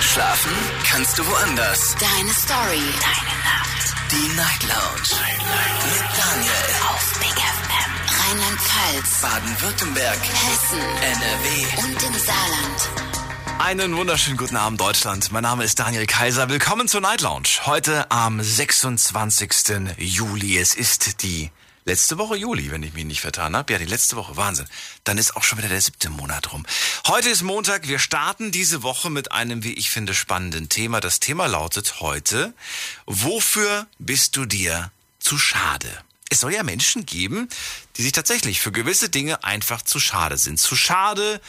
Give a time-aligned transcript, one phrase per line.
[0.00, 0.52] Schlafen
[0.84, 1.94] kannst du woanders.
[1.98, 2.82] Deine Story.
[3.00, 3.94] Deine Nacht.
[4.10, 5.08] Die Night Lounge.
[5.10, 5.84] Night, Night.
[5.84, 6.52] Mit Daniel.
[6.88, 7.92] Auf Big FM.
[8.20, 9.20] Rheinland-Pfalz.
[9.22, 10.18] Baden-Württemberg.
[10.18, 10.80] Hessen.
[10.80, 11.66] NRW.
[11.78, 13.06] Und im Saarland.
[13.58, 15.32] Einen wunderschönen guten Abend, Deutschland.
[15.32, 16.50] Mein Name ist Daniel Kaiser.
[16.50, 17.48] Willkommen zur Night Lounge.
[17.64, 19.96] Heute am 26.
[19.96, 20.58] Juli.
[20.58, 21.50] Es ist die
[21.86, 23.72] letzte Woche Juli, wenn ich mich nicht vertan habe.
[23.72, 24.36] Ja, die letzte Woche.
[24.36, 24.66] Wahnsinn.
[25.04, 26.66] Dann ist auch schon wieder der siebte Monat rum.
[27.06, 27.88] Heute ist Montag.
[27.88, 31.00] Wir starten diese Woche mit einem, wie ich finde, spannenden Thema.
[31.00, 32.52] Das Thema lautet heute,
[33.06, 35.88] wofür bist du dir zu schade?
[36.28, 37.48] Es soll ja Menschen geben,
[37.96, 40.58] die sich tatsächlich für gewisse Dinge einfach zu schade sind.
[40.58, 41.40] Zu schade,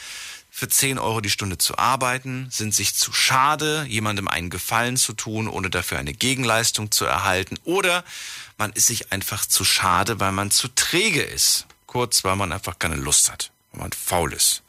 [0.58, 5.12] für 10 Euro die Stunde zu arbeiten, sind sich zu schade, jemandem einen Gefallen zu
[5.12, 7.60] tun, ohne dafür eine Gegenleistung zu erhalten.
[7.62, 8.02] Oder
[8.56, 11.66] man ist sich einfach zu schade, weil man zu träge ist.
[11.86, 14.64] Kurz, weil man einfach keine Lust hat, weil man faul ist.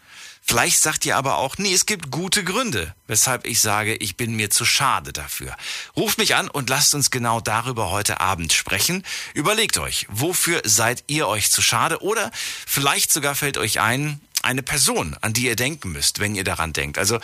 [0.50, 4.36] Vielleicht sagt ihr aber auch, nee, es gibt gute Gründe, weshalb ich sage, ich bin
[4.36, 5.56] mir zu schade dafür.
[5.96, 9.04] Ruft mich an und lasst uns genau darüber heute Abend sprechen.
[9.36, 12.02] Überlegt euch, wofür seid ihr euch zu schade?
[12.02, 12.32] Oder
[12.66, 16.74] vielleicht sogar fällt euch ein, eine Person, an die ihr denken müsst, wenn ihr daran
[16.74, 16.98] denkt.
[16.98, 17.20] Also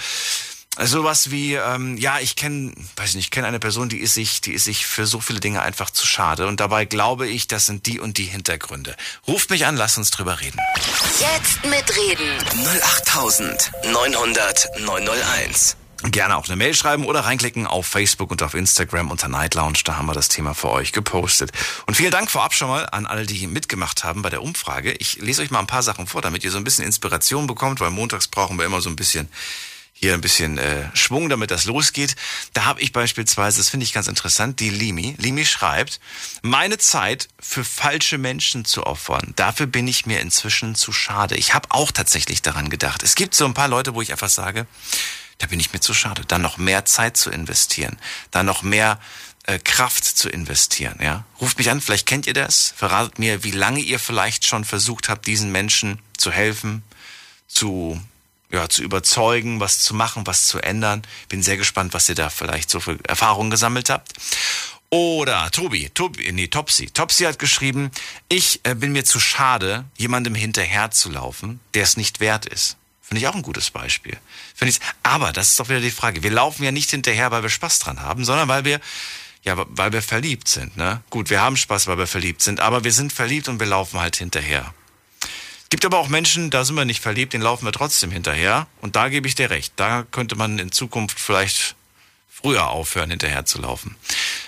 [0.84, 4.42] sowas wie, ähm, ja, ich kenne, weiß nicht, ich kenne eine Person, die ist sich,
[4.42, 6.48] die ist sich für so viele Dinge einfach zu schade.
[6.48, 8.96] Und dabei glaube ich, das sind die und die Hintergründe.
[9.28, 10.60] Ruft mich an, lasst uns drüber reden.
[11.20, 12.38] Jetzt mitreden.
[12.84, 15.78] 08900 901.
[16.04, 19.80] Gerne auch eine Mail schreiben oder reinklicken auf Facebook und auf Instagram unter Night Lounge.
[19.86, 21.52] Da haben wir das Thema für euch gepostet.
[21.88, 24.92] Und vielen Dank vorab schon mal an alle, die mitgemacht haben bei der Umfrage.
[24.94, 27.80] Ich lese euch mal ein paar Sachen vor, damit ihr so ein bisschen Inspiration bekommt,
[27.80, 29.30] weil montags brauchen wir immer so ein bisschen
[29.98, 32.18] hier ein bisschen äh, Schwung, damit das losgeht.
[32.52, 35.16] Da habe ich beispielsweise, das finde ich ganz interessant, die Limi.
[35.18, 36.02] Limi schreibt,
[36.42, 41.38] meine Zeit für falsche Menschen zu opfern, dafür bin ich mir inzwischen zu schade.
[41.38, 43.04] Ich habe auch tatsächlich daran gedacht.
[43.04, 44.68] Es gibt so ein paar Leute, wo ich einfach sage,
[45.38, 47.97] da bin ich mir zu schade, da noch mehr Zeit zu investieren,
[48.31, 49.00] da noch mehr
[49.44, 50.97] äh, Kraft zu investieren.
[51.02, 52.73] Ja, ruft mich an, vielleicht kennt ihr das.
[52.75, 56.84] Verratet mir, wie lange ihr vielleicht schon versucht habt, diesen Menschen zu helfen,
[57.47, 58.00] zu
[58.51, 61.01] ja, zu überzeugen, was zu machen, was zu ändern.
[61.29, 64.13] Bin sehr gespannt, was ihr da vielleicht so für Erfahrungen gesammelt habt.
[64.90, 66.88] Oder Tobi, Tobi, nee, Topsy.
[66.88, 67.91] Topsy hat geschrieben,
[68.29, 72.78] ich äh, bin mir zu schade, jemandem hinterher zu laufen, der es nicht wert ist.
[73.08, 74.18] Finde ich auch ein gutes Beispiel.
[74.56, 76.24] Finde ich, aber das ist doch wieder die Frage.
[76.24, 78.80] Wir laufen ja nicht hinterher, weil wir Spaß dran haben, sondern weil wir,
[79.44, 81.04] ja, weil wir verliebt sind, ne?
[81.12, 84.00] Gut, wir haben Spaß, weil wir verliebt sind, aber wir sind verliebt und wir laufen
[84.00, 84.74] halt hinterher.
[85.70, 88.68] Gibt aber auch Menschen, da sind wir nicht verliebt, den laufen wir trotzdem hinterher.
[88.82, 89.74] Und da gebe ich dir recht.
[89.76, 91.76] Da könnte man in Zukunft vielleicht
[92.30, 93.96] früher aufhören, hinterher zu laufen.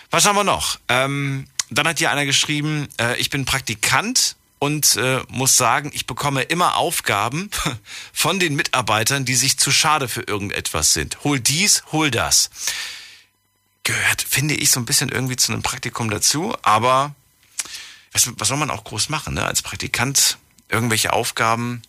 [0.10, 0.80] Was haben wir noch?
[0.88, 6.08] Ähm, dann hat hier einer geschrieben, äh, ich bin Praktikant und äh, muss sagen, ich
[6.08, 7.50] bekomme immer Aufgaben
[8.14, 11.24] von den Mitarbeitern, die sich zu schade für irgendetwas sind.
[11.24, 12.50] Hol dies, hol das.
[13.84, 17.16] Gehört, finde ich, so ein bisschen irgendwie zu einem Praktikum dazu, aber
[18.12, 19.46] was, was soll man auch groß machen, ne?
[19.46, 20.38] Als Praktikant
[20.70, 21.82] irgendwelche Aufgaben,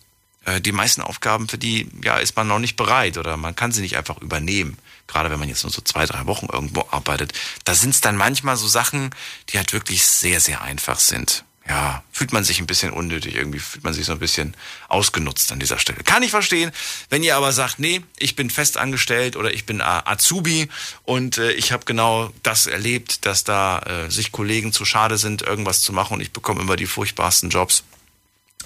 [0.44, 3.72] äh, die meisten Aufgaben, für die ja ist man noch nicht bereit oder man kann
[3.72, 4.78] sie nicht einfach übernehmen.
[5.06, 7.32] Gerade wenn man jetzt nur so zwei, drei Wochen irgendwo arbeitet.
[7.64, 9.10] Da sind es dann manchmal so Sachen,
[9.48, 11.44] die halt wirklich sehr, sehr einfach sind.
[11.68, 14.56] Ja, fühlt man sich ein bisschen unnötig, irgendwie fühlt man sich so ein bisschen
[14.88, 16.02] ausgenutzt an dieser Stelle.
[16.02, 16.72] Kann ich verstehen.
[17.10, 20.68] Wenn ihr aber sagt, nee, ich bin fest angestellt oder ich bin Azubi
[21.04, 25.42] und äh, ich habe genau das erlebt, dass da äh, sich Kollegen zu schade sind,
[25.42, 27.84] irgendwas zu machen und ich bekomme immer die furchtbarsten Jobs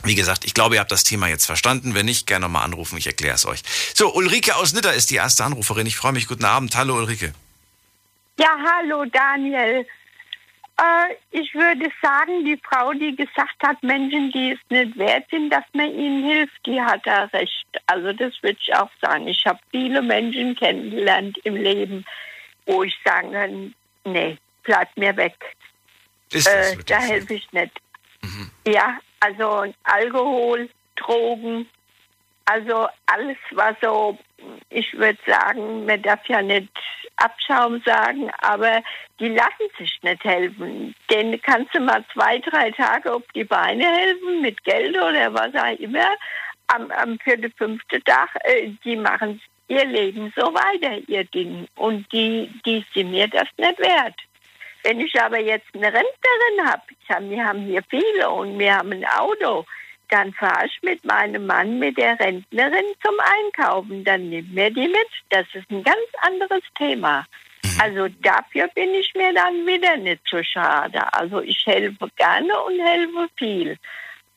[0.04, 1.94] wie gesagt, ich glaube, ihr habt das Thema jetzt verstanden.
[1.94, 3.62] Wenn nicht, gerne nochmal anrufen, ich erkläre es euch.
[3.94, 5.86] So, Ulrike aus Nitter ist die erste Anruferin.
[5.86, 6.26] Ich freue mich.
[6.26, 6.74] Guten Abend.
[6.74, 7.32] Hallo, Ulrike.
[8.38, 9.86] Ja, hallo, Daniel.
[10.82, 15.50] Äh, ich würde sagen, die Frau, die gesagt hat, Menschen, die es nicht wert sind,
[15.50, 17.66] dass man ihnen hilft, die hat da recht.
[17.86, 19.28] Also das würde ich auch sagen.
[19.28, 22.04] Ich habe viele Menschen kennengelernt im Leben,
[22.66, 25.36] wo ich sagen kann, nee, bleib mir weg.
[26.32, 27.72] Äh, da helfe ich nicht.
[28.66, 31.68] Ja, also Alkohol, Drogen,
[32.44, 34.18] also alles war so,
[34.70, 36.72] ich würde sagen, man darf ja nicht
[37.16, 38.82] Abschaum sagen, aber
[39.20, 40.94] die lassen sich nicht helfen.
[41.10, 45.54] Denen kannst du mal zwei, drei Tage auf die Beine helfen mit Geld oder was
[45.54, 46.08] auch immer.
[46.68, 51.66] Am, am vierten, fünften Tag, äh, die machen ihr Leben so weiter, ihr Ding.
[51.76, 54.16] Und die, die sind mir das nicht wert.
[54.82, 58.92] Wenn ich aber jetzt eine Rentnerin habe, hab, wir haben hier viele und wir haben
[58.92, 59.64] ein Auto,
[60.12, 64.04] dann fahre ich mit meinem Mann, mit der Rentnerin zum Einkaufen.
[64.04, 65.08] Dann nimmt mir die mit.
[65.30, 67.24] Das ist ein ganz anderes Thema.
[67.80, 71.00] Also dafür bin ich mir dann wieder nicht so schade.
[71.14, 73.78] Also ich helfe gerne und helfe viel.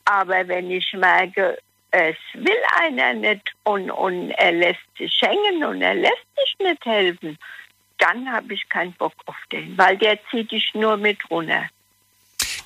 [0.06, 1.58] Aber wenn ich merke,
[1.92, 6.86] es will einer nicht und, und er lässt sich hängen und er lässt sich nicht
[6.86, 7.38] helfen,
[7.98, 11.68] dann habe ich keinen Bock auf den, weil der zieht dich nur mit runter.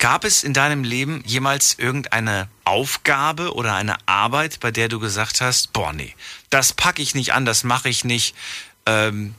[0.00, 5.42] Gab es in deinem Leben jemals irgendeine Aufgabe oder eine Arbeit, bei der du gesagt
[5.42, 6.16] hast, boah, nee,
[6.48, 8.34] das packe ich nicht an, das mache ich nicht.
[8.86, 9.34] Ähm,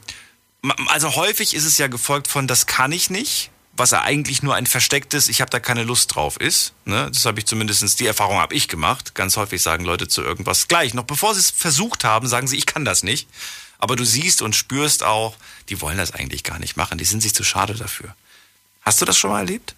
[0.86, 4.54] also häufig ist es ja gefolgt von, das kann ich nicht, was ja eigentlich nur
[4.54, 6.74] ein verstecktes, ich habe da keine Lust drauf ist.
[6.84, 7.10] Ne?
[7.12, 9.16] Das habe ich zumindestens die Erfahrung habe ich gemacht.
[9.16, 10.94] Ganz häufig sagen Leute zu irgendwas gleich.
[10.94, 13.28] Noch bevor sie es versucht haben, sagen sie, ich kann das nicht.
[13.80, 15.34] Aber du siehst und spürst auch,
[15.70, 16.98] die wollen das eigentlich gar nicht machen.
[16.98, 18.14] Die sind sich zu schade dafür.
[18.82, 19.74] Hast du das schon mal erlebt?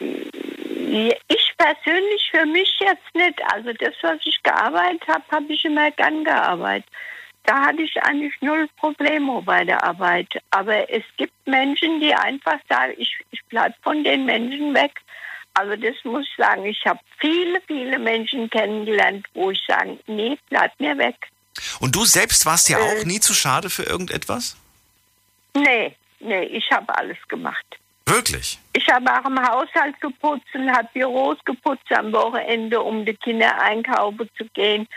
[0.00, 3.40] Ich persönlich für mich jetzt nicht.
[3.52, 6.88] Also das, was ich gearbeitet habe, habe ich immer gern gearbeitet.
[7.44, 10.28] Da hatte ich eigentlich null Probleme bei der Arbeit.
[10.50, 15.00] Aber es gibt Menschen, die einfach sagen, ich, ich bleibe von den Menschen weg.
[15.54, 20.38] Also das muss ich sagen, ich habe viele, viele Menschen kennengelernt, wo ich sage, nee,
[20.48, 21.16] bleib mir weg.
[21.80, 24.56] Und du selbst warst ja äh, auch nie zu schade für irgendetwas?
[25.54, 27.79] Nee, nee, ich habe alles gemacht.
[28.10, 28.58] Wirklich?
[28.72, 33.60] Ich habe auch im Haushalt geputzt und habe Büros geputzt am Wochenende, um die Kinder
[33.60, 34.88] einkaufen zu gehen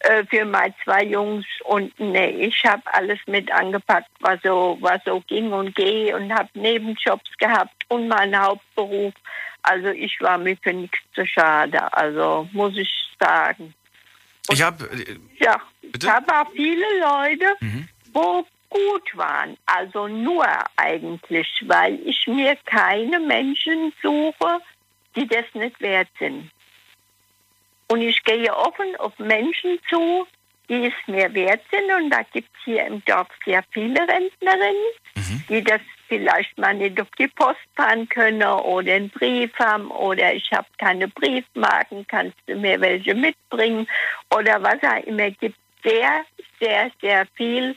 [0.00, 1.46] äh, für meine zwei Jungs.
[1.64, 6.32] Und nee, ich habe alles mit angepackt, was so, was so ging und gehe und
[6.32, 9.14] habe Nebenjobs gehabt und meinen Hauptberuf.
[9.62, 13.74] Also ich war mir für nichts zu schade, also muss ich sagen.
[14.48, 14.84] Und ich habe...
[14.84, 16.06] Äh, ja, bitte?
[16.06, 17.88] ich habe auch viele Leute, mhm.
[18.12, 19.56] wo gut waren.
[19.66, 24.60] Also nur eigentlich, weil ich mir keine Menschen suche,
[25.16, 26.50] die das nicht wert sind.
[27.88, 30.26] Und ich gehe offen auf Menschen zu,
[30.68, 31.92] die es mir wert sind.
[31.94, 34.74] Und da gibt es hier im Dorf sehr viele Rentnerinnen,
[35.14, 35.44] mhm.
[35.48, 40.34] die das vielleicht mal nicht auf die Post fahren können oder einen Brief haben oder
[40.34, 43.86] ich habe keine Briefmarken, kannst du mir welche mitbringen
[44.34, 45.30] oder was auch immer.
[45.30, 46.24] gibt sehr,
[46.60, 47.76] sehr, sehr viel.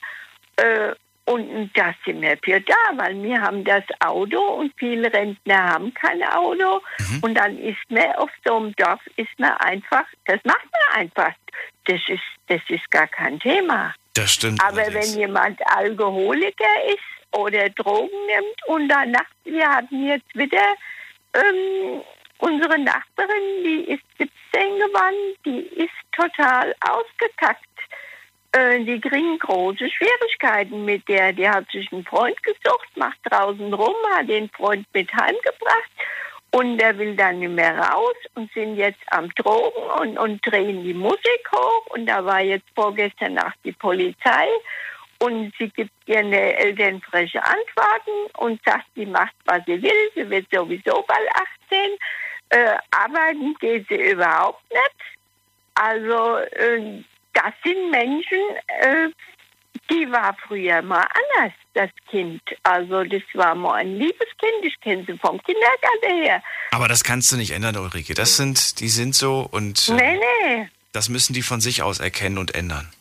[0.57, 0.95] Äh,
[1.27, 5.93] und da sind wir für da, weil wir haben das Auto und viele Rentner haben
[5.93, 6.81] kein Auto.
[6.99, 7.19] Mhm.
[7.21, 11.33] Und dann ist man auf so einem Dorf, ist man einfach, das macht man einfach.
[11.83, 13.93] Das ist, das ist gar kein Thema.
[14.13, 14.61] Das stimmt.
[14.63, 15.15] Aber allerdings.
[15.15, 20.63] wenn jemand Alkoholiker ist oder Drogen nimmt und danach, wir hatten jetzt wieder
[21.33, 22.01] ähm,
[22.37, 24.29] unsere Nachbarin, die ist 17
[24.79, 27.67] geworden, die ist total ausgekackt
[28.51, 31.33] äh, die kriegen große Schwierigkeiten mit der.
[31.33, 35.91] Die hat sich einen Freund gesucht, macht draußen rum, hat den Freund mit heimgebracht
[36.51, 40.83] und der will dann nicht mehr raus und sind jetzt am Drogen und, und drehen
[40.83, 41.87] die Musik hoch.
[41.89, 44.47] Und da war jetzt vorgestern Nacht die Polizei
[45.19, 50.11] und sie gibt ihren Eltern freche Antworten und sagt, sie macht, was sie will.
[50.15, 51.29] Sie wird sowieso bald
[51.69, 51.97] 18.
[52.49, 54.95] Äh, arbeiten geht sie überhaupt nicht.
[55.75, 57.03] Also äh,
[57.37, 58.39] das sind Menschen,
[58.79, 59.09] äh,
[59.91, 61.05] die war früher mal
[61.35, 62.41] anders, das Kind.
[62.63, 66.41] Also das war mal ein liebes Kind, ich kenne sie vom Kindergarten her.
[66.71, 68.15] Aber das kannst du nicht ändern, Ulrike.
[68.15, 70.69] Das sind, die sind so und äh, nee, nee.
[70.93, 72.91] das müssen die von sich aus erkennen und ändern.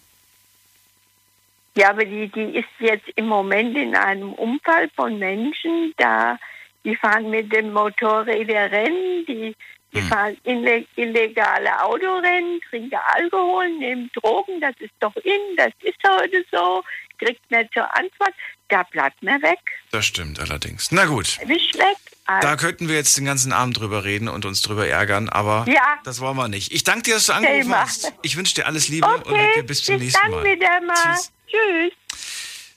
[1.74, 6.38] Ja, aber die, die ist jetzt im Moment in einem Unfall von Menschen, da
[6.84, 9.56] die fahren mit dem Motorräder rennen, die
[9.92, 10.08] die hm.
[10.08, 16.82] fahren illegale Autorennen, trinken Alkohol, nehmen Drogen, das ist doch in, das ist heute so,
[17.18, 18.34] kriegt nicht zur Antwort,
[18.68, 19.58] da bleibt man weg.
[19.92, 20.90] Das stimmt allerdings.
[20.90, 21.38] Na gut.
[21.46, 21.96] Wisch weg.
[22.26, 22.48] Also.
[22.48, 25.98] Da könnten wir jetzt den ganzen Abend drüber reden und uns drüber ärgern, aber ja.
[26.02, 26.72] das wollen wir nicht.
[26.72, 27.82] Ich danke dir, dass du angerufen Thema.
[27.82, 28.12] hast.
[28.22, 29.60] Ich wünsche dir alles Liebe okay.
[29.60, 30.44] und bis zum bis nächsten Mal.
[30.44, 30.94] Wieder mal.
[30.94, 31.30] Tschüss.
[31.46, 31.92] Tschüss.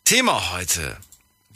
[0.06, 0.98] Thema heute.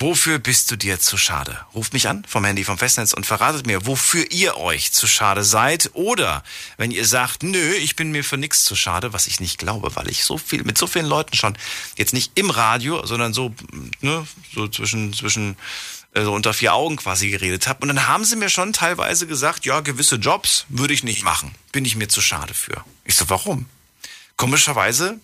[0.03, 1.57] Wofür bist du dir zu schade?
[1.73, 5.45] Ruft mich an vom Handy vom Festnetz und verratet mir, wofür ihr euch zu schade
[5.45, 5.91] seid.
[5.93, 6.43] Oder
[6.75, 9.95] wenn ihr sagt, nö, ich bin mir für nichts zu schade, was ich nicht glaube,
[9.95, 11.57] weil ich so viel mit so vielen Leuten schon
[11.97, 13.55] jetzt nicht im Radio, sondern so
[14.01, 15.55] ne, so zwischen zwischen
[16.15, 17.79] äh, so unter vier Augen quasi geredet habe.
[17.83, 21.55] Und dann haben sie mir schon teilweise gesagt, ja, gewisse Jobs würde ich nicht machen,
[21.71, 22.83] bin ich mir zu schade für.
[23.05, 23.67] Ich so, warum?
[24.35, 25.21] Komischerweise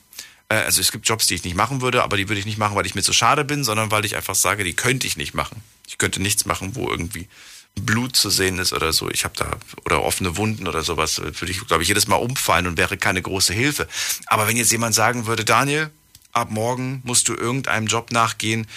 [0.55, 2.75] also es gibt Jobs, die ich nicht machen würde, aber die würde ich nicht machen,
[2.75, 5.33] weil ich mir zu schade bin, sondern weil ich einfach sage, die könnte ich nicht
[5.33, 5.61] machen.
[5.87, 7.27] Ich könnte nichts machen, wo irgendwie
[7.75, 9.09] Blut zu sehen ist oder so.
[9.09, 12.67] Ich habe da oder offene Wunden oder sowas, würde ich glaube ich jedes Mal umfallen
[12.67, 13.87] und wäre keine große Hilfe.
[14.25, 15.91] Aber wenn jetzt jemand sagen würde, Daniel,
[16.31, 18.67] ab morgen musst du irgendeinem Job nachgehen,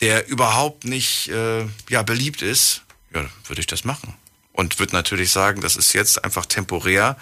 [0.00, 2.82] der überhaupt nicht äh, ja beliebt ist,
[3.14, 4.14] ja, würde ich das machen.
[4.52, 7.16] Und würde natürlich sagen, das ist jetzt einfach temporär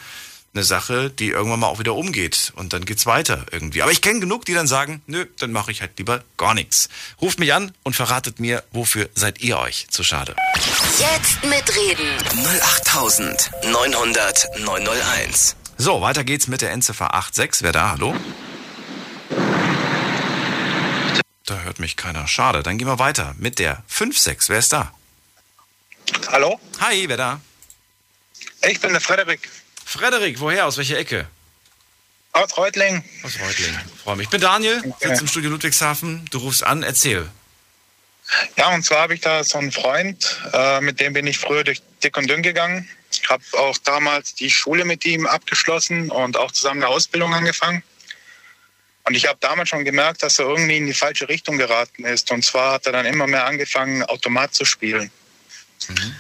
[0.55, 3.83] eine Sache, die irgendwann mal auch wieder umgeht und dann geht's weiter irgendwie.
[3.83, 6.89] Aber ich kenne genug, die dann sagen, nö, dann mache ich halt lieber gar nichts.
[7.21, 10.37] Ruft mich an und verratet mir, wofür seid ihr euch zu schade?
[10.99, 12.07] Jetzt mitreden.
[12.85, 15.57] 08900 901.
[15.77, 17.65] So, weiter geht's mit der Endziffer 86.
[17.65, 17.91] Wer da?
[17.91, 18.15] Hallo?
[21.47, 22.29] Da hört mich keiner.
[22.29, 22.63] Schade.
[22.63, 24.49] Dann gehen wir weiter mit der 5-6.
[24.49, 24.95] Wer ist da?
[26.29, 26.61] Hallo?
[26.79, 27.41] Hi, wer da?
[28.63, 29.49] Ich bin der Frederik.
[29.85, 30.67] Frederik, woher?
[30.67, 31.27] Aus welcher Ecke?
[32.33, 33.05] Aus Reutlingen.
[33.23, 33.81] Aus Reutlingen.
[34.03, 34.25] Freue mich.
[34.25, 36.25] Ich bin Daniel, sitze im Studio Ludwigshafen.
[36.31, 37.31] Du rufst an, erzähl.
[38.57, 41.63] Ja, und zwar habe ich da so einen Freund, äh, mit dem bin ich früher
[41.63, 42.89] durch dick und dünn gegangen.
[43.13, 47.83] Ich habe auch damals die Schule mit ihm abgeschlossen und auch zusammen eine Ausbildung angefangen.
[49.05, 52.31] Und ich habe damals schon gemerkt, dass er irgendwie in die falsche Richtung geraten ist.
[52.31, 55.11] Und zwar hat er dann immer mehr angefangen, Automat zu spielen.
[55.89, 56.17] Mhm.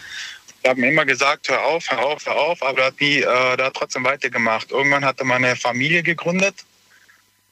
[0.64, 3.18] Ich habe ihm immer gesagt, hör auf, hör auf, hör auf, aber er hat, nie,
[3.18, 4.71] äh, hat trotzdem weitergemacht.
[4.71, 6.54] Irgendwann hat er mal eine Familie gegründet.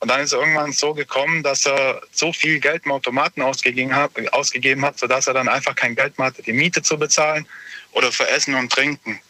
[0.00, 4.12] Und dann ist irgendwann so gekommen, dass er so viel Geld im Automaten ausgegeben hat,
[4.32, 7.46] ausgegeben hat, sodass er dann einfach kein Geld mehr hatte, die Miete zu bezahlen
[7.92, 9.20] oder für Essen und Trinken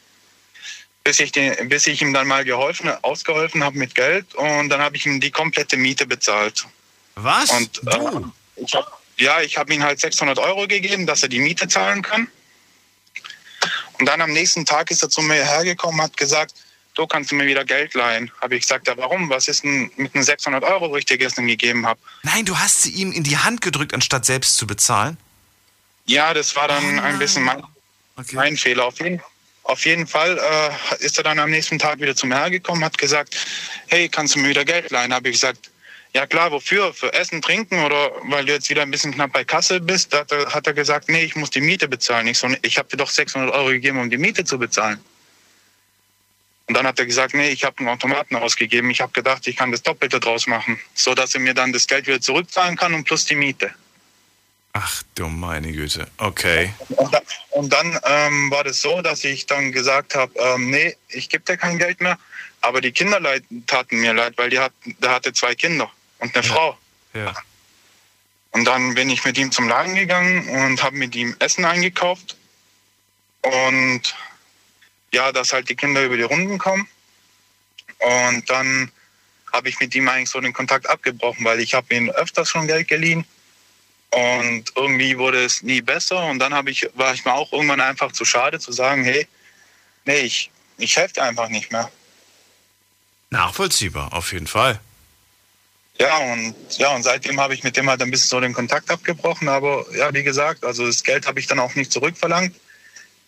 [1.04, 4.80] bis ich, den, bis ich ihm dann mal geholfen, ausgeholfen habe mit Geld und dann
[4.80, 6.64] habe ich ihm die komplette Miete bezahlt.
[7.16, 7.50] Was?
[7.50, 8.20] Und äh,
[8.56, 12.02] ich hab, ja, ich habe ihm halt 600 Euro gegeben, dass er die Miete zahlen
[12.02, 12.28] kann.
[14.02, 16.56] Und dann am nächsten Tag ist er zu mir hergekommen, hat gesagt,
[16.96, 18.32] du kannst du mir wieder Geld leihen.
[18.40, 19.30] Habe ich gesagt, ja warum?
[19.30, 22.00] Was ist denn mit den 600 Euro, wo ich dir gestern gegeben habe?
[22.24, 25.18] Nein, du hast sie ihm in die Hand gedrückt, anstatt selbst zu bezahlen?
[26.06, 27.62] Ja, das war dann oh ein bisschen mein,
[28.16, 28.34] okay.
[28.34, 28.86] mein Fehler.
[28.86, 29.28] Auf jeden Fall
[29.62, 32.98] auf jeden Fall äh, ist er dann am nächsten Tag wieder zu mir hergekommen, hat
[32.98, 33.36] gesagt,
[33.86, 35.14] hey, kannst du mir wieder Geld leihen?
[35.14, 35.70] Habe ich gesagt,
[36.14, 36.92] ja klar, wofür?
[36.92, 40.12] Für Essen, Trinken oder weil du jetzt wieder ein bisschen knapp bei Kasse bist?
[40.12, 42.26] Da hat er, hat er gesagt, nee, ich muss die Miete bezahlen.
[42.26, 45.00] Ich, so, ich habe dir doch 600 Euro gegeben, um die Miete zu bezahlen.
[46.68, 48.90] Und dann hat er gesagt, nee, ich habe einen Automaten ausgegeben.
[48.90, 51.86] Ich habe gedacht, ich kann das Doppelte draus machen, so dass er mir dann das
[51.86, 53.70] Geld wieder zurückzahlen kann und plus die Miete.
[54.74, 56.72] Ach du meine Güte, okay.
[56.88, 60.96] Und, dann, und dann ähm, war das so, dass ich dann gesagt habe, ähm, nee,
[61.08, 62.18] ich gebe dir kein Geld mehr.
[62.62, 65.90] Aber die Kinder leid, taten mir leid, weil die hat, der hatte zwei Kinder
[66.22, 66.52] und eine ja.
[66.52, 66.78] Frau.
[67.14, 67.34] Ja.
[68.52, 72.36] Und dann bin ich mit ihm zum Laden gegangen und habe mit ihm Essen eingekauft.
[73.42, 74.14] Und
[75.12, 76.86] ja, dass halt die Kinder über die Runden kommen.
[77.98, 78.90] Und dann
[79.52, 82.66] habe ich mit ihm eigentlich so den Kontakt abgebrochen, weil ich habe ihm öfters schon
[82.66, 83.26] Geld geliehen
[84.10, 86.24] und irgendwie wurde es nie besser.
[86.26, 89.26] Und dann ich, war ich mir auch irgendwann einfach zu schade zu sagen, hey,
[90.04, 91.90] nee, ich, ich helfe dir einfach nicht mehr.
[93.30, 94.80] Nachvollziehbar, auf jeden Fall.
[96.02, 98.90] Ja, und ja, und seitdem habe ich mit dem halt ein bisschen so den Kontakt
[98.90, 99.48] abgebrochen.
[99.48, 102.56] Aber ja, wie gesagt, also das Geld habe ich dann auch nicht zurückverlangt.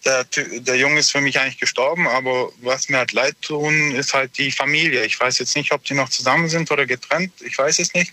[0.05, 4.13] Der, der Junge ist für mich eigentlich gestorben, aber was mir halt leid tun, ist
[4.13, 5.05] halt die Familie.
[5.05, 7.33] Ich weiß jetzt nicht, ob die noch zusammen sind oder getrennt.
[7.43, 8.13] Ich weiß es nicht.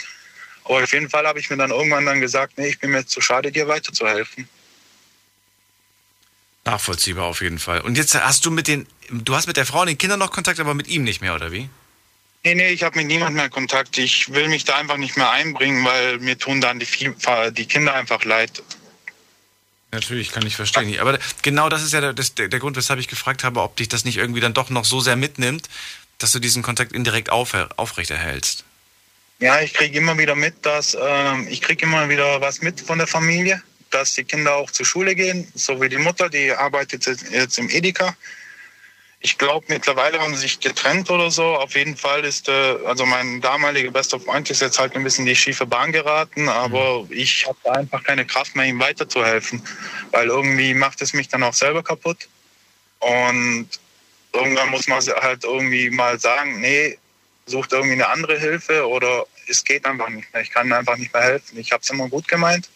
[0.64, 3.04] Aber auf jeden Fall habe ich mir dann irgendwann dann gesagt, nee, ich bin mir
[3.08, 4.48] zu schade, dir weiterzuhelfen.
[6.66, 7.82] Nachvollziehbar auf jeden Fall.
[7.82, 10.32] Und jetzt hast du mit den, du hast mit der Frau und den Kindern noch
[10.32, 11.68] Kontakt, aber mit ihm nicht mehr, oder wie?
[12.44, 13.98] Nee, nee, ich habe mit niemandem mehr Kontakt.
[13.98, 16.88] Ich will mich da einfach nicht mehr einbringen, weil mir tun dann die,
[17.52, 18.64] die Kinder einfach leid.
[19.92, 21.00] Natürlich, kann ich verstehen.
[21.00, 23.90] Aber genau das ist ja der, das, der Grund, weshalb ich gefragt habe, ob dich
[23.90, 25.70] das nicht irgendwie dann doch noch so sehr mitnimmt,
[26.18, 28.64] dass du diesen Kontakt indirekt auf, aufrechterhältst.
[29.40, 33.00] Ja, ich kriege immer wieder mit, dass ähm, ich kriege immer wieder was mit von
[33.00, 37.06] der Familie, dass die Kinder auch zur Schule gehen, so wie die Mutter, die arbeitet
[37.06, 38.16] jetzt im Edeka.
[39.24, 41.44] Ich glaube, mittlerweile haben sie sich getrennt oder so.
[41.44, 45.28] Auf jeden Fall ist, äh, also mein damaliger bester Freund ist jetzt halt ein bisschen
[45.28, 47.12] in die schiefe Bahn geraten, aber mhm.
[47.12, 49.62] ich habe einfach keine Kraft mehr, ihm weiterzuhelfen,
[50.12, 52.28] weil irgendwie macht es mich dann auch selber kaputt.
[53.00, 53.70] Und
[54.34, 56.98] irgendwann muss man halt irgendwie mal sagen, nee,
[57.46, 60.42] sucht irgendwie eine andere Hilfe oder es geht einfach nicht mehr.
[60.42, 61.60] Ich kann einfach nicht mehr helfen.
[61.60, 62.70] Ich habe es immer gut gemeint.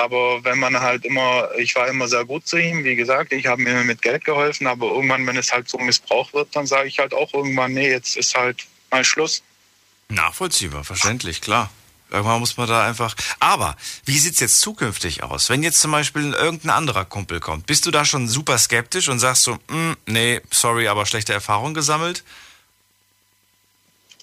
[0.00, 3.46] Aber wenn man halt immer, ich war immer sehr gut zu ihm, wie gesagt, ich
[3.46, 6.88] habe mir mit Geld geholfen, aber irgendwann, wenn es halt so missbraucht wird, dann sage
[6.88, 9.42] ich halt auch irgendwann, nee, jetzt ist halt mal Schluss.
[10.08, 11.70] Nachvollziehbar, verständlich, klar.
[12.10, 13.14] Irgendwann muss man da einfach.
[13.40, 13.76] Aber
[14.06, 15.50] wie sieht es jetzt zukünftig aus?
[15.50, 19.18] Wenn jetzt zum Beispiel irgendein anderer Kumpel kommt, bist du da schon super skeptisch und
[19.18, 22.24] sagst so, mm, nee, sorry, aber schlechte Erfahrung gesammelt?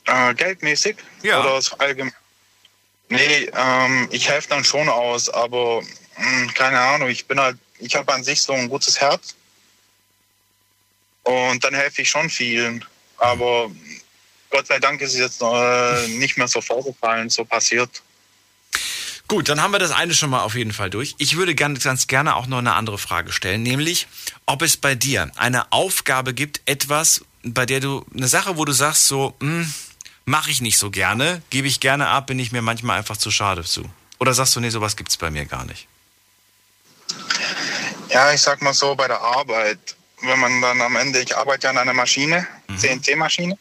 [0.05, 0.97] Äh, geldmäßig?
[1.21, 1.39] Ja.
[1.39, 2.13] Oder allgemein?
[3.09, 7.57] Nee, ähm, ich helfe dann schon aus, aber mh, hm, keine Ahnung, ich bin halt,
[7.79, 9.35] ich habe an sich so ein gutes Herz.
[11.23, 12.83] Und dann helfe ich schon vielen.
[13.17, 13.69] Aber
[14.49, 18.01] Gott sei Dank ist es jetzt äh, nicht mehr so vorgefallen, so passiert.
[19.27, 21.15] Gut, dann haben wir das eine schon mal auf jeden Fall durch.
[21.17, 24.07] Ich würde ganz, ganz gerne auch noch eine andere Frage stellen, nämlich,
[24.45, 28.71] ob es bei dir eine Aufgabe gibt, etwas, bei der du, eine Sache, wo du
[28.71, 29.73] sagst so, mh, hm,
[30.27, 33.31] mache ich nicht so gerne, gebe ich gerne ab, bin ich mir manchmal einfach zu
[33.31, 33.89] schade zu.
[34.19, 35.87] Oder sagst du, nee, sowas gibt es bei mir gar nicht?
[38.09, 41.63] Ja, ich sag mal so, bei der Arbeit, wenn man dann am Ende, ich arbeite
[41.63, 42.77] ja an einer Maschine, mhm.
[42.77, 43.57] CNC-Maschine,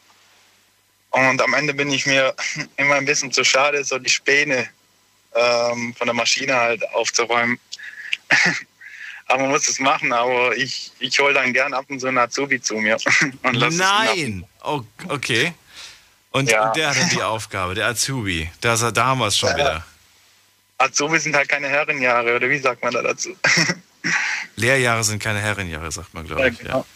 [1.11, 2.35] und am Ende bin ich mir
[2.76, 4.68] immer ein bisschen zu schade, so die Späne
[5.35, 7.61] ähm, von der Maschine halt aufzuräumen.
[9.26, 12.18] aber man muss es machen, aber ich, ich hole dann gern ab und zu einen
[12.18, 12.96] Azubi zu mir.
[13.52, 14.44] Nein!
[14.64, 15.54] Oh, okay.
[16.37, 16.69] Und, ja.
[16.69, 18.50] und, der hat dann die Aufgabe, der Azubi.
[18.61, 19.57] Da, da haben wir es schon ja.
[19.57, 19.87] wieder.
[20.76, 23.35] Azubi sind halt keine Herrenjahre, oder wie sagt man da dazu?
[24.57, 26.59] Lehrjahre sind keine Herrenjahre, sagt man, glaube ich.
[26.59, 26.87] Ja, genau.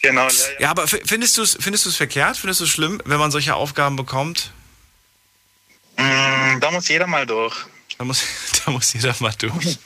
[0.00, 0.28] Genau,
[0.60, 2.36] ja, aber findest du es findest verkehrt?
[2.36, 4.52] Findest du es schlimm, wenn man solche Aufgaben bekommt?
[5.96, 7.56] Mm, da muss jeder mal durch.
[7.96, 8.22] Da muss,
[8.64, 9.78] da muss jeder mal durch.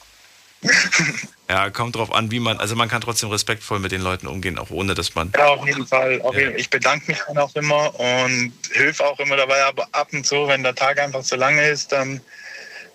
[1.53, 4.59] ja, kommt drauf an, wie man, also man kann trotzdem respektvoll mit den Leuten umgehen,
[4.59, 5.31] auch ohne dass man.
[5.37, 6.19] Ja, auf jeden Fall.
[6.23, 6.41] Auf ja.
[6.41, 10.25] jeden, ich bedanke mich dann auch immer und hilf auch immer dabei, aber ab und
[10.25, 12.23] zu, wenn der Tag einfach so lange ist, dann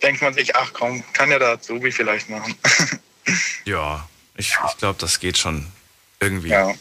[0.02, 2.56] denkt man sich, ach komm, kann ja der Azubi vielleicht machen.
[3.66, 5.68] ja, ich, ich glaube, das geht schon
[6.20, 6.50] irgendwie.
[6.50, 6.72] Ja.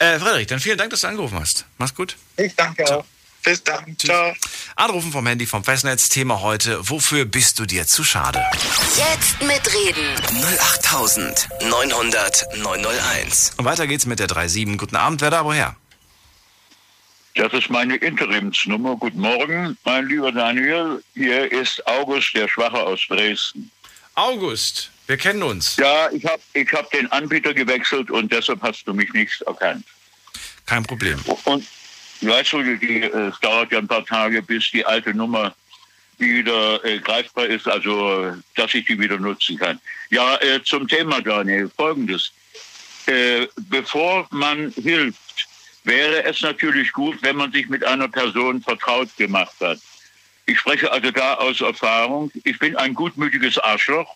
[0.00, 1.66] Äh, Frederik, dann vielen Dank, dass du angerufen hast.
[1.78, 2.16] Mach's gut.
[2.36, 2.98] Ich danke Ciao.
[2.98, 3.04] auch.
[3.42, 3.96] Bis dann.
[3.96, 4.10] Tschüss.
[4.10, 4.34] Ciao.
[4.76, 6.08] Anrufen vom Handy vom Festnetz.
[6.08, 6.78] Thema heute.
[6.88, 8.44] Wofür bist du dir zu schade?
[8.96, 10.14] Jetzt mitreden.
[10.60, 13.52] 08900 901.
[13.56, 14.78] Und weiter geht's mit der 37.
[14.78, 15.20] Guten Abend.
[15.20, 15.76] Wer da woher?
[17.34, 18.96] Das ist meine Interimsnummer.
[18.96, 21.02] Guten Morgen, mein lieber Daniel.
[21.14, 23.70] Hier ist August, der Schwache aus Dresden.
[24.14, 25.76] August, wir kennen uns.
[25.76, 29.86] Ja, ich habe ich hab den Anbieter gewechselt und deshalb hast du mich nicht erkannt.
[30.66, 31.18] Kein Problem.
[31.44, 31.66] Und
[32.26, 35.54] weißt du, die, es dauert ja ein paar Tage, bis die alte Nummer
[36.18, 39.80] wieder äh, greifbar ist, also dass ich die wieder nutzen kann.
[40.10, 42.32] Ja, äh, zum Thema, Daniel, folgendes.
[43.06, 45.48] Äh, bevor man hilft,
[45.84, 49.78] wäre es natürlich gut, wenn man sich mit einer Person vertraut gemacht hat.
[50.46, 52.30] Ich spreche also da aus Erfahrung.
[52.44, 54.14] Ich bin ein gutmütiges Arschloch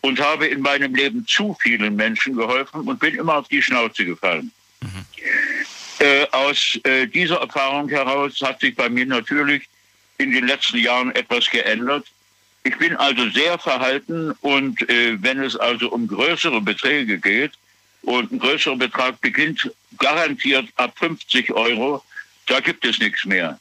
[0.00, 4.04] und habe in meinem Leben zu vielen Menschen geholfen und bin immer auf die Schnauze
[4.04, 4.52] gefallen.
[4.80, 5.04] Mhm.
[5.98, 9.68] Äh, aus äh, dieser Erfahrung heraus hat sich bei mir natürlich
[10.18, 12.06] in den letzten Jahren etwas geändert.
[12.64, 17.52] Ich bin also sehr verhalten und äh, wenn es also um größere Beträge geht,
[18.06, 22.02] und ein größerer Betrag beginnt garantiert ab 50 Euro.
[22.46, 23.58] Da gibt es nichts mehr.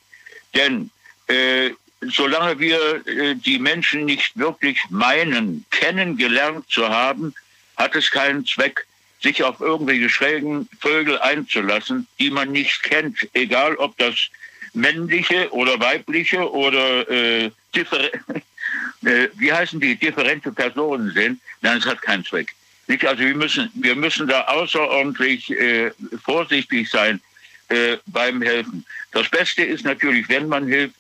[0.54, 0.92] Denn
[1.28, 1.72] äh,
[2.02, 7.34] solange wir äh, die Menschen nicht wirklich meinen, kennengelernt zu haben,
[7.76, 8.86] hat es keinen Zweck,
[9.26, 14.30] sich auf irgendwelche schrägen Vögel einzulassen, die man nicht kennt, egal ob das
[14.74, 21.42] männliche oder weibliche oder äh, äh, wie heißen die differente Personen sind.
[21.62, 22.54] Nein, hat keinen Zweck.
[22.86, 23.04] Nicht?
[23.04, 25.92] Also wir müssen, wir müssen da außerordentlich äh,
[26.24, 27.20] vorsichtig sein
[27.70, 28.86] äh, beim Helfen.
[29.12, 30.96] Das Beste ist natürlich, wenn man hilft,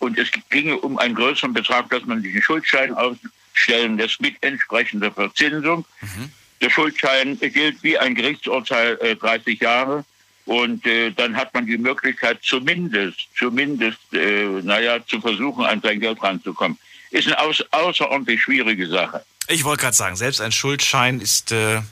[0.00, 5.10] und es ginge um einen größeren Betrag, dass man einen Schuldschein aufstellen lässt mit entsprechender
[5.10, 5.84] Verzinsung.
[6.00, 6.32] Mhm.
[6.60, 10.04] Der Schuldschein gilt wie ein Gerichtsurteil äh, 30 Jahre.
[10.46, 16.00] Und äh, dann hat man die Möglichkeit, zumindest, zumindest, äh, naja, zu versuchen, an sein
[16.00, 16.78] Geld ranzukommen.
[17.10, 19.24] Ist eine außer, außerordentlich schwierige Sache.
[19.48, 21.82] Ich wollte gerade sagen, selbst ein Schuldschein ist äh,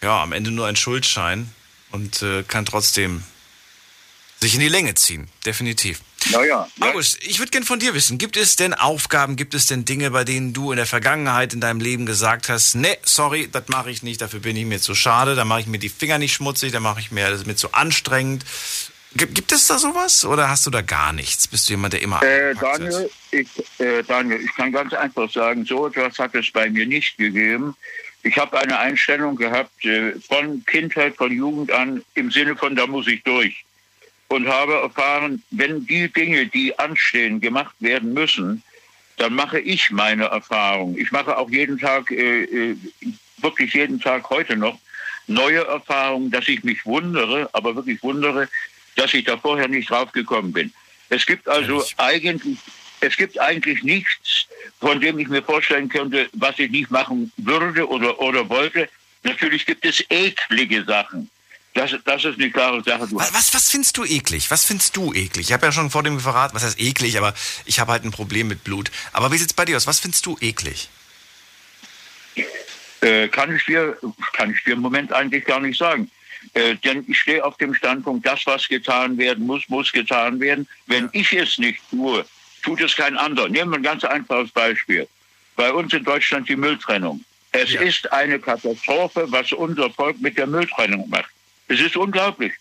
[0.00, 1.48] ja am Ende nur ein Schuldschein
[1.90, 3.22] und äh, kann trotzdem
[4.40, 6.00] sich in die Länge ziehen, definitiv.
[6.30, 6.68] Naja.
[6.76, 6.86] Ja.
[6.86, 10.10] August, ich würde gerne von dir wissen, gibt es denn Aufgaben, gibt es denn Dinge,
[10.10, 13.90] bei denen du in der Vergangenheit in deinem Leben gesagt hast, nee, sorry, das mache
[13.90, 16.32] ich nicht, dafür bin ich mir zu schade, da mache ich mir die Finger nicht
[16.32, 18.44] schmutzig, da mache ich mir, das mir zu anstrengend.
[19.14, 21.46] Gibt es da sowas oder hast du da gar nichts?
[21.46, 23.46] Bist du jemand, der immer äh, Daniel, ich,
[23.78, 27.76] äh, Daniel, ich kann ganz einfach sagen, so etwas hat es bei mir nicht gegeben.
[28.22, 32.86] Ich habe eine Einstellung gehabt äh, von Kindheit, von Jugend an im Sinne von, da
[32.86, 33.64] muss ich durch.
[34.32, 38.62] Und habe erfahren, wenn die Dinge, die anstehen, gemacht werden müssen,
[39.18, 40.96] dann mache ich meine Erfahrung.
[40.96, 42.76] Ich mache auch jeden Tag, äh, äh
[43.42, 44.78] wirklich jeden Tag heute noch,
[45.26, 48.48] neue Erfahrungen, dass ich mich wundere, aber wirklich wundere,
[48.96, 50.72] dass ich da vorher nicht drauf gekommen bin.
[51.10, 52.56] Es gibt also eigentlich,
[53.00, 54.46] es gibt eigentlich nichts,
[54.80, 58.88] von dem ich mir vorstellen könnte, was ich nicht machen würde oder, oder wollte.
[59.24, 61.28] Natürlich gibt es eklige Sachen.
[61.74, 63.08] Das, das ist eine klare Sache.
[63.12, 64.50] Was, was, was findest du eklig?
[64.50, 65.46] Was findest du eklig?
[65.46, 67.32] Ich habe ja schon vor dem verraten, was heißt eklig, aber
[67.64, 68.90] ich habe halt ein Problem mit Blut.
[69.12, 69.86] Aber wie sieht es bei dir aus?
[69.86, 70.90] Was findest du eklig?
[73.00, 73.96] Äh, kann, ich dir,
[74.34, 76.10] kann ich dir im Moment eigentlich gar nicht sagen.
[76.54, 80.68] Äh, denn ich stehe auf dem Standpunkt, das, was getan werden muss, muss getan werden.
[80.86, 82.24] Wenn ich es nicht tue,
[82.62, 83.48] tut es kein anderer.
[83.48, 85.08] Nehmen wir ein ganz einfaches Beispiel.
[85.56, 87.24] Bei uns in Deutschland die Mülltrennung.
[87.52, 87.80] Es ja.
[87.82, 91.30] ist eine Katastrophe, was unser Volk mit der Mülltrennung macht.
[91.72, 92.52] Es ist unglaublich.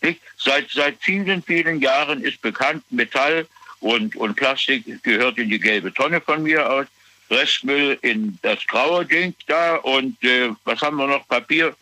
[0.00, 0.20] Nicht?
[0.38, 3.46] Seit, seit vielen, vielen Jahren ist bekannt, Metall
[3.80, 6.86] und, und Plastik gehört in die gelbe Tonne von mir aus.
[7.30, 11.26] Restmüll in das graue Ding da und äh, was haben wir noch?
[11.28, 11.76] Papier.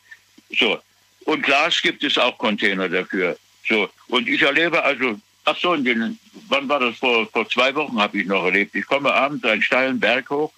[0.59, 0.79] So,
[1.25, 3.37] und Glas gibt es auch Container dafür.
[3.67, 3.89] So.
[4.09, 6.97] Und ich erlebe also, ach so, in den wann war das?
[6.97, 8.75] Vor, vor zwei Wochen habe ich noch erlebt.
[8.75, 10.53] Ich komme abends einen steilen Berg hoch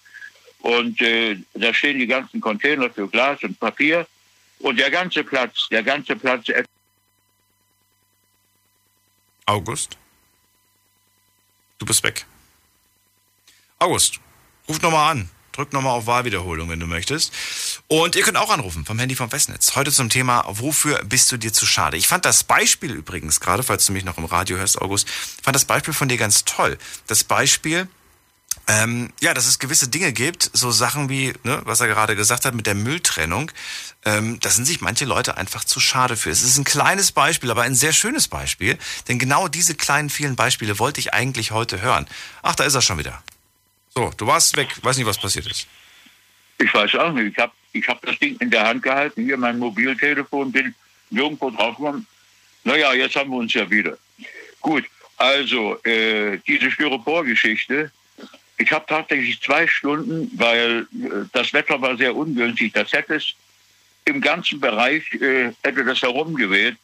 [0.60, 4.06] und äh, da stehen die ganzen Container für Glas und Papier
[4.60, 6.46] und der ganze Platz, der ganze Platz.
[9.46, 9.96] August?
[11.78, 12.26] Du bist weg.
[13.78, 14.20] August,
[14.68, 15.30] ruf nochmal an.
[15.52, 17.32] Drück nochmal auf Wahlwiederholung, wenn du möchtest.
[17.88, 19.74] Und ihr könnt auch anrufen vom Handy vom Festnetz.
[19.74, 21.96] Heute zum Thema, wofür bist du dir zu schade?
[21.96, 25.56] Ich fand das Beispiel übrigens, gerade falls du mich noch im Radio hörst, August, fand
[25.56, 26.78] das Beispiel von dir ganz toll.
[27.08, 27.88] Das Beispiel,
[28.70, 32.44] ähm, ja, dass es gewisse Dinge gibt, so Sachen wie, ne, was er gerade gesagt
[32.44, 33.50] hat mit der Mülltrennung,
[34.04, 36.30] ähm, da sind sich manche Leute einfach zu schade für.
[36.30, 38.78] Es ist ein kleines Beispiel, aber ein sehr schönes Beispiel,
[39.08, 42.06] denn genau diese kleinen, vielen Beispiele wollte ich eigentlich heute hören.
[42.42, 43.20] Ach, da ist er schon wieder.
[43.92, 45.66] So, du warst weg, weiß nicht, was passiert ist.
[46.58, 47.32] Ich weiß auch nicht.
[47.32, 50.74] Ich habe ich hab das Ding in der Hand gehalten, hier mein Mobiltelefon, bin
[51.10, 52.06] nirgendwo draufgekommen.
[52.62, 53.98] Naja, jetzt haben wir uns ja wieder.
[54.60, 54.84] Gut,
[55.16, 57.90] also äh, diese Styropor-Geschichte.
[58.60, 62.74] Ich habe tatsächlich zwei Stunden, weil äh, das Wetter war sehr ungünstig.
[62.74, 63.34] Das hätte es
[64.04, 66.76] im ganzen Bereich, äh, hätte das herumgeweht.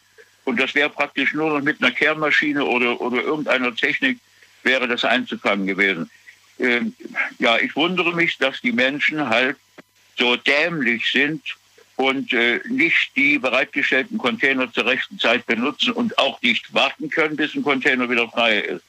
[0.45, 4.19] Und das wäre praktisch nur noch mit einer Kehrmaschine oder, oder irgendeiner Technik
[4.62, 6.11] wäre das einzufangen gewesen.
[6.59, 6.81] Äh,
[7.39, 9.57] ja, ich wundere mich, dass die Menschen halt
[10.17, 11.43] so dämlich sind
[11.97, 17.37] und äh, nicht die bereitgestellten Container zur rechten Zeit benutzen und auch nicht warten können,
[17.37, 18.85] bis ein Container wieder frei ist.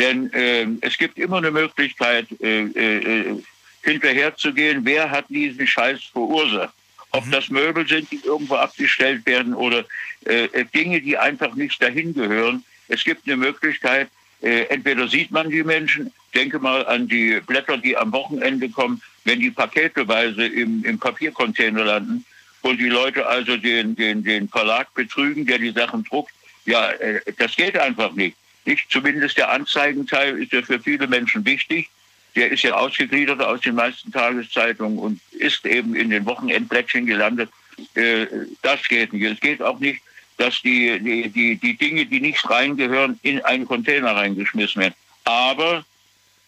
[0.00, 3.42] Denn äh, es gibt immer eine Möglichkeit, äh, äh,
[3.82, 6.72] hinterherzugehen, wer hat diesen Scheiß verursacht.
[7.10, 7.30] Ob mhm.
[7.32, 9.84] das Möbel sind, die irgendwo abgestellt werden oder
[10.24, 12.64] äh, Dinge, die einfach nicht dahin gehören.
[12.88, 14.08] Es gibt eine Möglichkeit,
[14.40, 19.02] äh, entweder sieht man die Menschen, denke mal an die Blätter, die am Wochenende kommen,
[19.24, 22.24] wenn die paketeweise im, im Papiercontainer landen
[22.62, 26.32] und die Leute also den, den, den Verlag betrügen, der die Sachen druckt.
[26.64, 28.36] Ja, äh, das geht einfach nicht.
[28.64, 31.88] Nicht zumindest der Anzeigenteil ist ja für viele Menschen wichtig.
[32.36, 37.50] Der ist ja ausgegliedert aus den meisten Tageszeitungen und ist eben in den Wochenendblättchen gelandet.
[37.94, 38.26] Äh,
[38.62, 39.24] das geht nicht.
[39.24, 40.00] Es geht auch nicht,
[40.36, 44.94] dass die, die, die, die Dinge, die nicht reingehören, in einen Container reingeschmissen werden.
[45.24, 45.84] Aber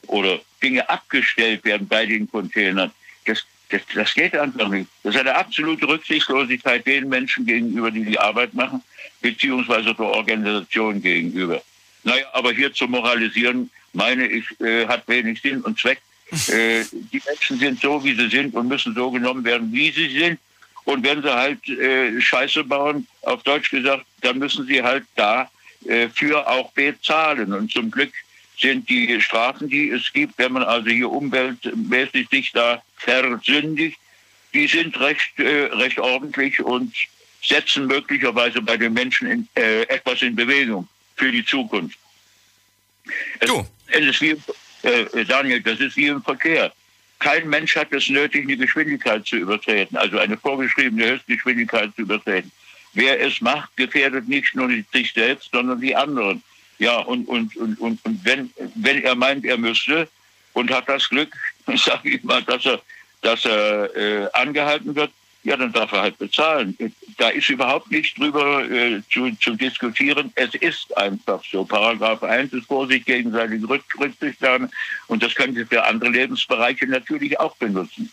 [0.06, 2.90] oder Dinge abgestellt werden bei den Containern.
[3.26, 4.88] Das, das, das geht einfach nicht.
[5.02, 8.82] Das ist eine absolute Rücksichtslosigkeit den Menschen gegenüber, die die Arbeit machen,
[9.20, 11.62] beziehungsweise der Organisation gegenüber.
[12.04, 16.00] Naja, aber hier zu moralisieren, meine ich, äh, hat wenig Sinn und Zweck.
[16.48, 20.08] Äh, die Menschen sind so, wie sie sind und müssen so genommen werden, wie sie
[20.18, 20.40] sind.
[20.84, 25.48] Und wenn sie halt äh, Scheiße bauen, auf Deutsch gesagt, dann müssen sie halt da
[25.86, 27.52] äh, auch bezahlen.
[27.52, 28.12] Und zum Glück
[28.58, 33.98] sind die Strafen, die es gibt, wenn man also hier umweltmäßig sich da versündigt,
[34.54, 36.94] die sind recht, äh, recht ordentlich und
[37.42, 41.98] setzen möglicherweise bei den Menschen in, äh, etwas in Bewegung für die Zukunft.
[43.40, 43.50] Es,
[43.88, 44.36] es ist wie,
[44.82, 46.72] äh, Daniel, das ist wie im Verkehr.
[47.18, 52.50] Kein Mensch hat es nötig, eine Geschwindigkeit zu übertreten, also eine vorgeschriebene Höchstgeschwindigkeit zu übertreten.
[52.94, 56.42] Wer es macht, gefährdet nicht nur sich selbst, sondern die anderen.
[56.78, 60.08] Ja, und, und, und, und, und wenn, wenn er meint, er müsste
[60.52, 61.34] und hat das Glück,
[61.76, 62.82] sage ich mal, dass er,
[63.20, 65.12] dass er äh, angehalten wird,
[65.44, 66.76] ja, dann darf er halt bezahlen.
[67.18, 70.32] Da ist überhaupt nichts drüber äh, zu, zu diskutieren.
[70.36, 71.64] Es ist einfach so.
[71.64, 74.70] Paragraph 1 ist Vorsicht gegen seine Rücksichtnahme
[75.08, 78.10] und das können Sie für andere Lebensbereiche natürlich auch benutzen.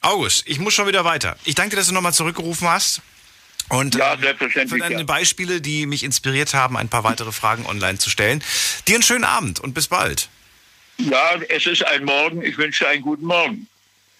[0.00, 1.36] August, ich muss schon wieder weiter.
[1.44, 3.02] Ich danke dass du nochmal zurückgerufen hast.
[3.68, 5.02] Und ja, ähm, für deine ja.
[5.04, 8.42] Beispiele, die mich inspiriert haben, ein paar weitere Fragen online zu stellen.
[8.88, 10.28] Dir einen schönen Abend und bis bald.
[10.98, 12.42] Ja, es ist ein Morgen.
[12.42, 13.68] Ich wünsche einen guten Morgen.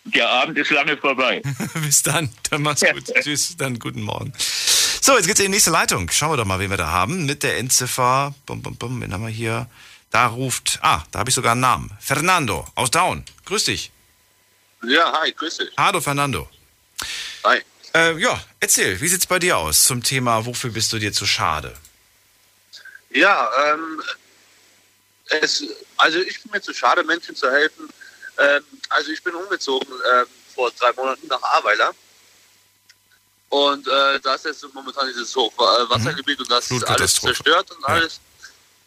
[0.05, 1.43] Der Abend ist lange vorbei.
[1.75, 2.31] bis dann.
[2.51, 3.05] Dann mach's gut.
[3.23, 4.33] Tschüss, dann guten Morgen.
[5.01, 6.11] So, jetzt geht's in die nächste Leitung.
[6.11, 7.27] Schauen wir doch mal, wen wir da haben.
[7.27, 8.35] Mit der Endziffer.
[8.47, 9.01] Bum, bum, bum.
[9.01, 9.69] Wen haben wir hier?
[10.11, 10.79] Da ruft.
[10.83, 11.91] Ah, da habe ich sogar einen Namen.
[12.01, 13.25] Fernando aus Down.
[13.45, 13.93] Grüß dich.
[14.85, 15.71] Ja, hi, grüß dich.
[15.77, 16.49] Hallo, Fernando.
[17.45, 17.61] Hi.
[17.95, 21.27] Äh, ja, erzähl, wie sieht's bei dir aus zum Thema, wofür bist du dir zu
[21.27, 21.75] schade?
[23.11, 24.03] Ja, ähm,
[25.41, 25.65] es,
[25.97, 27.88] also ich bin mir zu schade, Menschen zu helfen.
[28.38, 31.95] Ähm, also ich bin umgezogen ähm, vor drei Monaten nach Ahrweiler.
[33.49, 36.45] Und äh, da ist jetzt momentan dieses Hochwassergebiet mhm.
[36.45, 38.14] und das ist alles zerstört und alles.
[38.14, 38.33] Ja.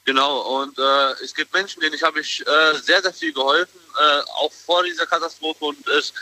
[0.05, 3.79] Genau, und äh, es gibt Menschen, denen ich habe ich äh, sehr, sehr viel geholfen,
[3.99, 6.13] äh, auch vor dieser Katastrophe und es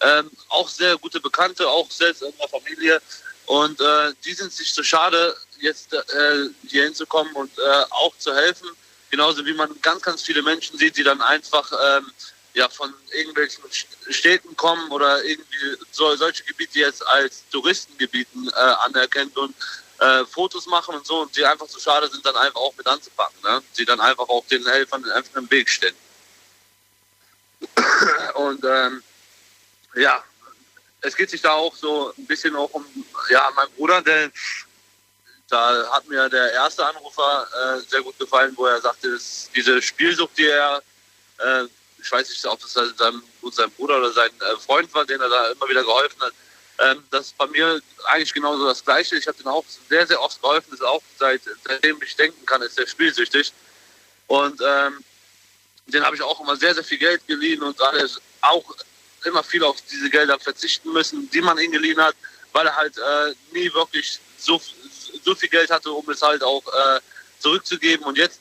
[0.00, 3.00] ähm, auch sehr gute Bekannte, auch selbst in der Familie.
[3.46, 8.34] Und äh, die sind sich so schade, jetzt äh, hier hinzukommen und äh, auch zu
[8.34, 8.68] helfen.
[9.10, 12.10] Genauso wie man ganz, ganz viele Menschen sieht, die dann einfach ähm,
[12.54, 13.62] ja, von irgendwelchen
[14.08, 19.54] Städten kommen oder irgendwie so, solche Gebiete jetzt als Touristengebieten äh, anerkennt und
[19.98, 22.74] äh, Fotos machen und so und die einfach zu so schade sind, dann einfach auch
[22.76, 23.38] mit anzupacken.
[23.42, 23.62] Ne?
[23.72, 25.94] Sie dann einfach auch den Helfern einfach im Weg stehen.
[28.34, 29.02] und ähm,
[29.94, 30.24] ja,
[31.02, 32.84] es geht sich da auch so ein bisschen auch um,
[33.28, 34.30] ja, mein Bruder, der,
[35.48, 39.80] da hat mir der erste Anrufer äh, sehr gut gefallen, wo er sagte, dass diese
[39.82, 40.82] Spielsucht, die er,
[41.38, 41.64] äh,
[42.02, 45.28] ich weiß nicht, ob das sein, sein Bruder oder sein äh, Freund war, den er
[45.28, 46.32] da immer wieder geholfen hat,
[46.80, 49.16] ähm, das ist bei mir eigentlich genauso das Gleiche.
[49.16, 50.68] Ich habe den auch sehr, sehr oft geholfen.
[50.70, 53.52] Das ist auch seit, seitdem ich denken kann, ist er spielsüchtig.
[54.28, 55.04] Und ähm,
[55.86, 58.64] den habe ich auch immer sehr, sehr viel Geld geliehen und alles auch
[59.24, 62.16] immer viel auf diese Gelder verzichten müssen, die man ihm geliehen hat,
[62.52, 64.60] weil er halt äh, nie wirklich so,
[65.22, 67.00] so viel Geld hatte, um es halt auch äh,
[67.40, 68.06] zurückzugeben.
[68.06, 68.40] Und jetzt,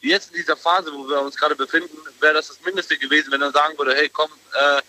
[0.00, 3.42] jetzt in dieser Phase, wo wir uns gerade befinden, wäre das das Mindeste gewesen, wenn
[3.42, 4.82] er sagen würde, hey komm, äh,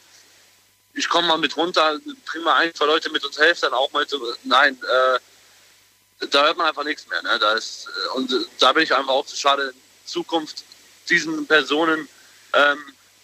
[0.94, 3.92] ich komme mal mit runter, bring mal ein, zwei Leute mit uns helfen, dann auch
[3.92, 7.22] mal zu, nein, äh, da hört man einfach nichts mehr.
[7.22, 7.40] Ne?
[7.40, 10.64] Da ist, äh, und da bin ich einfach auch zu schade, in Zukunft
[11.10, 12.08] diesen Personen
[12.54, 12.78] ähm,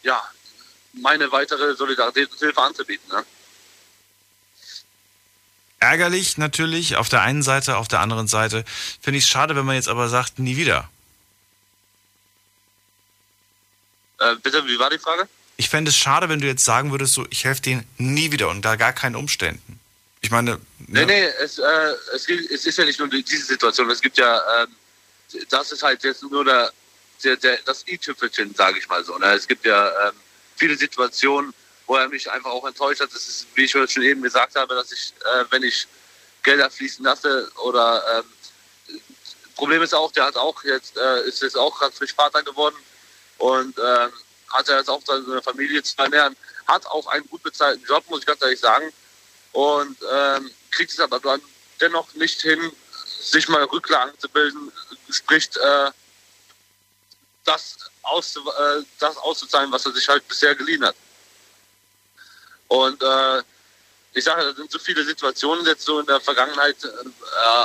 [0.04, 0.22] ja,
[0.94, 3.10] meine weitere Solidaritätshilfe anzubieten.
[3.12, 3.26] Ne?
[5.80, 8.64] Ärgerlich natürlich auf der einen Seite, auf der anderen Seite
[9.02, 10.90] finde ich es schade, wenn man jetzt aber sagt, nie wieder.
[14.20, 15.28] Äh, bitte, wie war die Frage?
[15.58, 18.50] Ich fände es schade, wenn du jetzt sagen würdest, so, ich helfe denen nie wieder
[18.50, 19.80] unter gar keinen Umständen.
[20.22, 20.52] Ich meine.
[20.52, 20.58] Ja.
[20.88, 21.64] Nee, nee, es, äh,
[22.14, 23.90] es, es, ist ja nicht nur diese Situation.
[23.90, 24.76] Es gibt ja, ähm,
[25.50, 26.72] das ist halt jetzt nur der,
[27.24, 29.18] der, der das i-Tüpfelchen, sage ich mal so.
[29.18, 29.28] Ne?
[29.28, 30.16] Es gibt ja ähm,
[30.56, 31.54] viele Situationen,
[31.86, 33.14] wo er mich einfach auch enttäuscht hat.
[33.14, 35.88] Das ist, wie ich schon eben gesagt habe, dass ich, äh, wenn ich
[36.44, 38.96] Gelder fließen lasse oder ähm,
[39.56, 42.76] Problem ist auch, der hat auch jetzt, äh, ist jetzt auch gerade frisch Vater geworden
[43.38, 44.12] und ähm,
[44.50, 46.36] hat er jetzt auch seine Familie zu ernähren,
[46.68, 48.92] hat auch einen gut bezahlten Job, muss ich ganz ehrlich sagen.
[49.52, 51.42] Und ähm, kriegt es aber dann
[51.80, 52.72] dennoch nicht hin,
[53.22, 54.72] sich mal Rücklagen zu bilden,
[55.10, 55.92] sprich äh,
[57.46, 60.96] das, aus, äh, das auszuzahlen, was er sich halt bisher geliehen hat.
[62.68, 63.42] Und äh,
[64.14, 66.90] ich sage, da sind so viele Situationen jetzt so in der Vergangenheit äh,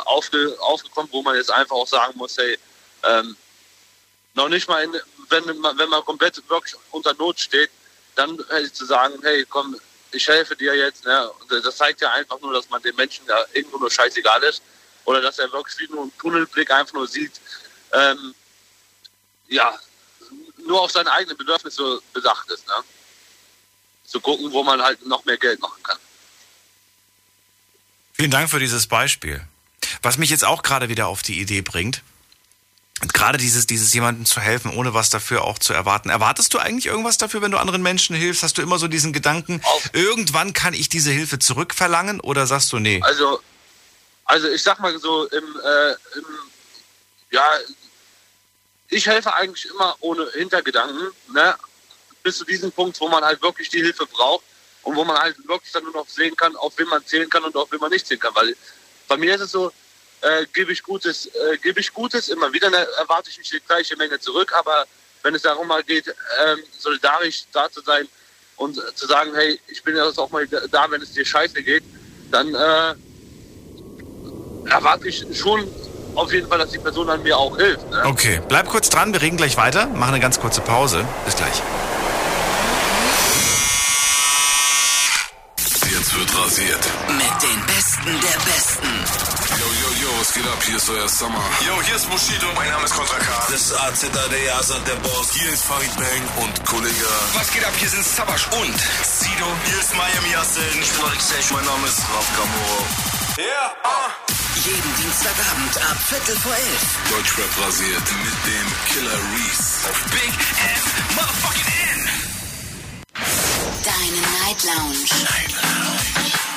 [0.05, 2.59] aufge, aufgekommen, wo man jetzt einfach auch sagen muss, hey,
[3.05, 3.37] ähm,
[4.35, 4.93] noch nicht mal in,
[5.31, 7.71] wenn man, wenn man komplett wirklich unter Not steht,
[8.15, 9.77] dann hätte zu sagen, hey, komm,
[10.13, 11.05] ich helfe dir jetzt.
[11.05, 11.31] Ne?
[11.49, 14.63] Das zeigt ja einfach nur, dass man den Menschen da irgendwo nur scheißegal ist.
[15.05, 17.33] Oder dass er wirklich nur einen Tunnelblick einfach nur sieht,
[17.93, 18.35] ähm,
[19.49, 19.79] ja,
[20.67, 22.67] nur auf seine eigenen Bedürfnisse bedacht ist.
[22.67, 22.75] Ne?
[24.05, 25.99] Zu gucken, wo man halt noch mehr Geld machen kann.
[28.13, 29.41] Vielen Dank für dieses Beispiel.
[30.03, 32.03] Was mich jetzt auch gerade wieder auf die Idee bringt,
[33.13, 36.11] gerade dieses, dieses jemandem zu helfen, ohne was dafür auch zu erwarten.
[36.11, 38.43] Erwartest du eigentlich irgendwas dafür, wenn du anderen Menschen hilfst?
[38.43, 39.91] Hast du immer so diesen Gedanken, Auf.
[39.93, 43.01] irgendwann kann ich diese Hilfe zurückverlangen oder sagst du nee?
[43.03, 43.41] Also,
[44.27, 46.25] also ich sag mal so, im, äh, im
[47.31, 47.49] ja,
[48.89, 51.55] ich helfe eigentlich immer ohne Hintergedanken, ne?
[52.23, 54.45] bis zu diesem Punkt, wo man halt wirklich die Hilfe braucht
[54.83, 57.45] und wo man halt wirklich dann nur noch sehen kann, auf wen man zählen kann
[57.45, 58.35] und auf wen man nicht zählen kann.
[58.35, 58.55] Weil
[59.09, 59.73] bei mir ist es so,
[60.23, 62.29] äh, gebe ich Gutes, äh, gebe ich Gutes.
[62.29, 64.87] Immer wieder ne, erwarte ich nicht die gleiche Menge zurück, aber
[65.23, 68.09] wenn es darum mal geht, ähm, solidarisch da zu sein
[68.57, 71.63] und äh, zu sagen, hey, ich bin jetzt auch mal da, wenn es dir scheiße
[71.63, 71.85] geht,
[72.31, 72.95] dann äh,
[74.71, 75.69] erwarte ich schon
[76.15, 77.89] auf jeden Fall, dass die Person an mir auch hilft.
[77.91, 78.03] Ne?
[78.05, 81.07] Okay, bleib kurz dran, wir reden gleich weiter, machen eine ganz kurze Pause.
[81.25, 81.63] Bis gleich.
[86.01, 86.81] Jetzt wird rasiert.
[87.09, 89.00] Mit den Besten der Besten.
[90.21, 90.63] Was geht ab?
[90.67, 91.43] Hier ist euer Summer.
[91.67, 92.47] Yo, hier ist Bushido.
[92.55, 93.47] Mein Name ist Kontra K.
[93.51, 95.33] Das ist AZAD, Azad der Boss.
[95.33, 97.09] Hier ist Farid Bang und Kollege.
[97.33, 97.73] Was geht ab?
[97.79, 99.49] Hier sind Sabash und Sido.
[99.65, 100.77] Hier ist Miami Yassin.
[100.79, 101.43] Ich bin Alexej.
[101.53, 102.85] Mein Name ist Raf Kamoro.
[103.39, 104.13] Yeah, uh.
[104.61, 106.85] Jeden Dienstagabend ab Viertel vor elf.
[107.09, 109.89] Deutschrap rasiert mit dem Killer Reese.
[109.89, 110.35] Auf Big
[110.77, 110.85] F
[111.17, 112.01] Motherfucking N.
[113.89, 115.01] Deine Night Lounge.
[115.25, 116.50] Night Lounge.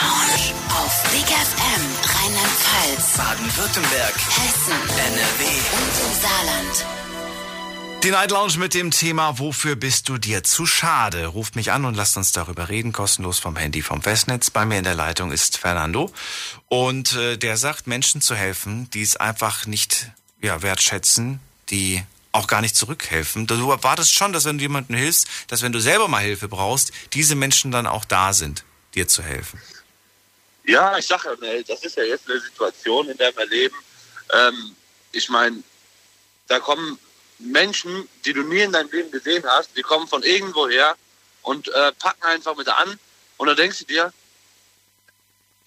[0.00, 0.54] Lounge.
[0.68, 5.44] Auf Big FM Rheinland-Pfalz, Baden-Württemberg, Hessen, NRW.
[5.72, 6.86] und im Saarland.
[8.02, 11.26] Die Night Lounge mit dem Thema Wofür bist du dir zu schade?
[11.26, 14.50] Ruft mich an und lasst uns darüber reden, kostenlos vom Handy vom Festnetz.
[14.50, 16.12] Bei mir in der Leitung ist Fernando
[16.68, 20.10] und äh, der sagt, Menschen zu helfen, die es einfach nicht
[20.42, 23.46] ja, wertschätzen, die auch gar nicht zurückhelfen.
[23.46, 26.92] Du erwartest schon, dass wenn du jemandem hilfst, dass wenn du selber mal Hilfe brauchst,
[27.14, 29.58] diese Menschen dann auch da sind, dir zu helfen.
[30.66, 33.76] Ja, ich sage ja, das ist ja jetzt eine Situation, in der wir leben.
[34.32, 34.74] Ähm,
[35.12, 35.62] ich meine,
[36.48, 36.98] da kommen
[37.38, 40.96] Menschen, die du nie in deinem Leben gesehen hast, die kommen von irgendwo her
[41.42, 42.98] und äh, packen einfach mit an.
[43.36, 44.12] Und da denkst du dir,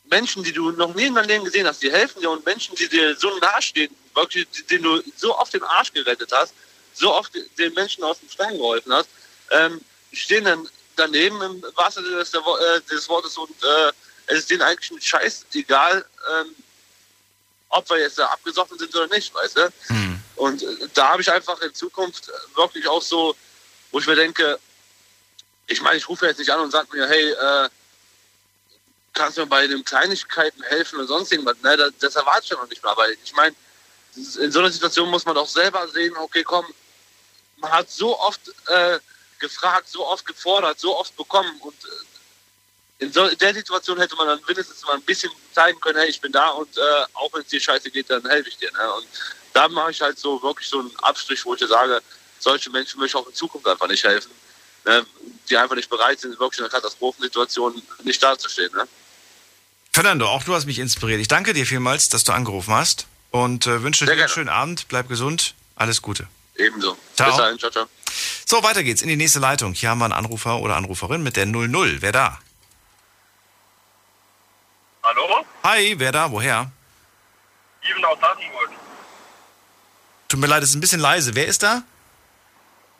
[0.09, 2.75] Menschen, die du noch nie in deinem Leben gesehen hast, die helfen dir und Menschen,
[2.75, 6.53] die dir so nahestehen, wirklich, den du so oft den Arsch gerettet hast,
[6.93, 9.07] so oft den Menschen aus dem Stein geholfen hast,
[9.51, 9.79] ähm,
[10.11, 13.91] stehen dann daneben im wahrsten Sinne des, äh, des Wortes und äh,
[14.29, 16.55] es ist denen eigentlich ein Scheiß egal, ähm,
[17.69, 19.73] ob wir jetzt da abgesoffen sind oder nicht, weißt du?
[19.87, 20.23] Hm.
[20.35, 23.35] Und äh, da habe ich einfach in Zukunft wirklich auch so,
[23.91, 24.59] wo ich mir denke,
[25.67, 27.69] ich meine, ich rufe jetzt nicht an und sage mir, hey, äh,
[29.13, 31.57] kannst du mir bei den Kleinigkeiten helfen oder sonst irgendwas?
[31.61, 32.91] Ne, das, das erwarte ich ja noch nicht mehr.
[32.91, 33.55] Aber ich meine,
[34.15, 36.65] in so einer Situation muss man doch selber sehen, okay, komm,
[37.57, 38.99] man hat so oft äh,
[39.39, 41.87] gefragt, so oft gefordert, so oft bekommen und äh,
[42.99, 46.09] in, so, in der Situation hätte man dann mindestens mal ein bisschen zeigen können, hey,
[46.09, 46.81] ich bin da und äh,
[47.13, 48.71] auch wenn es dir scheiße geht, dann helfe ich dir.
[48.71, 48.93] Ne?
[48.93, 49.07] Und
[49.53, 52.01] da mache ich halt so wirklich so einen Abstrich, wo ich dir sage,
[52.39, 54.31] solche Menschen möchte ich auch in Zukunft einfach nicht helfen,
[54.85, 55.05] ne?
[55.49, 58.71] die einfach nicht bereit sind, wirklich in einer Katastrophensituation nicht dazustehen.
[58.75, 58.85] Ne?
[59.93, 61.21] Fernando, auch du hast mich inspiriert.
[61.21, 64.87] Ich danke dir vielmals, dass du angerufen hast und äh, wünsche dir einen schönen Abend.
[64.89, 65.55] Bleib gesund.
[65.75, 66.27] Alles Gute.
[66.55, 66.97] Ebenso.
[67.15, 67.29] Ciao.
[67.29, 67.85] Bis dahin, ciao, ciao.
[68.45, 69.73] So, weiter geht's in die nächste Leitung.
[69.73, 72.01] Hier haben wir einen Anrufer oder Anruferin mit der 00.
[72.01, 72.39] Wer da?
[75.09, 75.43] Hallo?
[75.63, 76.29] Hi, wer da?
[76.29, 76.69] Woher?
[77.81, 78.69] Steven aus Hachenburg.
[80.27, 81.33] Tut mir leid, es ist ein bisschen leise.
[81.33, 81.81] Wer ist da?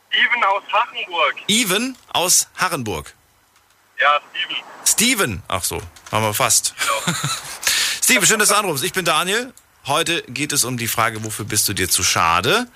[0.08, 1.36] Steven aus Hachenburg.
[1.46, 3.14] Even aus Harrenburg.
[4.00, 4.56] Ja, Steven.
[4.84, 5.42] Steven.
[5.46, 6.74] Ach so, haben wir fast.
[8.02, 8.82] Steven, schön, dass du anrufst.
[8.82, 9.54] Ich bin Daniel.
[9.86, 12.66] Heute geht es um die Frage, wofür bist du dir zu schade?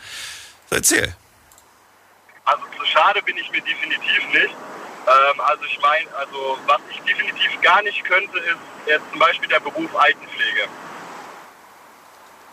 [0.70, 1.16] So, erzähl.
[2.44, 4.54] Also zu schade bin ich mir definitiv nicht.
[5.06, 9.48] Ähm, also ich meine, also was ich definitiv gar nicht könnte, ist jetzt zum Beispiel
[9.48, 10.68] der Beruf Altenpflege.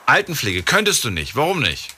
[0.05, 1.35] Altenpflege könntest du nicht.
[1.35, 1.93] Warum nicht?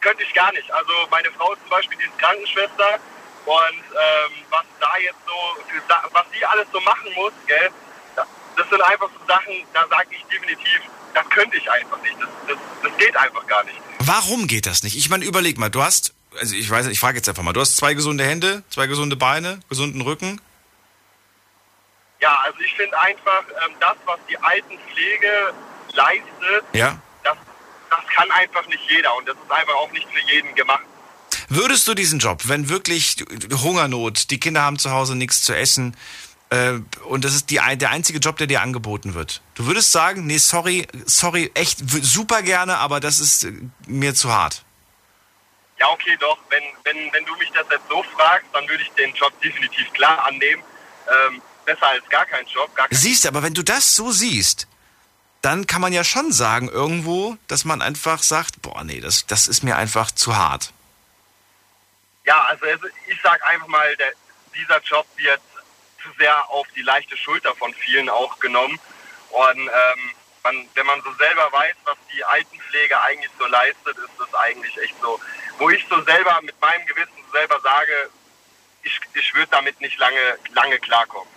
[0.00, 0.70] Könnte ich gar nicht.
[0.70, 2.98] Also meine Frau zum Beispiel, die ist Krankenschwester
[3.46, 7.70] und ähm, was da jetzt so, für, was die alles so machen muss, gell,
[8.14, 10.80] da- das sind einfach so Sachen, da sage ich definitiv,
[11.14, 12.14] das könnte ich einfach nicht.
[12.20, 13.78] Das, das, das geht einfach gar nicht.
[14.00, 14.96] Warum geht das nicht?
[14.96, 17.52] Ich meine, überleg mal, du hast, also ich weiß nicht, ich frage jetzt einfach mal,
[17.52, 20.40] du hast zwei gesunde Hände, zwei gesunde Beine, gesunden Rücken.
[22.20, 25.54] Ja, also ich finde einfach, ähm, das, was die Altenpflege
[25.92, 26.98] leistet, Ja.
[27.22, 27.36] das,
[27.90, 30.82] das kann einfach nicht jeder und das ist einfach auch nicht für jeden gemacht.
[31.48, 33.24] Würdest du diesen Job, wenn wirklich
[33.62, 35.96] Hungernot, die Kinder haben zu Hause nichts zu essen
[36.50, 40.26] äh, und das ist die, der einzige Job, der dir angeboten wird, du würdest sagen,
[40.26, 43.52] nee, sorry, sorry, echt super gerne, aber das ist äh,
[43.86, 44.64] mir zu hart.
[45.78, 48.90] Ja, okay, doch, wenn, wenn, wenn du mich das jetzt so fragst, dann würde ich
[48.92, 50.62] den Job definitiv klar annehmen.
[51.08, 52.74] Ähm, besser als gar kein Job.
[52.74, 54.66] Gar kein Siehst, aber wenn du das so siehst,
[55.42, 59.46] dann kann man ja schon sagen irgendwo, dass man einfach sagt, boah, nee, das, das
[59.46, 60.72] ist mir einfach zu hart.
[62.24, 62.66] Ja, also
[63.06, 64.12] ich sag einfach mal, der,
[64.54, 65.40] dieser Job wird
[66.02, 68.78] zu sehr auf die leichte Schulter von vielen auch genommen.
[69.30, 74.18] Und ähm, man, wenn man so selber weiß, was die Altenpflege eigentlich so leistet, ist
[74.18, 75.20] das eigentlich echt so,
[75.58, 78.10] wo ich so selber mit meinem Gewissen selber sage,
[78.82, 81.28] ich, ich würde damit nicht lange, lange klarkommen.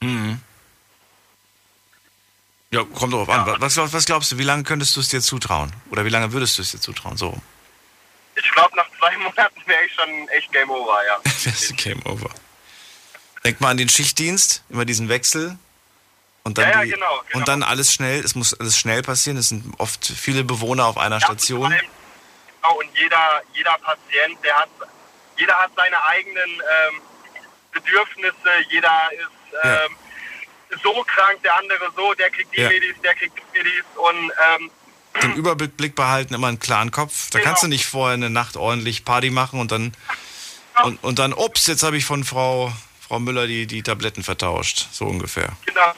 [0.00, 0.40] Mhm.
[2.70, 3.60] Ja, kommt drauf an.
[3.60, 5.72] Was, was glaubst du, wie lange könntest du es dir zutrauen?
[5.90, 7.16] Oder wie lange würdest du es dir zutrauen?
[7.16, 7.36] So,
[8.36, 11.18] Ich glaube, nach zwei Monaten wäre ich schon echt Game Over, ja.
[11.24, 12.30] das ist Game Over.
[13.44, 15.58] Denk mal an den Schichtdienst, immer diesen Wechsel.
[16.48, 17.38] Und dann, Ja, ja, die, genau, genau.
[17.38, 19.36] und dann alles schnell, es muss alles schnell passieren.
[19.38, 21.70] Es sind oft viele Bewohner auf einer Station.
[21.70, 24.68] Genau, und jeder, jeder Patient, der hat,
[25.36, 27.00] jeder hat seine eigenen ähm,
[27.72, 29.84] Bedürfnisse, jeder ist Ja.
[29.84, 29.96] ähm,
[30.82, 32.68] so krank, der andere so, der kriegt die Ja.
[32.68, 34.70] Medis, der kriegt die Medis und ähm,
[35.22, 37.30] Den Überblick behalten, immer einen klaren Kopf.
[37.30, 37.48] Da Genau.
[37.48, 39.94] kannst du nicht vorher eine Nacht ordentlich Party machen und dann
[40.84, 42.72] und, und dann, ups, jetzt habe ich von Frau,
[43.06, 44.86] Frau Müller die, die Tabletten vertauscht.
[44.92, 45.48] So ungefähr.
[45.66, 45.92] genau,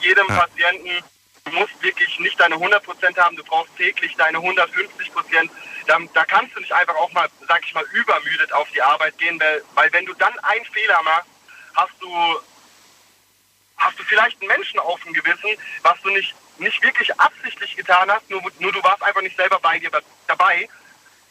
[0.00, 0.34] jedem Ja.
[0.40, 1.04] Patienten,
[1.44, 5.50] du musst wirklich nicht deine 100% haben, du brauchst täglich deine 150%.
[5.86, 9.16] Da, da kannst du nicht einfach auch mal, sag ich mal, übermüdet auf die Arbeit
[9.18, 11.28] gehen, weil, weil wenn du dann einen Fehler machst,
[11.74, 12.40] hast du
[13.80, 15.50] hast du vielleicht einen Menschen auf dem Gewissen,
[15.82, 19.58] was du nicht, nicht wirklich absichtlich getan hast, nur, nur du warst einfach nicht selber
[19.58, 19.90] bei dir
[20.26, 20.68] dabei.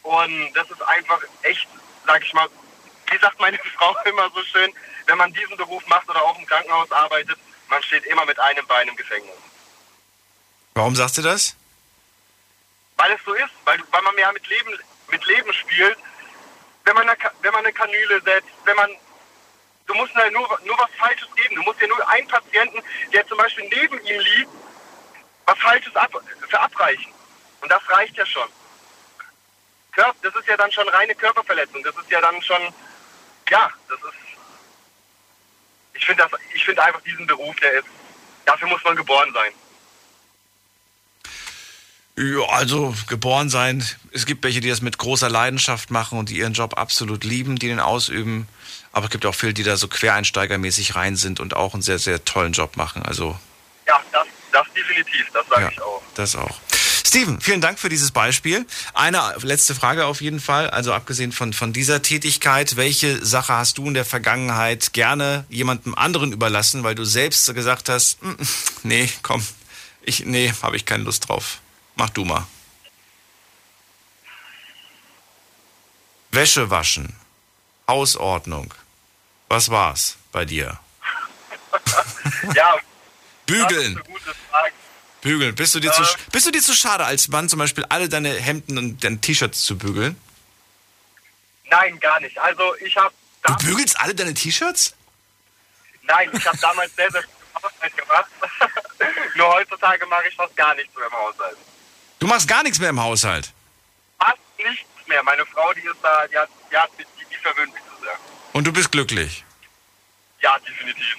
[0.02, 1.68] Und das ist einfach echt,
[2.06, 2.48] sag ich mal,
[3.10, 4.72] wie sagt meine Frau immer so schön,
[5.06, 7.38] wenn man diesen Beruf macht oder auch im Krankenhaus arbeitet,
[7.70, 9.34] man steht immer mit einem Bein im Gefängnis.
[10.74, 11.56] Warum sagst du das?
[12.96, 15.96] Weil es so ist, weil, weil man ja mit Leben, mit Leben spielt.
[16.84, 18.90] Wenn man, eine, wenn man eine Kanüle setzt, wenn man,
[19.86, 21.56] du musst ja nur, nur was Falsches geben.
[21.56, 24.50] Du musst ja nur einen Patienten, der zum Beispiel neben ihm liegt,
[25.46, 26.10] was Falsches ab,
[26.48, 27.12] verabreichen.
[27.60, 28.48] Und das reicht ja schon.
[29.94, 31.82] Kör- Das ist ja dann schon reine Körperverletzung.
[31.82, 32.72] Das ist ja dann schon,
[33.50, 34.29] ja, das ist,
[36.00, 37.84] ich finde das, ich finde einfach diesen Beruf, der ist,
[38.46, 39.52] dafür muss man geboren sein.
[42.16, 43.86] Ja, also geboren sein.
[44.12, 47.56] Es gibt welche, die das mit großer Leidenschaft machen und die ihren Job absolut lieben,
[47.58, 48.48] die den ausüben.
[48.92, 51.98] Aber es gibt auch viele, die da so quereinsteigermäßig rein sind und auch einen sehr,
[51.98, 53.02] sehr tollen Job machen.
[53.04, 53.38] Also
[53.86, 55.68] Ja, das, das definitiv, das sage Ja.
[55.70, 56.02] ich auch.
[56.14, 56.58] das auch.
[57.10, 58.64] Steven, vielen Dank für dieses Beispiel.
[58.94, 60.70] Eine letzte Frage auf jeden Fall.
[60.70, 65.96] Also abgesehen von, von dieser Tätigkeit, welche Sache hast du in der Vergangenheit gerne jemandem
[65.96, 68.34] anderen überlassen, weil du selbst gesagt hast, "Mm,
[68.84, 69.44] nee, komm,
[70.02, 71.58] ich, nee, habe ich keine Lust drauf.
[71.96, 72.46] Mach du mal.
[76.30, 77.16] Wäsche waschen,
[77.88, 78.72] Hausordnung.
[79.48, 80.78] Was war's bei dir?
[82.54, 82.76] Ja,
[83.46, 83.68] Bügeln.
[83.68, 84.72] das ist eine gute Frage.
[85.20, 85.54] Bügeln.
[85.54, 86.02] Bist du dir, zu,
[86.32, 89.62] bist du dir zu schade, als Mann zum Beispiel alle deine Hemden und deine T-Shirts
[89.64, 90.16] zu bügeln?
[91.70, 92.38] Nein, gar nicht.
[92.38, 93.14] Also ich habe,
[93.46, 94.94] Du bügelst alle deine T-Shirts?
[96.02, 98.30] nein, ich habe damals sehr, sehr viel Haushalt gemacht.
[99.36, 101.56] Nur heutzutage mache ich fast gar nichts mehr im Haushalt.
[102.18, 103.52] Du machst gar nichts mehr im Haushalt.
[104.18, 105.22] Fast nichts mehr.
[105.22, 108.16] Meine Frau, die ist da, die hat, die, hat die, die verwöhnt mich so sehr.
[108.52, 109.44] Und du bist glücklich.
[110.40, 111.16] Ja, definitiv.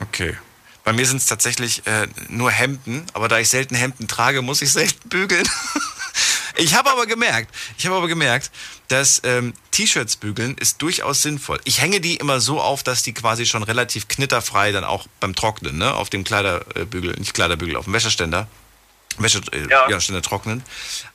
[0.00, 0.36] Okay.
[0.84, 4.62] Bei mir sind es tatsächlich äh, nur Hemden, aber da ich selten Hemden trage, muss
[4.62, 5.48] ich selten bügeln.
[6.56, 8.50] ich habe aber gemerkt, ich habe aber gemerkt,
[8.88, 11.60] dass ähm, T-Shirts bügeln ist durchaus sinnvoll.
[11.64, 15.36] Ich hänge die immer so auf, dass die quasi schon relativ knitterfrei dann auch beim
[15.36, 18.48] Trocknen, ne, auf dem Kleiderbügel, nicht Kleiderbügel, auf dem Wäscheständer,
[19.18, 19.88] Wäscheständer äh, Ja.
[19.88, 20.64] ja, Ständer trocknen.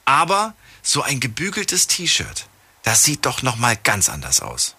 [0.06, 2.48] Aber so ein gebügeltes T-Shirt,
[2.84, 4.77] das sieht doch noch mal ganz anders aus.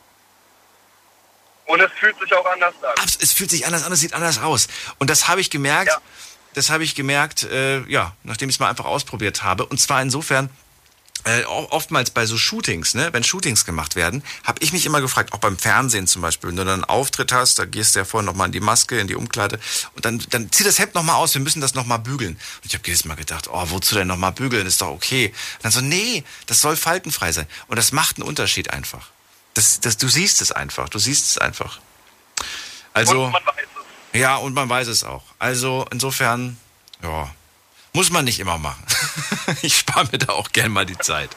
[1.68, 3.02] Und es fühlt sich auch anders an.
[3.02, 4.68] Abs- es fühlt sich anders an, es sieht anders aus.
[4.98, 5.90] Und das habe ich gemerkt,
[6.54, 9.66] das habe ich gemerkt, äh, ja, nachdem ich es mal einfach ausprobiert habe.
[9.66, 10.48] Und zwar insofern,
[11.24, 15.32] äh, oftmals bei so Shootings, ne, wenn Shootings gemacht werden, habe ich mich immer gefragt,
[15.34, 18.04] auch beim Fernsehen zum Beispiel, wenn du dann einen Auftritt hast, da gehst du ja
[18.06, 19.58] vorher nochmal in die Maske, in die Umkleide
[19.94, 22.34] und dann, dann zieh das Hemd nochmal aus, wir müssen das nochmal bügeln.
[22.34, 25.34] Und ich habe jedes Mal gedacht, oh, wozu denn nochmal bügeln, ist doch okay.
[25.56, 27.46] Und dann so, nee, das soll faltenfrei sein.
[27.66, 29.10] Und das macht einen Unterschied einfach.
[29.58, 31.80] Das, das, du siehst es einfach, du siehst es einfach.
[32.92, 33.66] Also, Und man weiß
[34.12, 34.20] es.
[34.20, 35.24] ja, und man weiß es auch.
[35.40, 36.56] Also insofern,
[37.02, 37.28] ja,
[37.92, 38.84] muss man nicht immer machen.
[39.62, 41.30] ich spare mir da auch gern mal die Zeit.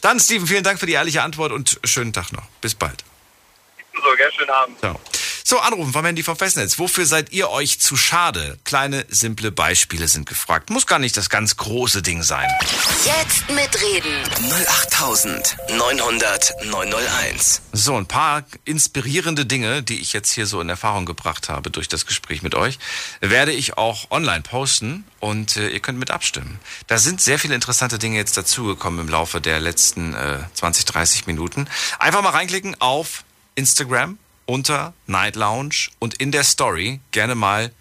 [0.00, 2.46] Dann, Steven, vielen Dank für die ehrliche Antwort und schönen Tag noch.
[2.60, 3.02] Bis bald.
[3.94, 4.78] So, gell, schönen Abend.
[4.78, 5.00] Ciao.
[5.48, 6.80] So, anrufen vom Handy vom Festnetz.
[6.80, 8.58] Wofür seid ihr euch zu schade?
[8.64, 10.70] Kleine, simple Beispiele sind gefragt.
[10.70, 12.50] Muss gar nicht das ganz große Ding sein.
[13.04, 14.24] Jetzt mitreden.
[14.90, 17.62] 08900 901.
[17.72, 21.86] So, ein paar inspirierende Dinge, die ich jetzt hier so in Erfahrung gebracht habe durch
[21.86, 22.80] das Gespräch mit euch,
[23.20, 26.58] werde ich auch online posten und äh, ihr könnt mit abstimmen.
[26.88, 31.28] Da sind sehr viele interessante Dinge jetzt dazugekommen im Laufe der letzten äh, 20, 30
[31.28, 31.68] Minuten.
[32.00, 33.22] Einfach mal reinklicken auf
[33.54, 37.72] Instagram unter Night Lounge und in der Story gerne mal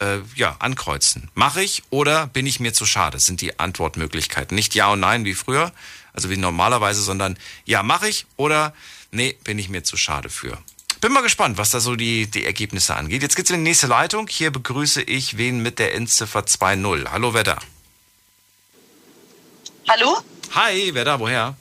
[0.00, 1.30] äh, ja, ankreuzen.
[1.34, 3.18] Mache ich oder bin ich mir zu schade?
[3.18, 4.54] Sind die Antwortmöglichkeiten.
[4.54, 5.72] Nicht Ja und Nein wie früher,
[6.12, 8.72] also wie normalerweise, sondern Ja, mache ich oder
[9.14, 10.58] Nee, bin ich mir zu schade für.
[11.00, 13.22] Bin mal gespannt, was da so die, die Ergebnisse angeht.
[13.22, 14.26] Jetzt geht's in die nächste Leitung.
[14.26, 17.08] Hier begrüße ich wen mit der Endziffer 2.0.
[17.12, 17.58] Hallo, wer da?
[19.88, 20.20] Hallo?
[20.52, 21.20] Hi, wer da?
[21.20, 21.56] Woher?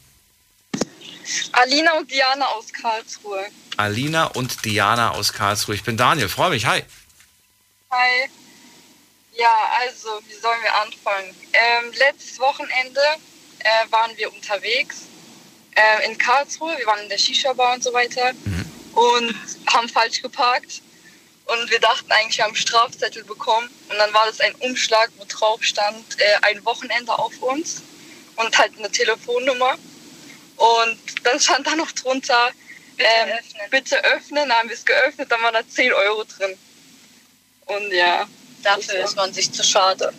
[1.52, 3.46] Alina und Diana aus Karlsruhe.
[3.78, 5.76] Alina und Diana aus Karlsruhe.
[5.76, 6.66] Ich bin Daniel, freue mich.
[6.66, 6.84] Hi.
[7.92, 8.30] Hi.
[9.36, 11.36] Ja, also, wie sollen wir anfangen?
[11.54, 13.02] Ähm, letztes Wochenende
[13.60, 15.04] äh, waren wir unterwegs
[15.76, 16.78] äh, in Karlsruhe.
[16.78, 18.32] Wir waren in der Shisha-Bar und so weiter
[18.94, 19.36] und
[19.68, 20.82] haben falsch geparkt.
[21.46, 23.70] Und wir dachten eigentlich, wir haben einen Strafzettel bekommen.
[23.90, 27.82] Und dann war das ein Umschlag, wo drauf stand, äh, ein Wochenende auf uns
[28.36, 29.76] und halt eine Telefonnummer.
[30.56, 32.52] Und dann stand da noch drunter,
[32.98, 33.38] ähm,
[33.70, 34.50] bitte öffnen.
[34.50, 36.58] Dann haben wir es geöffnet, dann waren da 10 Euro drin.
[37.66, 38.28] Und ja,
[38.62, 40.14] dafür ist man sich zu schade.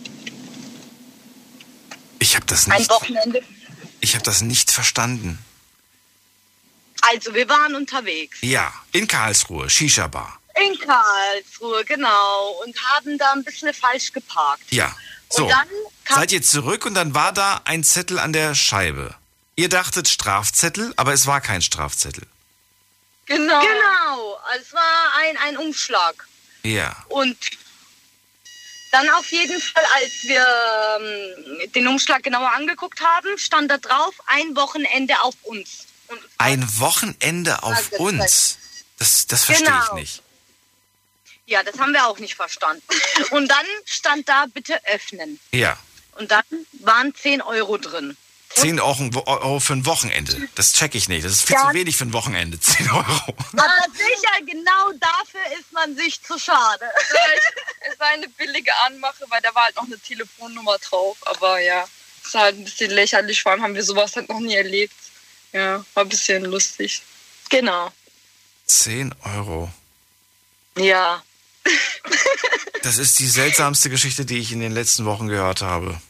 [2.18, 3.42] Ich habe das Ein nicht, Wochenende.
[4.00, 5.38] ich habe das nicht verstanden.
[7.02, 8.38] Also, wir waren unterwegs.
[8.40, 10.40] Ja, in Karlsruhe, Shisha Bar.
[10.66, 12.62] In Karlsruhe, genau.
[12.64, 14.62] Und haben da ein bisschen falsch geparkt.
[14.70, 14.94] Ja.
[15.28, 15.44] So.
[15.44, 15.68] Und dann
[16.04, 19.14] kam Seid ihr zurück und dann war da ein Zettel an der Scheibe.
[19.56, 22.26] Ihr dachtet Strafzettel, aber es war kein Strafzettel.
[23.26, 23.60] Genau.
[23.60, 24.40] Genau.
[24.60, 26.26] Es war ein, ein Umschlag.
[26.62, 26.94] Ja.
[27.08, 27.36] Und
[28.92, 30.46] dann auf jeden Fall, als wir
[31.00, 35.86] ähm, den Umschlag genauer angeguckt haben, stand da drauf, ein Wochenende auf uns.
[36.08, 38.20] Und Ein Wochenende auf Fragezeichen.
[38.20, 38.58] uns.
[38.98, 39.94] Das, das verstehe ich Genau.
[39.96, 40.22] nicht.
[41.46, 42.82] ja, das haben wir auch nicht verstanden.
[43.30, 45.40] Und dann stand da, bitte öffnen.
[45.50, 45.76] Ja.
[46.12, 46.44] Und dann
[46.74, 48.16] waren 10 Euro drin.
[48.56, 50.48] 10 Euro, für ein Wochenende.
[50.54, 51.24] Das check ich nicht.
[51.24, 51.68] Das ist viel Ja.
[51.68, 52.58] zu wenig für ein Wochenende.
[52.60, 53.02] 10 Euro.
[53.04, 56.84] Aber sicher, genau dafür ist man sich zu schade.
[57.90, 61.16] Es war eine billige Anmache, weil da war halt noch eine Telefonnummer drauf.
[61.22, 61.86] Aber ja,
[62.24, 63.42] es war halt ein bisschen lächerlich.
[63.42, 64.94] Vor allem haben wir sowas halt noch nie erlebt.
[65.52, 67.02] Ja, war ein bisschen lustig.
[67.50, 67.90] Genau.
[68.66, 69.70] 10 Euro.
[70.78, 71.22] Ja.
[72.82, 76.00] Das ist die seltsamste Geschichte, die ich in den letzten Wochen gehört habe.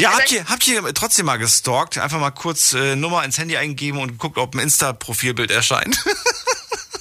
[0.00, 1.98] Ja, habt ihr, habt ihr trotzdem mal gestalkt?
[1.98, 5.98] Einfach mal kurz äh, Nummer ins Handy eingegeben und geguckt, ob ein Insta-Profilbild erscheint.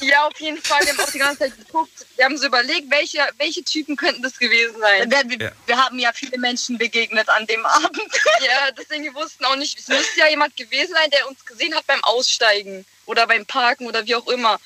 [0.02, 0.82] Ja, auf jeden Fall.
[0.86, 1.91] Wir haben auch die ganze Zeit geguckt.
[2.16, 5.12] Wir haben so überlegt, welche, welche Typen könnten das gewesen sein.
[5.12, 5.52] Wir, wir, Ja.
[5.66, 8.00] wir haben ja viele Menschen begegnet an dem Abend.
[8.41, 11.76] Ja, deswegen wir wussten auch nicht, es müsste ja jemand gewesen sein, der uns gesehen
[11.76, 14.58] hat beim Aussteigen oder beim Parken oder wie auch immer.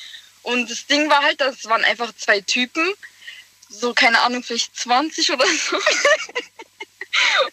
[0.44, 2.94] Und das Ding war halt, das waren einfach zwei Typen,
[3.70, 5.78] so keine Ahnung, vielleicht 20 oder so.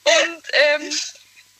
[0.04, 0.90] Und ähm,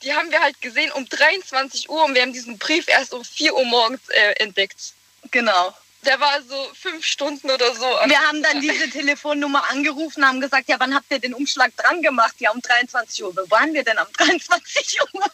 [0.03, 3.23] die haben wir halt gesehen um 23 Uhr und wir haben diesen Brief erst um
[3.23, 4.93] 4 Uhr morgens äh, entdeckt.
[5.29, 5.75] Genau.
[6.03, 7.85] Der war so fünf Stunden oder so.
[7.85, 12.01] Wir haben dann diese Telefonnummer angerufen, haben gesagt, ja, wann habt ihr den Umschlag dran
[12.01, 12.33] gemacht?
[12.39, 13.35] Ja, um 23 Uhr.
[13.35, 15.31] Wo waren wir denn um 23 Uhr?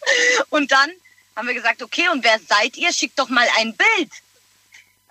[0.49, 0.91] Und dann
[1.38, 2.91] haben wir gesagt, okay, und wer seid ihr?
[2.91, 4.11] Schickt doch mal ein Bild.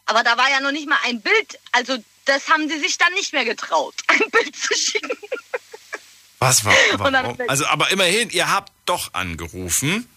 [0.04, 1.58] Aber da war ja noch nicht mal ein Bild.
[1.72, 1.96] Also
[2.26, 5.16] das haben sie sich dann nicht mehr getraut, ein Bild zu schicken.
[6.38, 6.74] Was war?
[6.98, 7.38] Warum?
[7.48, 10.08] Also, aber immerhin, ihr habt doch angerufen.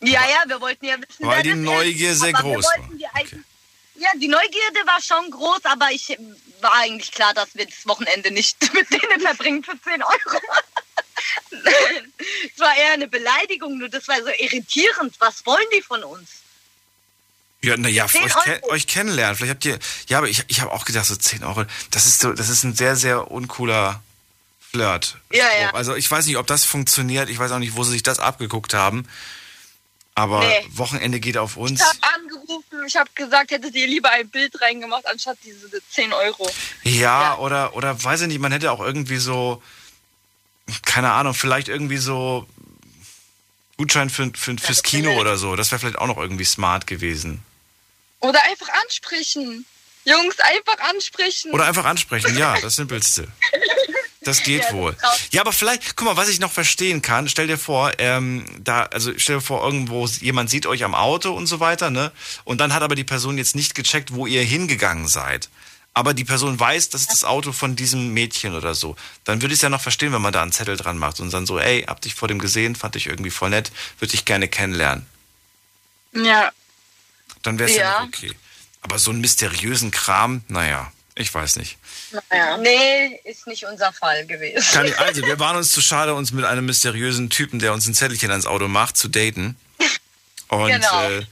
[0.00, 2.20] Ja, ja, wir wollten ja wissen, Weil die Neugier ist.
[2.20, 2.88] sehr groß war.
[2.92, 3.40] die eigentlich-
[3.96, 6.16] Ja, die Neugierde war schon groß, aber ich
[6.60, 10.40] war eigentlich klar, dass wir das Wochenende nicht mit denen verbringen für 10 Euro.
[11.50, 15.14] Es war eher eine Beleidigung, nur das war so irritierend.
[15.18, 16.28] Was wollen die von uns?
[17.62, 19.36] Ja, naja, 10 euch, ken euch kennenlernen.
[19.36, 19.78] Vielleicht habt ihr.
[20.08, 22.62] Ja, aber ich, ich habe auch gedacht, so 10 Euro, das ist so, das ist
[22.64, 24.02] ein sehr, sehr uncooler
[24.70, 25.16] Flirt.
[25.32, 25.74] Ja, ja.
[25.74, 27.28] Also ich weiß nicht, ob das funktioniert.
[27.30, 29.06] Ich weiß auch nicht, wo sie sich das abgeguckt haben.
[30.14, 30.66] Aber Nee.
[30.70, 31.80] Wochenende geht auf uns.
[31.80, 36.12] Ich habe angerufen, ich habe gesagt, hättet ihr lieber ein Bild reingemacht, anstatt diese 10
[36.12, 36.50] Euro.
[36.82, 39.62] Ja, oder, oder weiß ich nicht, man hätte auch irgendwie so,
[40.84, 42.48] keine Ahnung, vielleicht irgendwie so
[43.76, 45.54] Gutschein für, für, fürs Kino oder so.
[45.54, 47.42] Das wäre vielleicht auch noch irgendwie smart gewesen.
[48.18, 49.64] Oder einfach ansprechen.
[50.04, 51.52] Jungs, einfach ansprechen.
[51.52, 53.28] Oder einfach ansprechen, ja, das Simpelste.
[54.22, 54.96] Das geht Ja, wohl.
[55.30, 58.84] Ja, aber vielleicht, guck mal, was ich noch verstehen kann, stell dir vor, ähm, da,
[58.84, 62.12] also stell dir vor, irgendwo jemand sieht euch am Auto und so weiter, ne?
[62.44, 65.48] Und dann hat aber die Person jetzt nicht gecheckt, wo ihr hingegangen seid.
[65.94, 68.94] Aber die Person weiß, das ist das Auto von diesem Mädchen oder so.
[69.24, 71.32] Dann würde ich es ja noch verstehen, wenn man da einen Zettel dran macht und
[71.32, 74.24] dann so, ey, hab dich vor dem gesehen, fand ich irgendwie voll nett, würde ich
[74.24, 75.06] gerne kennenlernen.
[76.12, 76.52] Ja.
[77.42, 77.82] Dann wäre es ja.
[77.82, 78.00] Ja.
[78.00, 78.32] noch okay.
[78.80, 81.78] Aber so einen mysteriösen Kram, naja, ich weiß nicht.
[82.30, 82.56] Naja.
[82.56, 84.64] Nee, ist nicht unser Fall gewesen.
[84.86, 87.94] Ich, also, wir waren uns zu schade, uns mit einem mysteriösen Typen, der uns ein
[87.94, 89.56] Zettelchen ans Auto macht, zu daten.
[90.48, 91.08] Und Genau.
[91.10, 91.26] äh,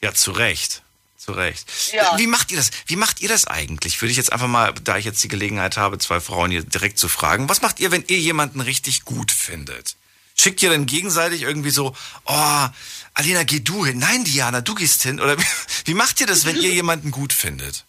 [0.00, 0.82] ja, zu Recht.
[1.18, 1.66] Zu Recht.
[1.92, 2.18] Ja.
[2.18, 2.70] Wie macht ihr das?
[2.86, 4.00] Wie macht ihr das eigentlich?
[4.02, 6.98] Würde ich jetzt einfach mal, da ich jetzt die Gelegenheit habe, zwei Frauen hier direkt
[6.98, 9.96] zu fragen, was macht ihr, wenn ihr jemanden richtig gut findet?
[10.36, 11.94] Schickt ihr dann gegenseitig irgendwie so,
[12.26, 12.66] oh,
[13.14, 13.98] Alina, geh du hin.
[13.98, 15.20] Nein, Diana, du gehst hin.
[15.20, 15.36] Oder
[15.84, 17.84] wie macht ihr das, wenn ihr jemanden gut findet?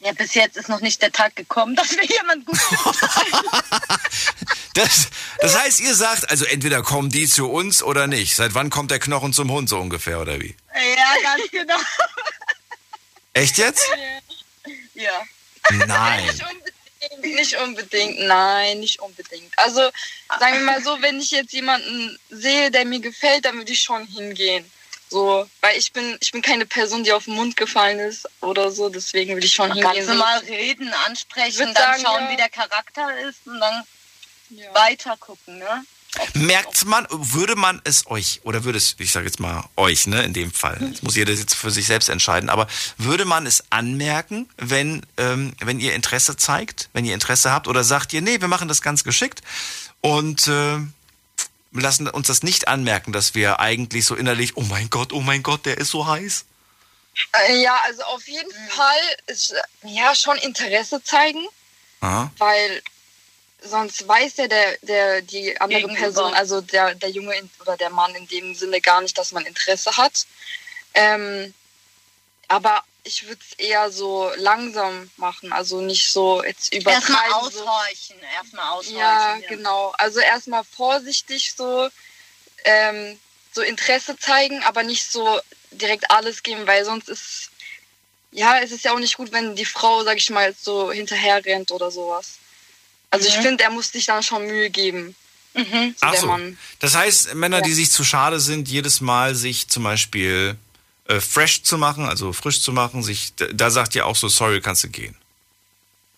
[0.00, 2.58] Ja, bis jetzt ist noch nicht der Tag gekommen, dass wir jemand gut
[4.74, 5.08] Das,
[5.40, 8.36] das heißt, ihr sagt, also entweder kommen die zu uns oder nicht.
[8.36, 10.54] Seit wann kommt der Knochen zum Hund so ungefähr, oder wie?
[10.74, 11.78] Ja, ganz genau.
[13.32, 13.88] Echt jetzt?
[14.94, 15.22] Ja.
[15.86, 16.26] Nein.
[16.26, 19.58] Nicht unbedingt, nicht unbedingt, nein, nicht unbedingt.
[19.58, 19.80] Also
[20.38, 23.80] sagen wir mal so, wenn ich jetzt jemanden sehe, der mir gefällt, dann würde ich
[23.80, 24.70] schon hingehen.
[25.08, 28.72] So, weil ich bin, ich bin keine Person, die auf den Mund gefallen ist oder
[28.72, 29.92] so, deswegen würde ich schon hingehen.
[29.92, 32.30] Kannst du mal reden, ansprechen, dann sagen, schauen, ja.
[32.32, 33.84] wie der Charakter ist und dann
[34.74, 35.84] weiter gucken, ne?
[36.34, 40.22] Merkt man, würde man es euch, oder würde es, ich sage jetzt mal euch, ne,
[40.22, 43.64] in dem Fall, jetzt muss jeder jetzt für sich selbst entscheiden, aber würde man es
[43.70, 48.40] anmerken, wenn, ähm, wenn ihr Interesse zeigt, wenn ihr Interesse habt, oder sagt ihr, nee,
[48.40, 49.42] wir machen das ganz geschickt
[50.00, 50.78] und äh,
[51.82, 55.42] lassen uns das nicht anmerken, dass wir eigentlich so innerlich, oh mein Gott, oh mein
[55.42, 56.44] Gott, der ist so heiß?
[57.48, 61.46] Äh, Ja, also auf jeden Fall ist äh, ja schon Interesse zeigen,
[62.00, 62.30] Aha.
[62.38, 62.82] weil
[63.62, 66.00] sonst weiß ja der, der die andere Gegenüber.
[66.00, 69.32] Person, also der, der Junge in, oder der Mann in dem Sinne gar nicht, dass
[69.32, 70.26] man Interesse hat.
[70.94, 71.52] Ähm,
[72.48, 77.14] aber ich würde es eher so langsam machen, also nicht so jetzt übertreiben.
[77.14, 77.60] Erstmal so.
[77.62, 78.96] aushorchen, erstmal aushorchen.
[78.96, 79.94] Ja, genau.
[79.96, 81.88] Also erstmal vorsichtig so,
[82.64, 83.18] ähm,
[83.52, 85.40] so Interesse zeigen, aber nicht so
[85.70, 87.50] direkt alles geben, weil sonst ist,
[88.32, 91.44] ja, es ist ja auch nicht gut, wenn die Frau, sag ich mal, so hinterher
[91.44, 92.38] rennt oder sowas.
[93.10, 93.42] Also ich Mhm.
[93.42, 95.14] finde, er muss sich dann schon Mühe geben.
[95.54, 96.38] Mhm, Ach so.
[96.80, 100.56] Das heißt, Männer, die sich zu schade sind, jedes Mal sich zum Beispiel
[101.08, 104.60] äh, fresh zu machen, also frisch zu machen, sich, da- sagt ihr auch so, sorry,
[104.60, 105.16] kannst du gehen.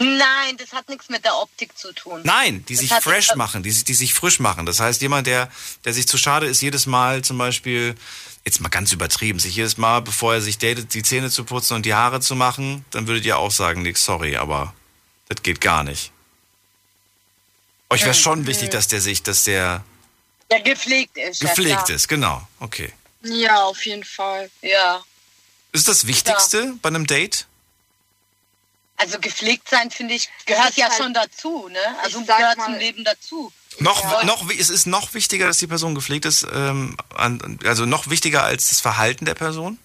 [0.01, 2.20] Nein, das hat nichts mit der Optik zu tun.
[2.22, 4.64] Nein, die Das sich fresh machen, die, sich- die sich frisch machen.
[4.64, 5.51] Das heißt, jemand, der,
[5.84, 7.97] der sich zu schade ist, jedes Mal zum Beispiel,
[8.45, 11.74] jetzt mal ganz übertrieben, sich jedes Mal, bevor er sich datet, die Zähne zu putzen
[11.74, 14.72] und die Haare zu machen, dann würdet ihr auch sagen, nix, sorry, aber
[15.28, 16.12] das geht gar nicht.
[17.91, 19.82] Euch wäre schon wichtig, dass der sich, dass der
[20.51, 21.43] Der gepflegt ist.
[21.43, 21.91] ja, gepflegt klar.
[21.91, 22.47] ist, genau.
[22.61, 22.93] Okay.
[23.22, 24.50] Ja, auf jeden Fall.
[24.62, 25.02] Ja.
[25.72, 27.46] Ist das Wichtigste bei einem Date?
[28.96, 31.78] Also gepflegt sein, finde ich, gehört ja halt- schon dazu, ne?
[32.02, 33.52] Also gehört mal- zum Leben dazu.
[33.78, 34.24] Noch, Ja.
[34.24, 36.96] noch, es ist noch wichtiger, dass die Person gepflegt ist, ähm,
[37.64, 39.78] also noch wichtiger als das Verhalten der Person?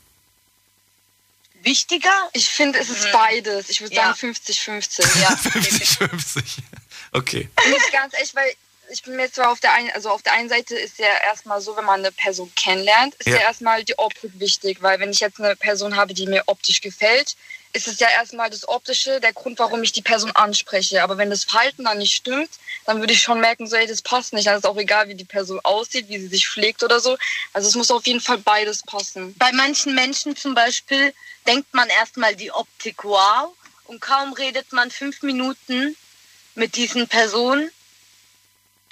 [1.62, 2.30] Wichtiger?
[2.34, 3.12] Ich finde, es ist Mhm.
[3.14, 3.70] beides.
[3.70, 4.04] Ich würde Ja.
[4.06, 5.06] sagen 50-50.
[5.22, 5.36] Ja.
[5.38, 6.58] 50.
[7.12, 7.50] Okay.
[7.64, 8.52] Bin ich ganz echt, weil
[8.94, 11.60] ich bin mir zwar auf der einen, also auf der einen Seite ist ja erstmal
[11.62, 13.36] so, wenn man eine Person kennenlernt, ist Ja.
[13.36, 16.80] ja, erstmal die Optik wichtig, weil wenn ich jetzt eine Person habe, die mir optisch
[16.80, 17.36] gefällt,
[17.76, 21.02] ist es ja erstmal das Optische der Grund, warum ich die Person anspreche.
[21.02, 22.52] Aber wenn das Verhalten dann nicht stimmt,
[22.86, 24.46] dann würde ich schon merken, so, ey, das passt nicht.
[24.46, 27.18] Dann ist auch egal, wie die Person aussieht, wie sie sich pflegt oder so.
[27.52, 29.34] Also es muss auf jeden Fall beides passen.
[29.40, 31.16] Bei manchen Menschen zum Beispiel
[31.48, 35.98] denkt man erstmal die Optik wow und kaum redet man fünf Minuten
[36.54, 37.72] mit diesen Personen,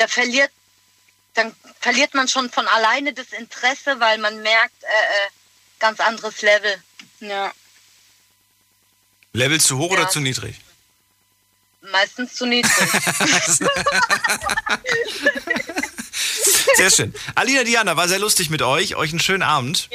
[0.02, 0.52] da verliert,
[1.36, 5.30] dann verliert man schon von alleine das Interesse, weil man merkt, äh, äh,
[5.80, 6.82] ganz anderes Level.
[7.20, 7.52] Ja.
[9.34, 10.00] Level zu hoch Ja.
[10.02, 10.56] oder zu niedrig?
[11.82, 12.74] Meistens zu niedrig.
[16.76, 17.14] Sehr schön.
[17.36, 18.96] Alina Diana, war sehr lustig mit euch.
[18.96, 19.90] Euch einen schönen Abend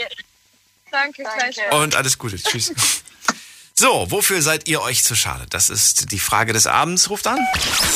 [0.91, 1.75] Danke, gleichfalls.
[1.75, 2.37] und alles Gute.
[2.37, 2.73] Tschüss.
[3.79, 5.45] So, wofür seid ihr euch zu schade?
[5.51, 7.11] Das ist die Frage des Abends.
[7.11, 7.39] Ruft an.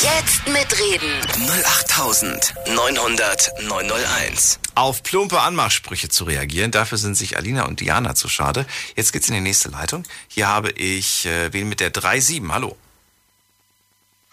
[0.03, 1.22] Jetzt mitreden.
[1.64, 4.59] 08900 901.
[4.74, 6.70] Auf plumpe Anmachsprüche zu reagieren.
[6.70, 8.66] Dafür sind sich Alina und Diana zu schade.
[8.95, 10.05] Jetzt geht's in die nächste Leitung.
[10.28, 12.43] Hier habe ich äh, wen mit der 37.
[12.51, 12.76] Hallo.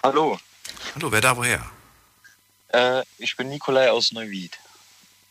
[0.04, 0.38] Hallo,
[0.95, 1.66] Hallo, wer da woher?
[2.74, 4.58] äh, ich bin Nikolai aus Neuwied.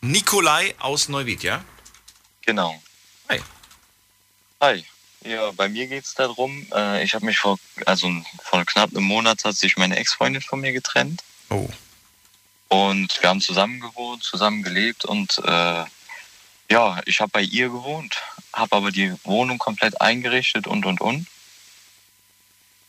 [0.01, 1.63] Nikolai aus Neuwied, ja?
[2.41, 2.81] Genau.
[3.29, 3.39] Hi.
[4.61, 4.83] Hi.
[5.27, 8.09] Ja, bei mir geht's darum, äh, ich habe mich vor, also
[8.41, 11.21] vor knapp einem Monat hat sich meine Ex-Freundin von mir getrennt.
[11.49, 11.67] Oh.
[12.69, 15.83] Und wir haben zusammen gewohnt, zusammen gelebt und äh,
[16.69, 18.15] ja, ich habe bei ihr gewohnt,
[18.53, 21.27] habe aber die Wohnung komplett eingerichtet und und und.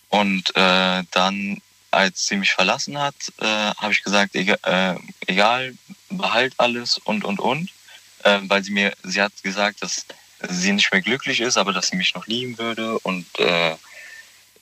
[0.09, 1.61] Und äh, dann,
[1.91, 4.95] als sie mich verlassen hat, äh, habe ich gesagt, egal, äh,
[5.27, 5.75] egal,
[6.09, 7.71] behalt alles und und und,
[8.23, 10.07] äh, weil sie mir, sie hat gesagt, dass
[10.49, 13.77] sie nicht mehr glücklich ist, aber dass sie mich noch lieben würde und äh,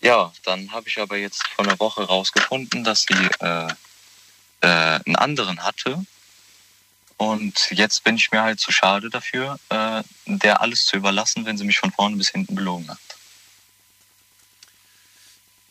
[0.00, 3.68] ja, dann habe ich aber jetzt vor einer Woche rausgefunden, dass sie äh,
[4.60, 6.04] äh, einen anderen hatte.
[7.16, 11.56] Und jetzt bin ich mir halt zu schade dafür, äh, der alles zu überlassen, wenn
[11.56, 12.98] sie mich von vorne bis hinten belogen hat.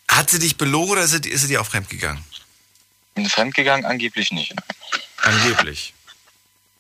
[0.08, 2.24] Hat sie dich belogen oder ist sie, ist sie dir auch fremdgegangen?
[3.30, 4.54] Fremdgegangen angeblich nicht.
[5.18, 5.94] Angeblich.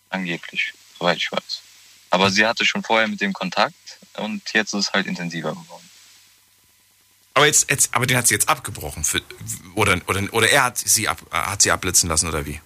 [0.10, 1.62] Angeblich, soweit ich weiß.
[2.16, 3.76] Aber sie hatte schon vorher mit dem Kontakt
[4.14, 5.90] und jetzt ist es halt intensiver geworden.
[7.34, 9.22] Aber jetzt, jetzt aber den hat sie jetzt abgebrochen für,
[9.76, 12.62] oder oder oder er hat sie ab, hat sie abblitzen lassen oder wie?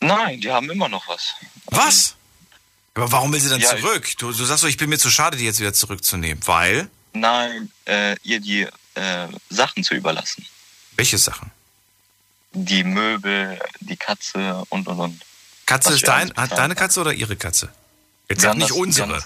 [0.00, 1.34] Nein, die haben immer noch was.
[1.66, 2.14] Was?
[2.94, 4.12] Aber warum will sie dann Ja, zurück?
[4.18, 7.70] Du, du sagst doch, ich bin mir zu schade, die jetzt wieder zurückzunehmen, weil Nein,
[7.86, 10.44] äh, ihr die äh, Sachen zu überlassen.
[10.96, 11.50] welche Sachen?
[12.52, 15.22] Die Möbel, die Katze und und und.
[15.66, 16.74] Katze Was ist dein, hat deine.
[16.74, 17.72] Katze oder ihre Katze?
[18.30, 19.22] Jetzt sag nicht das- unsere.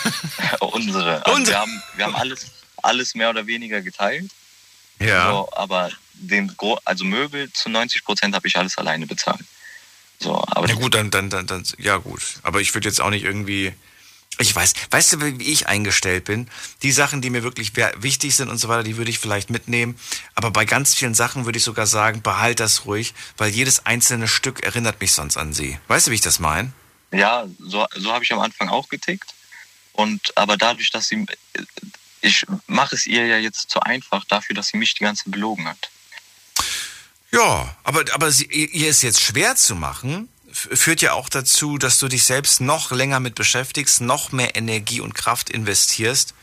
[0.60, 1.24] unsere.
[1.24, 2.46] Also wir haben, wir haben alles,
[2.82, 4.30] alles mehr oder weniger geteilt.
[4.98, 5.30] Ja.
[5.30, 9.44] So, aber den also Möbel zu 90 Prozent habe ich alles alleine bezahlt.
[10.18, 12.22] So, aber Ja gut, dann, dann, dann, dann, ja gut.
[12.42, 13.72] Aber ich würde jetzt auch nicht irgendwie,
[14.38, 16.48] ich weiß, weißt du, wie ich eingestellt bin?
[16.82, 19.98] Die Sachen, die mir wirklich wichtig sind und so weiter, die würde ich vielleicht mitnehmen.
[20.34, 24.28] Aber bei ganz vielen Sachen würde ich sogar sagen, behalt das ruhig, weil jedes einzelne
[24.28, 25.78] Stück erinnert mich sonst an sie.
[25.88, 26.72] Weißt du, wie ich das meine?
[27.12, 29.34] Ja, so, so habe ich am Anfang auch getickt.
[29.92, 31.26] Und aber dadurch, dass sie,
[32.22, 35.68] ich mache es ihr ja jetzt zu einfach dafür, dass sie mich die ganze belogen
[35.68, 35.90] hat.
[37.30, 41.98] Ja, aber, aber sie, ihr es jetzt schwer zu machen, führt ja auch dazu, dass
[41.98, 46.34] du dich selbst noch länger mit beschäftigst, noch mehr Energie und Kraft investierst.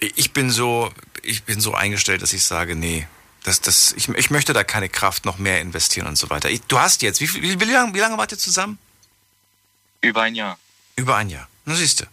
[0.00, 0.92] Ich bin so,
[1.22, 3.06] ich bin so eingestellt, dass ich sage, nee,
[3.44, 6.50] das, das, ich, ich möchte da keine Kraft noch mehr investieren und so weiter.
[6.50, 8.78] Ich, du hast jetzt, wie, wie, wie, lange, wie lange wart ihr zusammen?
[10.00, 10.58] Über ein Jahr.
[10.96, 11.48] Über ein Jahr.
[11.64, 12.04] Na siehst du.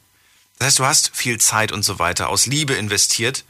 [0.57, 3.43] Das heißt, du hast viel Zeit und so weiter aus Liebe investiert,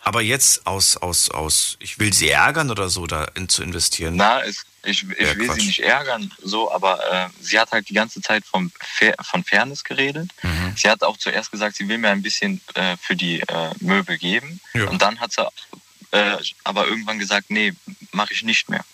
[0.00, 4.16] aber jetzt aus, aus, aus, ich will sie ärgern oder so da in, zu investieren.
[4.16, 5.60] Na, es, Ich, ich Ja, will Quatsch.
[5.60, 8.72] sie nicht ärgern, so, aber äh, sie hat halt die ganze Zeit vom
[9.22, 10.30] von Fairness geredet.
[10.42, 10.74] Mhm.
[10.76, 14.16] Sie hat auch zuerst gesagt, sie will mir ein bisschen äh, für die äh, Möbel
[14.18, 14.60] geben.
[14.72, 14.88] Ja.
[14.88, 15.46] Und dann hat sie
[16.12, 17.74] äh, aber irgendwann gesagt, nee,
[18.12, 18.84] mache ich nicht mehr.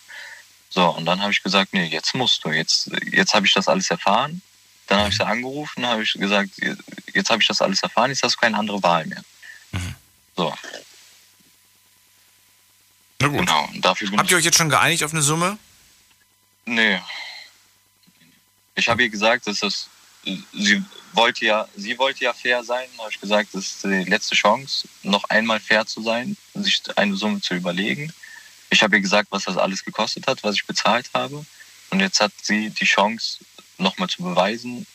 [0.69, 2.49] So, und dann habe ich gesagt, nee, jetzt musst du.
[2.51, 4.41] Jetzt, jetzt habe ich das alles erfahren.
[4.87, 6.51] Dann habe ich sie angerufen, habe ich gesagt,
[7.13, 9.21] jetzt habe ich das alles erfahren, jetzt hast du keine andere Wahl mehr.
[9.71, 9.95] Mhm.
[10.35, 10.53] So,
[13.19, 13.39] Na gut.
[13.39, 13.69] genau.
[13.75, 15.57] Dafür Habt ihr euch jetzt schon geeinigt auf eine Summe?
[16.65, 17.01] Nee.
[18.75, 19.87] Ich habe ihr gesagt, dass das,
[20.23, 20.83] sie
[21.13, 22.87] wollte ja, sie wollte ja fair sein.
[22.95, 26.81] Da habe ich gesagt, das ist die letzte Chance, noch einmal fair zu sein, sich
[26.95, 28.13] eine Summe zu überlegen.
[28.69, 31.45] Ich habe ihr gesagt, was das alles gekostet hat, was ich bezahlt habe.
[31.89, 33.39] Und jetzt hat sie die Chance,
[33.79, 34.85] nochmal zu beweisen,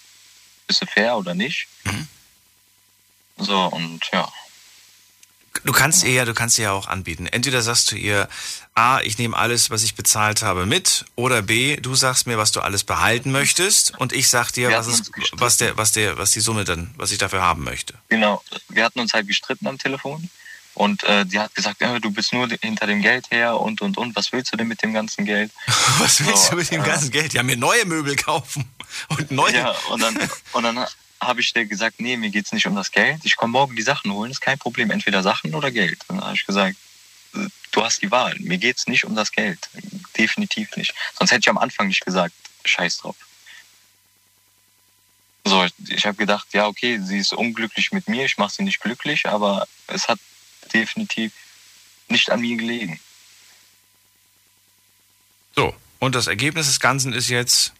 [0.68, 1.68] ist sie fair oder nicht.
[3.38, 4.30] So, und ja.
[5.64, 7.26] Du kannst ihr ja, du kannst ihr ja auch anbieten.
[7.26, 8.28] Entweder sagst du ihr,
[8.74, 12.52] A, ich nehme alles, was ich bezahlt habe, mit, oder B, du sagst mir, was
[12.52, 15.40] du alles behalten möchtest, und ich sag dir, Wir was, gestritten.
[15.40, 17.94] was der, was der, was die Summe dann, was ich dafür haben möchte.
[18.08, 20.30] Genau, wir hatten uns halt gestritten am Telefon
[20.74, 23.98] und äh, die hat gesagt, äh, du bist nur hinter dem Geld her und und
[23.98, 25.50] und, was willst du denn mit dem ganzen Geld?
[25.98, 27.34] Was willst So, du mit dem äh, ganzen Geld?
[27.34, 28.68] Ja, mir neue Möbel kaufen
[29.08, 29.54] und neue.
[29.54, 30.18] Ja, und dann,
[30.52, 30.86] und dann
[31.20, 33.82] habe ich dir gesagt, nee, mir geht's nicht um das Geld, ich komme morgen die
[33.82, 35.98] Sachen holen, ist kein Problem, entweder Sachen oder Geld.
[36.08, 36.76] Und dann habe ich gesagt,
[37.70, 39.58] du hast die Wahl, mir geht's nicht um das Geld,
[40.16, 40.94] definitiv nicht.
[41.18, 43.16] Sonst hätte ich am Anfang nicht gesagt, scheiß drauf.
[45.44, 48.62] So, ich, ich habe gedacht, ja, okay, sie ist unglücklich mit mir, ich mache sie
[48.62, 50.18] nicht glücklich, aber es hat
[50.72, 51.32] definitiv
[52.08, 53.00] nicht an mir gelegen.
[55.54, 57.72] So, und das Ergebnis des Ganzen ist jetzt,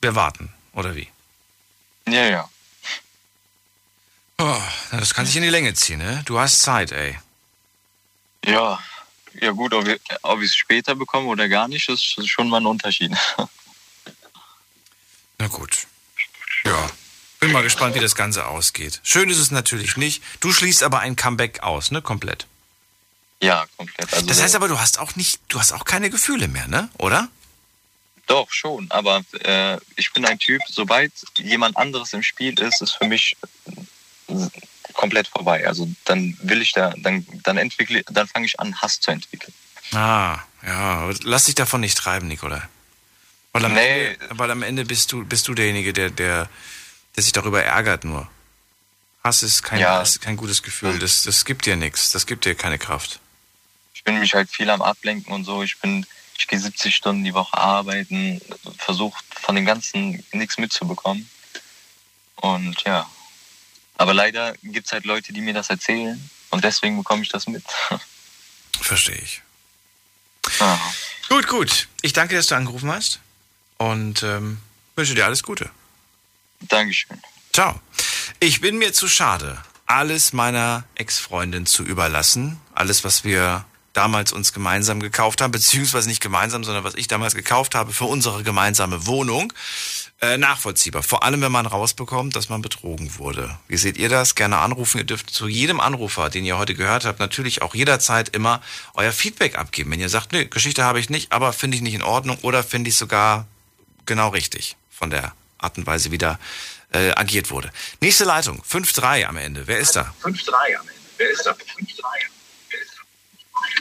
[0.00, 1.08] wir warten, oder wie?
[2.06, 2.48] Ja, ja.
[4.38, 6.22] Oh, das kann sich in die Länge ziehen, ne?
[6.24, 7.18] Du hast Zeit, ey.
[8.44, 8.78] Ja,
[9.40, 10.00] ja gut, ob ich
[10.44, 13.12] es später bekomme oder gar nicht, ist ist schon mal ein Unterschied.
[15.38, 15.86] Na gut.
[16.64, 16.90] Ja.
[17.40, 19.00] Bin mal gespannt, wie das Ganze ausgeht.
[19.04, 20.22] Schön ist es natürlich nicht.
[20.40, 22.02] Du schließt aber ein Comeback aus, ne?
[22.02, 22.46] Komplett.
[23.40, 24.12] Ja, komplett.
[24.12, 26.88] Also Das heißt aber, du hast auch nicht, du hast auch keine Gefühle mehr, ne?
[26.98, 27.28] Oder?
[28.26, 28.90] Doch, schon.
[28.90, 33.36] Aber äh, ich bin ein Typ, sobald jemand anderes im Spiel ist, ist für mich
[34.26, 34.34] äh,
[34.92, 35.66] komplett vorbei.
[35.66, 39.54] Also dann will ich da, dann, dann entwickle, dann fange ich an, Hass zu entwickeln.
[39.92, 41.08] Ah, ja.
[41.22, 42.62] Lass dich davon nicht treiben, Nikolai.
[43.52, 44.06] Weil am, Nee.
[44.08, 46.50] Ende, weil am Ende bist du, bist du derjenige, der, der,
[47.18, 48.28] der sich darüber ärgert nur.
[49.24, 50.00] Hass ist kein, Ja.
[50.00, 51.00] ist kein gutes Gefühl.
[51.00, 52.12] Das, das gibt dir nichts.
[52.12, 53.18] Das gibt dir keine Kraft.
[53.92, 55.64] Ich bin mich halt viel am Ablenken und so.
[55.64, 56.06] Ich bin,
[56.38, 58.40] ich gehe 70 Stunden die Woche arbeiten,
[58.78, 61.28] versuche von dem Ganzen nichts mitzubekommen.
[62.36, 63.10] Und ja.
[63.96, 67.64] Aber leider gibt's halt Leute, die mir das erzählen und deswegen bekomme ich das mit.
[68.80, 69.42] Verstehe ich.
[70.60, 70.80] Ja.
[71.28, 71.88] Gut, gut.
[72.00, 73.18] Ich danke, dass du angerufen hast.
[73.76, 74.58] Und ähm,
[74.94, 75.68] wünsche dir alles Gute.
[76.62, 77.20] Dankeschön.
[77.52, 77.80] Ciao.
[78.40, 82.60] Ich bin mir zu schade, alles meiner Ex-Freundin zu überlassen.
[82.74, 87.34] Alles, was wir damals uns gemeinsam gekauft haben, beziehungsweise nicht gemeinsam, sondern was ich damals
[87.34, 89.52] gekauft habe für unsere gemeinsame Wohnung,
[90.20, 91.02] äh, nachvollziehbar.
[91.02, 93.58] Vor allem, wenn man rausbekommt, dass man betrogen wurde.
[93.66, 94.36] Wie seht ihr das?
[94.36, 94.98] Gerne anrufen.
[94.98, 98.60] Ihr dürft zu jedem Anrufer, den ihr heute gehört habt, natürlich auch jederzeit immer
[98.94, 99.90] euer Feedback abgeben.
[99.90, 102.62] Wenn ihr sagt, nö, Geschichte habe ich nicht, aber finde ich nicht in Ordnung oder
[102.62, 103.46] finde ich sogar
[104.06, 106.38] genau richtig von der Art und Weise, wie da
[106.92, 107.70] äh, agiert wurde.
[108.00, 109.66] Nächste Leitung, 5-3 am Ende.
[109.66, 110.14] Wer ist da?
[110.22, 110.92] 5-3 am Ende.
[111.18, 111.50] Wer ist da?
[111.52, 111.56] 5-3.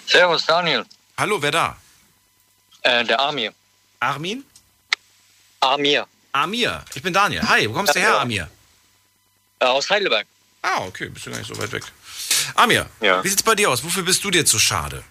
[0.06, 0.86] Servus, Daniel.
[1.18, 1.78] Hallo, wer da?
[2.82, 3.54] Äh, der Amir.
[4.00, 4.44] Armin?
[5.60, 6.08] Amir.
[6.32, 6.84] Amir.
[6.94, 7.42] Ich bin Daniel.
[7.48, 8.20] Hi, wo kommst du her, Ja.
[8.22, 8.50] Amir?
[9.60, 10.28] Äh, aus Heidelberg.
[10.62, 11.84] Ah, okay, bist du gar nicht so weit weg.
[12.56, 13.24] Amir, Ja.
[13.24, 13.84] wie sieht's bei dir aus?
[13.84, 15.04] Wofür bist du dir zu schade?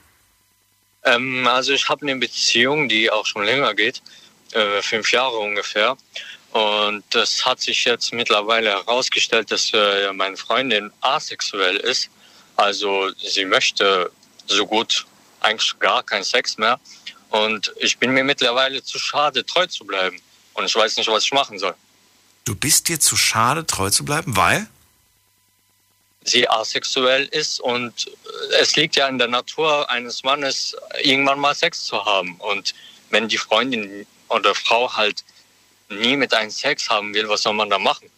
[1.04, 4.02] Ähm, also ich habe eine Beziehung, die auch schon länger geht,
[4.52, 5.96] äh, fünf Jahre ungefähr.
[6.56, 12.08] Und das hat sich jetzt mittlerweile herausgestellt, dass äh, meine Freundin asexuell ist.
[12.56, 14.10] Also sie möchte
[14.46, 15.06] so gut
[15.40, 16.80] eigentlich gar keinen Sex mehr.
[17.28, 20.18] Und ich bin mir mittlerweile zu schade, treu zu bleiben.
[20.54, 21.74] Und ich weiß nicht, was ich machen soll.
[22.46, 24.66] Du bist dir zu schade, treu zu bleiben, weil?
[26.24, 28.10] sie asexuell ist und
[28.60, 32.34] es liegt ja in der Natur eines Mannes, irgendwann mal Sex zu haben.
[32.40, 32.74] Und
[33.10, 35.22] wenn die Freundin oder Frau halt
[35.88, 38.10] nie mit einem Sex haben will, was soll man da machen?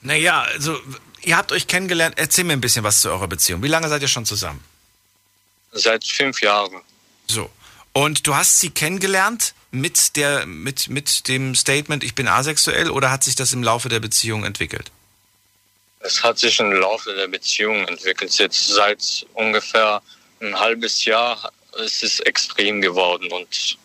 [0.00, 0.78] Naja, also,
[1.22, 2.16] ihr habt euch kennengelernt.
[2.18, 3.62] Erzähl mir ein bisschen was zu eurer Beziehung.
[3.62, 4.62] Wie lange seid ihr schon zusammen?
[5.72, 6.80] Seit fünf Jahren.
[7.28, 7.50] So.
[7.92, 13.10] Und du hast sie kennengelernt mit, der, mit, mit dem Statement, ich bin asexuell, oder
[13.10, 14.90] hat sich das im Laufe der Beziehung entwickelt?
[16.00, 18.36] Es hat sich im Laufe der Beziehung entwickelt.
[18.38, 20.02] Jetzt seit ungefähr
[20.40, 23.78] ein halbes Jahr es ist extrem geworden und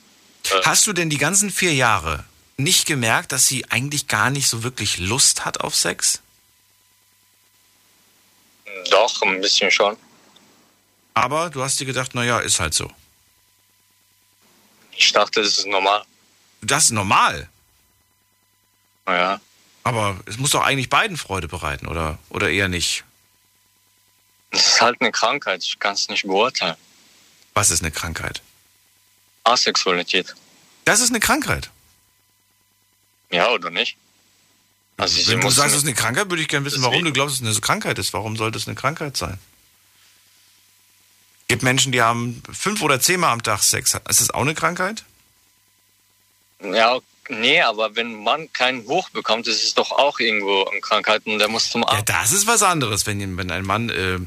[0.50, 2.26] äh, Hast du denn die ganzen vier Jahre
[2.58, 6.22] nicht gemerkt, dass sie eigentlich gar nicht so wirklich Lust hat auf Sex?
[8.90, 9.98] doch ein bisschen schon.
[11.14, 12.92] Aber du hast dir gedacht, naja, ist halt so.
[14.92, 16.04] Ich dachte, das ist normal.
[16.62, 17.50] Das ist normal.
[19.06, 19.40] Naja.
[19.84, 23.04] Aber es muss doch eigentlich beiden Freude bereiten, oder, oder eher nicht?
[24.52, 26.76] Es ist halt eine Krankheit, ich kann es nicht beurteilen.
[27.54, 28.42] Was ist eine Krankheit?
[29.44, 30.36] Asexualität.
[30.86, 31.70] Das ist eine Krankheit.
[33.32, 33.98] Ja, oder nicht?
[34.98, 37.36] Also Wenn du sagst, es ist eine Krankheit, würde ich gerne wissen, warum du glaubst,
[37.36, 38.14] dass es eine Krankheit ist.
[38.14, 39.38] Warum sollte es eine Krankheit sein?
[41.50, 43.94] gibt Menschen, die haben fünf oder zehnmal am Tag Sex.
[44.10, 45.06] Ist das auch eine Krankheit?
[46.62, 47.00] Ja,
[47.30, 51.40] nee, aber wenn man keinen Hoch bekommt, ist es doch auch irgendwo eine Krankheit und
[51.40, 52.10] der muss zum Ja, Arzt.
[52.10, 53.06] das ist was anderes.
[53.06, 54.18] Wenn, wenn ein Mann äh,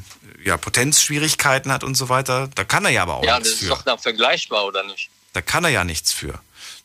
[0.44, 3.60] ja, Potenzschwierigkeiten hat und so weiter, da kann er ja aber auch Ja, das nichts
[3.62, 3.74] ist für.
[3.74, 5.10] doch dann vergleichbar, oder nicht?
[5.34, 6.40] Da kann er ja nichts für.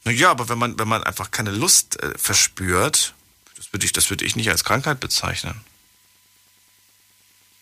[0.08, 3.14] Ja, aber wenn man, wenn man einfach keine Lust äh, verspürt,
[3.56, 5.62] das würde ich, das würde ich nicht als Krankheit bezeichnen.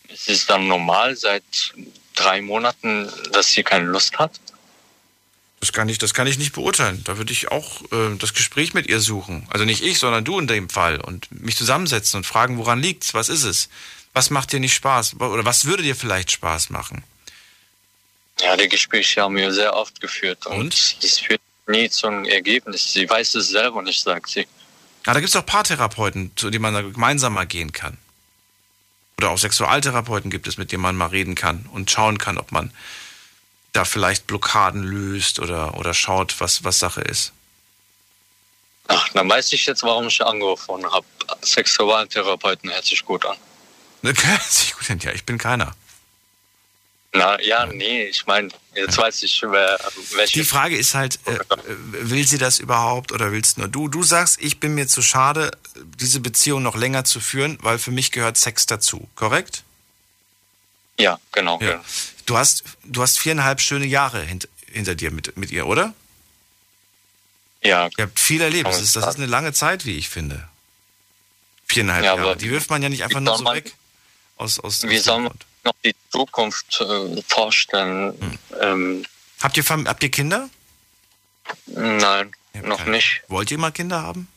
[0.08, 1.42] Es ist dann normal seit
[2.14, 4.38] drei Monaten, dass sie keine Lust hat.
[5.60, 7.02] Das kann ich, das kann ich nicht beurteilen.
[7.04, 9.46] Da würde ich auch äh, das Gespräch mit ihr suchen.
[9.50, 11.00] Also nicht ich, sondern du in dem Fall.
[11.00, 13.14] Und mich zusammensetzen und fragen, woran liegt's?
[13.14, 13.70] Was ist es?
[14.12, 15.14] Was macht dir nicht Spaß?
[15.20, 17.02] Oder was würde dir vielleicht Spaß machen?
[18.40, 22.92] Ja, die Gespräche haben wir sehr oft geführt und, das führt nie zu einem Ergebnis.
[22.92, 24.46] Sie weiß es selber nicht, sagt sie.
[25.06, 27.98] Ah, da gibt's auch Paartherapeuten, zu denen man da gemeinsam mal gehen kann.
[29.18, 32.52] Oder auch Sexualtherapeuten gibt es, mit denen man mal reden kann und schauen kann, ob
[32.52, 32.72] man
[33.72, 37.32] da vielleicht Blockaden löst oder, oder schaut, was, was Sache ist.
[38.86, 41.06] Ach, dann weiß ich jetzt, warum ich angerufen habe.
[41.42, 43.36] Sexualtherapeuten hört sich gut an.
[44.02, 44.98] Hört sich gut an.
[44.98, 45.74] Ja, ich bin keiner.
[47.16, 49.78] Na ja, nee, ich meine, jetzt weiß ich, wer,
[50.16, 50.40] welche.
[50.40, 51.38] Die Frage ist halt, äh,
[51.68, 53.86] will sie das überhaupt oder willst nur du?
[53.88, 55.52] Du sagst, ich bin mir zu schade,
[56.00, 59.62] diese Beziehung noch länger zu führen, weil für mich gehört Sex dazu, korrekt?
[60.98, 61.60] Ja, genau.
[61.60, 61.84] Ja.
[62.26, 65.94] Du hast, du hast viereinhalb schöne Jahre hint, hinter dir mit, mit ihr, oder?
[67.62, 67.88] Ja.
[67.96, 68.66] Ihr habt viel erlebt.
[68.66, 70.48] Das ist, das ist eine lange Zeit, wie ich finde.
[71.66, 72.36] Viereinhalb Ja, Jahre.
[72.36, 73.72] Die wirft man ja nicht einfach nur so man- weg.
[74.36, 75.32] Aus, aus, Wie soll man
[75.64, 78.18] noch die Zukunft äh, vorstellen?
[78.20, 78.38] Hm.
[78.60, 79.04] Ähm,
[79.42, 80.48] habt, ihr, habt ihr Kinder?
[81.66, 83.22] nein, noch nicht.
[83.28, 84.28] Wollt ihr mal Kinder haben?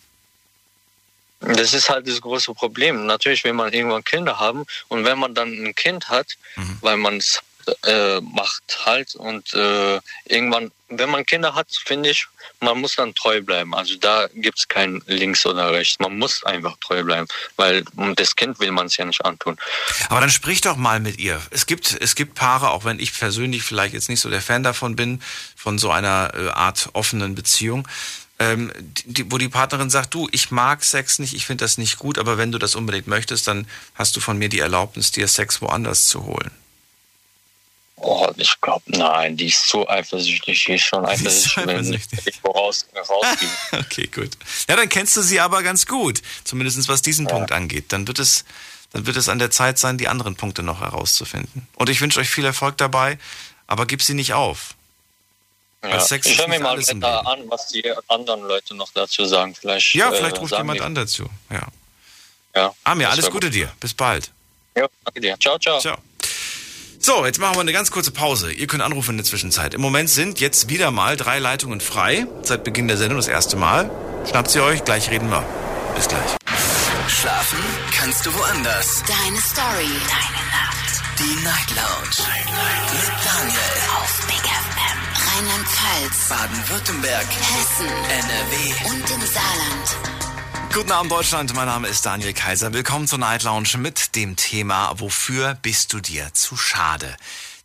[1.39, 3.05] Das ist halt das große Problem.
[3.05, 6.78] Natürlich will man irgendwann Kinder haben und wenn man dann ein Kind hat, Mhm.
[6.82, 7.41] weil man es
[7.84, 12.28] äh, macht halt und äh, irgendwann, wenn man Kinder hat, finde ich,
[12.59, 13.76] man muss dann treu bleiben.
[13.76, 15.99] Also da gibt es kein links oder rechts.
[15.99, 17.84] Man muss einfach treu bleiben, weil
[18.15, 19.57] das Kind will man es ja nicht antun.
[20.09, 21.41] Aber dann sprich doch mal mit ihr.
[21.51, 24.63] Es gibt, es gibt Paare, auch wenn ich persönlich vielleicht jetzt nicht so der Fan
[24.63, 25.22] davon bin,
[25.55, 27.88] von so einer äh, Art offenen Beziehung,
[28.39, 28.72] ähm,
[29.05, 32.20] die, wo die Partnerin sagt, du, ich mag Sex nicht, ich finde das nicht gut,
[32.20, 35.61] aber wenn du das unbedingt möchtest, dann hast du von mir die Erlaubnis, dir Sex
[35.61, 36.51] woanders zu holen.
[38.00, 42.52] Oh, ich glaube, nein, die ist so eifersüchtig, die ist schon eifersüchtig, wenn ich irgendwo
[42.52, 43.50] raus, rausgehe.
[43.80, 44.30] Okay, gut.
[44.70, 47.86] Ja, dann kennst du sie aber ganz gut, zumindest was diesen Punkt angeht.
[47.91, 48.45] Dann wird es,
[48.93, 51.68] dann wird es an der Zeit sein, die anderen Punkte noch herauszufinden.
[51.76, 53.18] Und ich wünsche euch viel Erfolg dabei,
[53.66, 54.76] aber gib sie nicht auf.
[55.84, 55.98] Ja.
[55.98, 59.56] Ich ist höre mir mal weiter an, was die anderen Leute noch dazu sagen.
[59.56, 61.28] Vielleicht, Ja, vielleicht äh, ruft jemand die- an dazu.
[61.50, 61.68] Ja.
[62.56, 63.56] Ja, Amir, alles Gute gut.
[63.56, 63.72] dir.
[63.80, 64.32] Bis bald.
[64.76, 65.36] Ja, danke dir.
[65.39, 65.80] Ciao, ciao.
[65.80, 65.98] Ciao.
[67.00, 68.52] So, jetzt machen wir eine ganz kurze Pause.
[68.52, 69.74] Ihr könnt anrufen in der Zwischenzeit.
[69.74, 72.28] Im Moment sind jetzt wieder mal drei Leitungen frei.
[72.41, 73.89] Seit Beginn der Sendung das erste Mal.
[74.30, 75.43] Schnappt sie euch, gleich reden wir.
[75.95, 76.36] Bis gleich.
[77.08, 77.60] Schlafen
[77.91, 79.04] kannst du woanders.
[79.08, 79.93] Deine Story.
[80.10, 81.02] Deine Nacht.
[81.20, 82.28] Die Night Lounge.
[82.91, 83.74] Mit Daniel.
[83.95, 85.00] Auf Big FM.
[85.30, 86.30] Rheinland-Pfalz.
[86.30, 87.28] Baden-Württemberg.
[87.28, 87.88] Hessen.
[87.88, 88.89] NRW.
[88.89, 90.07] Und im Saarland.
[90.78, 92.71] Guten Abend Deutschland, mein Name ist Daniel Kaiser.
[92.71, 97.17] Willkommen zur Night Lounge mit dem Thema Wofür bist du dir zu schade?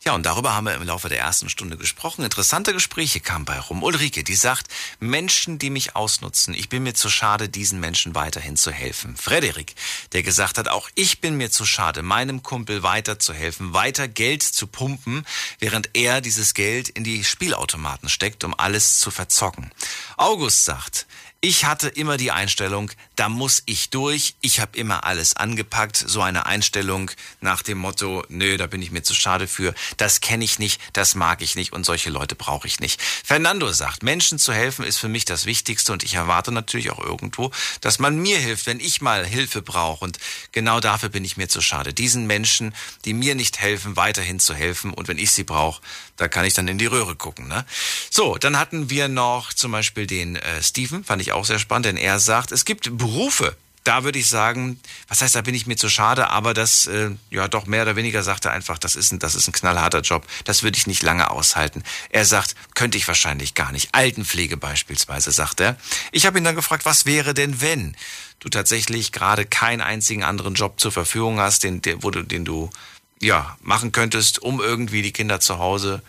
[0.03, 2.25] Ja, und darüber haben wir im Laufe der ersten Stunde gesprochen.
[2.25, 3.83] Interessante Gespräche kamen bei rum.
[3.83, 8.57] Ulrike, die sagt, Menschen, die mich ausnutzen, ich bin mir zu schade, diesen Menschen weiterhin
[8.57, 9.15] zu helfen.
[9.15, 9.75] Frederik,
[10.13, 14.67] der gesagt hat, auch ich bin mir zu schade, meinem Kumpel weiterzuhelfen, weiter Geld zu
[14.67, 15.27] pumpen,
[15.59, 19.71] während er dieses Geld in die Spielautomaten steckt, um alles zu verzocken.
[20.17, 21.07] August sagt,
[21.45, 24.37] Ich hatte immer die Einstellung, da muss ich durch.
[24.43, 25.97] Ich habe immer alles angepackt.
[25.97, 29.75] So eine Einstellung nach dem Motto, nö, da bin ich mir zu schade für.
[29.97, 33.03] Das kenne ich nicht, das mag ich nicht und solche Leute brauche ich nicht.
[33.03, 37.01] Fernando sagt, Menschen zu helfen ist für mich das Wichtigste und ich erwarte natürlich auch
[37.01, 40.05] irgendwo, dass man mir hilft, wenn ich mal Hilfe brauche.
[40.05, 40.21] Und
[40.53, 41.93] genau dafür bin ich mir zu schade.
[41.93, 42.73] Diesen Menschen,
[43.05, 44.95] die mir nicht helfen, weiterhin zu helfen.
[44.95, 45.83] Und wenn ich sie brauche,
[46.17, 47.49] da kann ich dann in die Röhre gucken.
[47.49, 47.65] Ne?
[48.11, 51.87] So, dann hatten wir noch zum Beispiel den äh, Steven, fand ich auch sehr spannend,
[51.87, 55.67] denn er sagt, es gibt Berufe, da würde ich sagen, was heißt, da bin ich
[55.67, 58.95] mir zu schade, aber das, äh, ja doch mehr oder weniger sagt er einfach, das
[58.95, 61.83] ist, ein, das ist ein knallharter Job, das würde ich nicht lange aushalten.
[62.11, 63.89] Er sagt, könnte ich wahrscheinlich gar nicht.
[63.93, 65.77] Altenpflege beispielsweise, sagt er.
[66.13, 67.97] Ich habe ihn dann gefragt, was wäre denn, wenn
[68.39, 72.45] du tatsächlich gerade keinen einzigen anderen Job zur Verfügung hast, den, den, wo du, den
[72.45, 72.71] du
[73.23, 76.03] ja, machen könntest, um irgendwie die Kinder zu Hause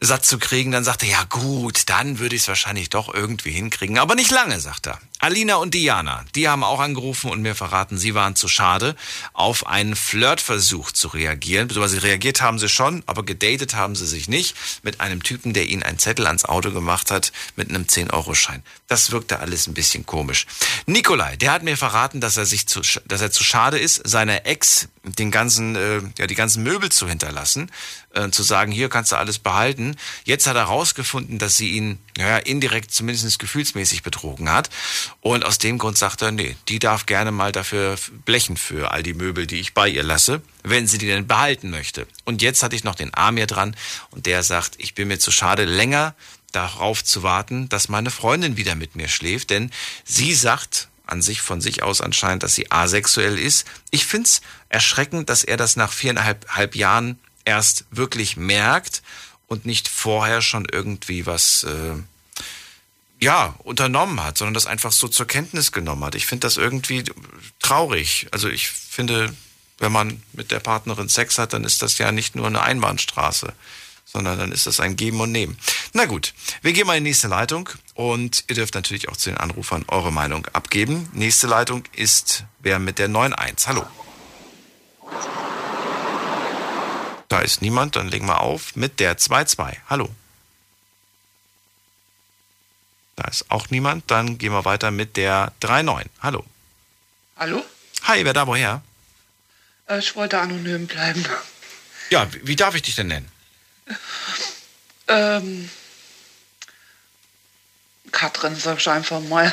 [0.00, 3.50] satt zu kriegen, dann sagt er, ja gut, dann würde ich es wahrscheinlich doch irgendwie
[3.50, 3.98] hinkriegen.
[3.98, 5.00] Aber nicht lange, sagt er.
[5.20, 8.94] Alina und Diana, die haben auch angerufen und mir verraten, sie waren zu schade,
[9.32, 11.66] auf einen Flirtversuch zu reagieren.
[11.66, 14.54] Beziehungsweise reagiert haben sie schon, aber gedatet haben sie sich nicht
[14.84, 18.62] mit einem Typen, der ihnen einen Zettel ans Auto gemacht hat mit einem 10-Euro-Schein.
[18.86, 20.46] Das wirkte alles ein bisschen komisch.
[20.86, 24.46] Nikolai, der hat mir verraten, dass er sich zu, dass er zu schade ist, seiner
[24.46, 27.70] Ex den ganzen, äh, ja, die ganzen Möbel zu hinterlassen,
[28.14, 29.96] äh, zu sagen, hier kannst du alles behalten.
[30.24, 34.70] Jetzt hat er herausgefunden, dass sie ihn, ja, indirekt zumindest gefühlsmäßig betrogen hat.
[35.20, 39.02] Und aus dem Grund sagt er, nee, die darf gerne mal dafür blechen für all
[39.02, 42.06] die Möbel, die ich bei ihr lasse, wenn sie die denn behalten möchte.
[42.24, 43.76] Und jetzt hatte ich noch den Amir dran
[44.10, 46.14] und der sagt, ich bin mir zu schade, länger
[46.52, 49.70] darauf zu warten, dass meine Freundin wieder mit mir schläft, denn
[50.04, 53.66] sie sagt, an sich von sich aus anscheinend, dass sie asexuell ist.
[53.90, 59.02] Ich find's erschreckend, dass er das nach viereinhalb Jahren erst wirklich merkt
[59.46, 61.94] und nicht vorher schon irgendwie was äh,
[63.20, 66.14] ja unternommen hat, sondern das einfach so zur Kenntnis genommen hat.
[66.14, 67.04] Ich finde das irgendwie
[67.58, 68.28] traurig.
[68.30, 69.34] Also ich finde,
[69.78, 73.52] wenn man mit der Partnerin Sex hat, dann ist das ja nicht nur eine Einbahnstraße
[74.10, 75.58] sondern dann ist das ein Geben und Nehmen.
[75.92, 79.28] Na gut, wir gehen mal in die nächste Leitung und ihr dürft natürlich auch zu
[79.28, 81.10] den Anrufern eure Meinung abgeben.
[81.12, 83.66] Nächste Leitung ist wer mit der 9.1.
[83.66, 83.86] Hallo.
[87.28, 89.76] Da ist niemand, dann legen wir auf mit der 2.2.
[89.88, 90.08] Hallo.
[93.18, 96.04] Da ist auch niemand, dann gehen wir weiter mit der 3.9.
[96.22, 96.44] Hallo.
[97.36, 97.64] Hallo?
[98.04, 98.80] Hi, wer da woher?
[99.88, 101.26] Äh, ich wollte anonym bleiben.
[102.10, 103.28] Ja, wie darf ich dich denn nennen?
[105.08, 105.68] Ähm,
[108.12, 109.52] Katrin, sag ich einfach mal.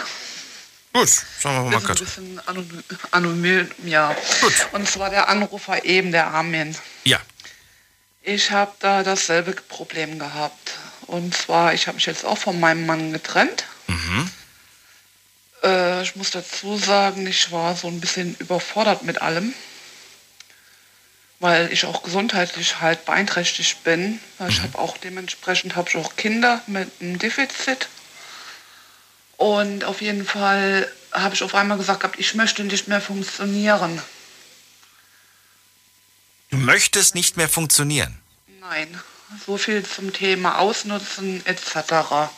[0.94, 1.98] Gut, sagen wir mal Katrin.
[1.98, 4.16] Ein bisschen anonym, anonym, ja.
[4.42, 4.68] Gut.
[4.74, 6.78] Und zwar der Anrufer eben, der Armin.
[7.04, 7.20] Ja.
[8.22, 10.74] Ich habe da dasselbe Problem gehabt.
[11.08, 13.66] Und zwar, ich habe mich jetzt auch von meinem Mann getrennt.
[13.88, 14.30] Mhm.
[15.64, 19.54] Äh, ich muss dazu sagen, ich war so ein bisschen überfordert mit allem
[21.40, 24.20] weil ich auch gesundheitlich halt beeinträchtigt bin.
[24.48, 24.64] Ich mhm.
[24.64, 27.88] habe auch dementsprechend habe ich auch Kinder mit einem Defizit.
[29.38, 34.02] Und auf jeden Fall habe ich auf einmal gesagt gehabt, ich möchte nicht mehr funktionieren.
[36.52, 38.18] Du möchtest nicht mehr funktionieren?
[38.62, 39.00] Nein.
[39.46, 42.30] So viel zum Thema Ausnutzen etc.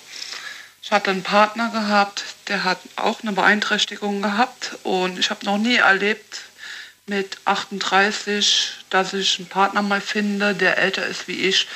[0.82, 5.58] Ich hatte einen Partner gehabt, der hat auch eine Beeinträchtigung gehabt und ich habe noch
[5.58, 6.42] nie erlebt,
[7.08, 11.68] mit 38, dass ich einen Partner mal finde, der älter ist wie ich,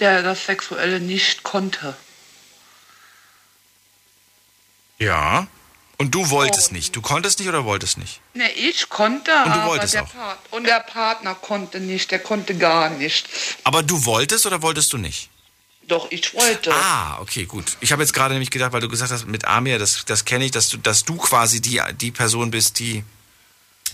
[0.00, 1.96] der das Sexuelle nicht konnte.
[4.98, 5.46] Ja.
[6.00, 6.96] Und du wolltest und, nicht.
[6.96, 8.22] Du konntest nicht oder wolltest nicht?
[8.32, 10.14] Ne, ich konnte, und du wolltest der auch.
[10.14, 13.28] Part und der Partner konnte nicht, der konnte gar nichts.
[13.64, 15.28] Aber du wolltest oder wolltest du nicht?
[15.82, 16.72] Doch, ich wollte.
[16.72, 17.76] Ah, okay, gut.
[17.80, 20.46] Ich habe jetzt gerade nämlich gedacht, weil du gesagt hast, mit Amir, das, das kenne
[20.46, 23.04] ich, dass du, dass du quasi die, die Person bist, die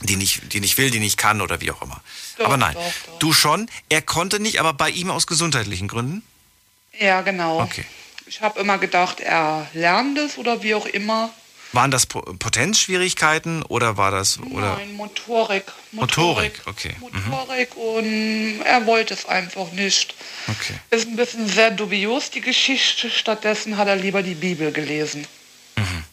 [0.02, 2.00] die nicht, die nicht will, die nicht kann oder wie auch immer.
[2.38, 3.18] Doch, aber nein, doch, doch.
[3.18, 3.68] du schon.
[3.88, 6.22] Er konnte nicht, aber bei ihm aus gesundheitlichen Gründen?
[7.00, 7.62] Ja, genau.
[7.62, 7.84] Okay.
[8.26, 11.32] Ich habe immer gedacht, er lernt es oder wie auch immer.
[11.72, 14.76] Waren das Potenzschwierigkeiten oder war das oder?
[14.76, 15.64] Nein, Motorik.
[15.92, 16.96] Motorik, Motorik okay.
[17.00, 17.82] Motorik mhm.
[17.82, 20.14] und er wollte es einfach nicht.
[20.48, 20.74] Okay.
[20.90, 23.10] Ist ein bisschen sehr dubios die Geschichte.
[23.10, 25.26] Stattdessen hat er lieber die Bibel gelesen.
[25.76, 26.04] Mhm.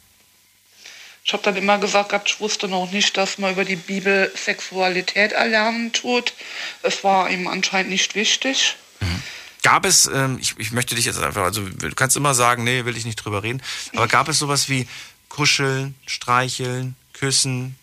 [1.25, 5.31] Ich habe dann immer gesagt, ich wusste noch nicht, dass man über die Bibel Sexualität
[5.31, 6.33] erlernen tut.
[6.81, 8.75] Es war ihm anscheinend nicht wichtig.
[8.99, 9.23] Mhm.
[9.63, 12.83] Gab es, ähm, ich, ich möchte dich jetzt einfach, also du kannst immer sagen, nee,
[12.83, 13.61] will ich nicht drüber reden,
[13.95, 14.85] aber gab es sowas wie
[15.33, 17.75] Kuscheln, Streicheln, Küssen?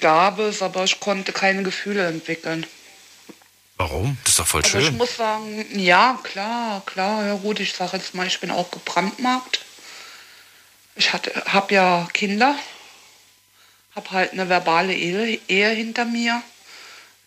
[0.00, 2.66] Gab es, aber ich konnte keine Gefühle entwickeln.
[3.76, 4.16] Warum?
[4.24, 4.92] Das ist doch voll also schön.
[4.92, 8.70] Ich muss sagen, ja, klar, klar, ja gut, ich sage jetzt mal, ich bin auch
[8.70, 9.60] gebrandmarkt.
[10.96, 12.56] ich habe ja Kinder,
[13.94, 16.42] habe halt eine verbale Ehe, Ehe hinter mir.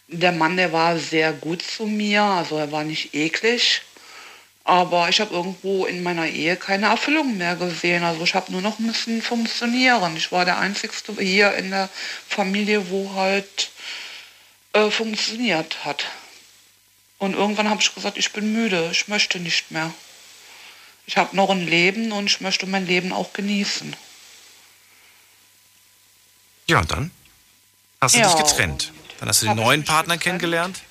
[0.08, 3.84] Der Mann, der war sehr gut zu mir, also er war nicht eklig.
[4.66, 8.04] Aber ich habe irgendwo in meiner Ehe keine Erfüllung mehr gesehen.
[8.04, 10.16] Also ich habe nur noch müssen funktionieren.
[10.16, 11.90] Ich war der Einzige hier in der
[12.28, 13.72] Familie, wo halt
[14.72, 16.06] äh, funktioniert hat.
[17.18, 19.94] Und irgendwann habe ich gesagt, ich bin müde, ich möchte nicht mehr.
[21.06, 23.96] Ich habe noch ein Leben und ich möchte mein Leben auch genießen.
[26.68, 27.12] Ja, und dann
[28.00, 28.94] hast du ja, dich getrennt.
[29.20, 30.82] Dann hast du den neuen Partner kennengelernt.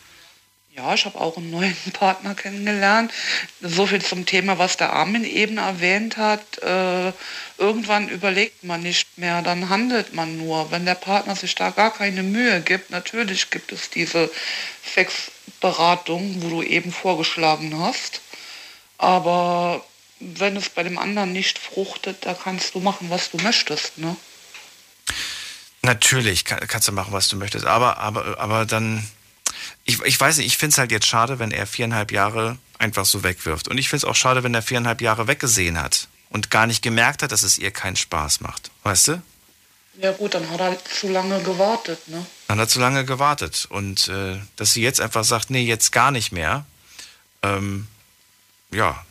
[0.74, 3.12] Ja, ich habe auch einen neuen Partner kennengelernt.
[3.60, 6.62] So viel zum Thema, was der Armin eben erwähnt hat.
[6.62, 7.12] Äh,
[7.58, 10.70] irgendwann überlegt man nicht mehr, dann handelt man nur.
[10.70, 14.30] Wenn der Partner sich da gar keine Mühe gibt, natürlich gibt es diese
[14.94, 18.22] Sexberatung, wo du eben vorgeschlagen hast.
[18.96, 19.84] Aber
[20.20, 24.16] wenn es bei dem anderen nicht fruchtet, da kannst du machen, was du möchtest, ne?
[25.82, 29.06] Natürlich kann, kannst du machen, was du möchtest, aber, aber, aber dann
[29.84, 33.04] ich, ich weiß nicht, ich finde es halt jetzt schade, wenn er viereinhalb Jahre einfach
[33.04, 33.68] so wegwirft.
[33.68, 36.82] Und ich finde es auch schade, wenn er viereinhalb Jahre weggesehen hat und gar nicht
[36.82, 38.70] gemerkt hat, dass es ihr keinen Spaß macht.
[38.82, 39.22] Weißt du?
[39.98, 42.24] Ja gut, dann hat er zu lange gewartet, ne?
[42.48, 43.66] Dann hat er zu lange gewartet.
[43.68, 46.64] Und äh, dass sie jetzt einfach sagt, nee, jetzt gar nicht mehr.
[47.42, 47.86] Ähm,
[48.70, 49.04] ja,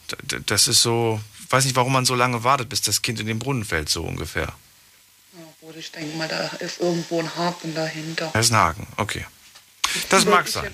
[0.47, 3.27] das ist so, ich weiß nicht, warum man so lange wartet, bis das Kind in
[3.27, 4.53] den Brunnen fällt, so ungefähr.
[5.33, 8.31] Ja, gut, ich denke mal, da ist irgendwo ein Haken dahinter.
[8.33, 9.25] Da ist ein Haken, okay.
[10.09, 10.73] Das mag sein.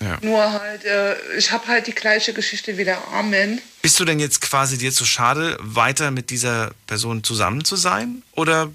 [0.00, 0.18] Ja.
[0.22, 3.60] Nur halt, äh, ich habe halt die gleiche Geschichte wie der Armin.
[3.82, 8.22] Bist du denn jetzt quasi dir zu schade, weiter mit dieser Person zusammen zu sein?
[8.32, 8.70] Oder?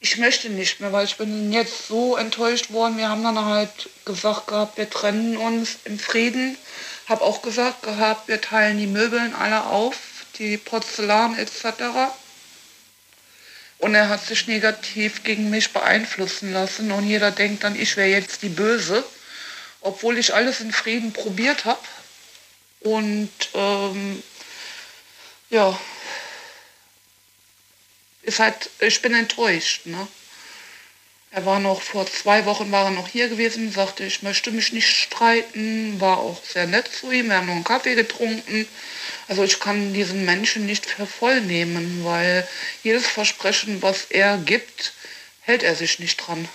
[0.00, 2.96] Ich möchte nicht mehr, weil ich bin jetzt so enttäuscht worden.
[2.96, 6.56] Wir haben dann halt gesagt gehabt, wir trennen uns im Frieden.
[7.06, 9.96] Hab auch gesagt gehabt, wir teilen die Möbeln alle auf,
[10.38, 12.12] die Porzellan etc.
[13.80, 18.10] Und er hat sich negativ gegen mich beeinflussen lassen und jeder denkt dann, ich wäre
[18.10, 19.02] jetzt die Böse,
[19.80, 21.80] obwohl ich alles in Frieden probiert habe.
[22.80, 24.22] Und ähm,
[25.48, 25.78] ja,
[28.22, 29.86] ist halt, ich bin enttäuscht.
[29.86, 30.06] Ne?
[31.30, 34.72] Er war noch vor zwei Wochen war er noch hier gewesen, sagte, ich möchte mich
[34.72, 38.68] nicht streiten, war auch sehr nett zu ihm, wir haben noch einen Kaffee getrunken.
[39.30, 42.48] Also ich kann diesen Menschen nicht für voll nehmen, weil
[42.82, 44.92] jedes Versprechen, was er gibt,
[45.42, 46.48] hält er sich nicht dran.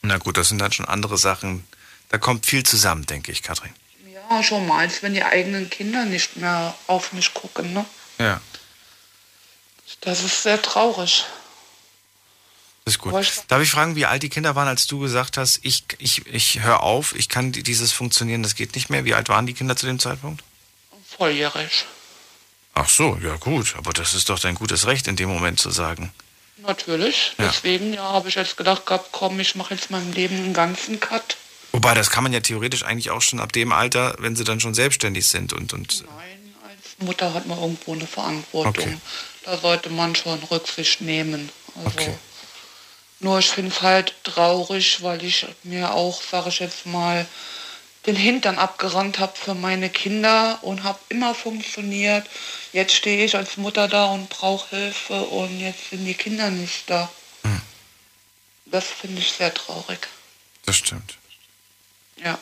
[0.00, 1.68] Na gut, das sind dann schon andere Sachen.
[2.08, 3.74] Da kommt viel zusammen, denke ich, Kathrin.
[4.10, 7.84] Ja, schon mal, als wenn die eigenen Kinder nicht mehr auf mich gucken, ne?
[8.18, 8.40] Ja.
[10.00, 11.26] Das ist sehr traurig.
[12.86, 13.12] Das ist gut.
[13.48, 16.60] Darf ich fragen, wie alt die Kinder waren, als du gesagt hast, ich, ich, ich
[16.60, 19.04] höre auf, ich kann dieses funktionieren, das geht nicht mehr?
[19.04, 20.42] Wie alt waren die Kinder zu dem Zeitpunkt?
[21.16, 21.84] Volljährig.
[22.74, 25.70] Ach so, ja gut, aber das ist doch dein gutes Recht in dem Moment zu
[25.70, 26.12] sagen.
[26.58, 27.34] Natürlich.
[27.38, 27.48] Ja.
[27.48, 31.00] Deswegen ja, habe ich jetzt gedacht gehabt, komm, ich mache jetzt meinem Leben einen ganzen
[31.00, 31.36] Cut.
[31.72, 34.60] Wobei, das kann man ja theoretisch eigentlich auch schon ab dem Alter, wenn sie dann
[34.60, 35.72] schon selbstständig sind und.
[35.72, 38.84] und Nein, als Mutter hat man irgendwo eine Verantwortung.
[38.84, 38.98] Okay.
[39.44, 41.50] Da sollte man schon Rücksicht nehmen.
[41.76, 42.14] Also okay.
[43.20, 47.26] Nur ich finde es halt traurig, weil ich mir auch, sage ich jetzt mal,
[48.06, 52.28] den Hintern abgerannt habe für meine Kinder und habe immer funktioniert.
[52.72, 56.90] Jetzt stehe ich als Mutter da und brauche Hilfe und jetzt sind die Kinder nicht
[56.90, 57.10] da.
[57.42, 57.60] Hm.
[58.66, 60.08] Das finde ich sehr traurig.
[60.66, 61.16] Das stimmt.
[62.16, 62.38] Ja.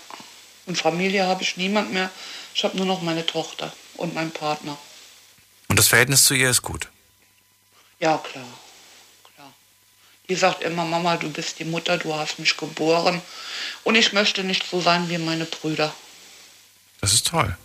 [0.67, 2.11] Und Familie habe ich niemand mehr.
[2.55, 4.79] Ich habe nur noch meine Tochter und meinen Partner.
[5.69, 6.89] Und das Verhältnis zu ihr ist gut?
[7.99, 8.47] Ja, klar.
[10.31, 13.21] Die sagt immer, Mama, du bist die Mutter, du hast mich geboren.
[13.83, 15.93] Und ich möchte nicht so sein wie meine Brüder.
[17.01, 17.57] Das ist toll.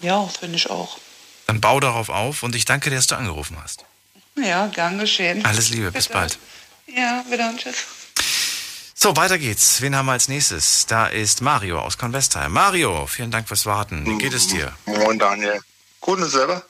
[0.00, 0.98] Ja, finde ich auch.
[1.48, 3.84] Dann bau darauf auf und ich danke dir, dass du angerufen hast.
[4.36, 5.44] Ja, gern geschehen.
[5.44, 6.18] Alles Liebe, bis Bitte.
[6.18, 6.38] bald.
[6.86, 7.86] Ja, wieder und tschüss.
[8.94, 9.80] So, weiter geht's.
[9.80, 10.86] Wen haben wir als nächstes?
[10.86, 12.52] Da ist Mario aus Convestheim.
[12.52, 14.06] Mario, vielen Dank fürs Warten.
[14.06, 14.72] Wie geht es dir?
[14.86, 15.60] Moin, Daniel.
[16.00, 16.64] Gut und selber?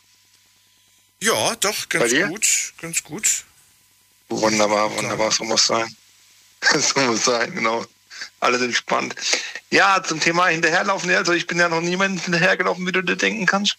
[1.20, 2.72] Ja, doch, ganz gut.
[2.80, 3.44] Ganz gut.
[4.28, 5.94] Wunderbar, wunderbar, so muss sein.
[6.78, 7.84] so muss sein, genau.
[8.40, 9.14] Alles entspannt.
[9.70, 13.46] Ja, zum Thema hinterherlaufen, also ich bin ja noch niemand hinterhergelaufen, wie du dir denken
[13.46, 13.76] kannst.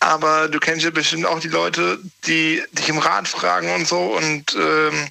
[0.00, 4.16] Aber du kennst ja bestimmt auch die Leute, die dich im Rat fragen und so
[4.16, 5.08] und ähm,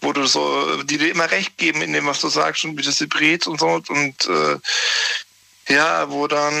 [0.00, 2.82] wo du so, die dir immer recht geben in dem, was du sagst und wie
[2.82, 4.58] du sie brätst und so und äh,
[5.68, 6.54] ja, wo dann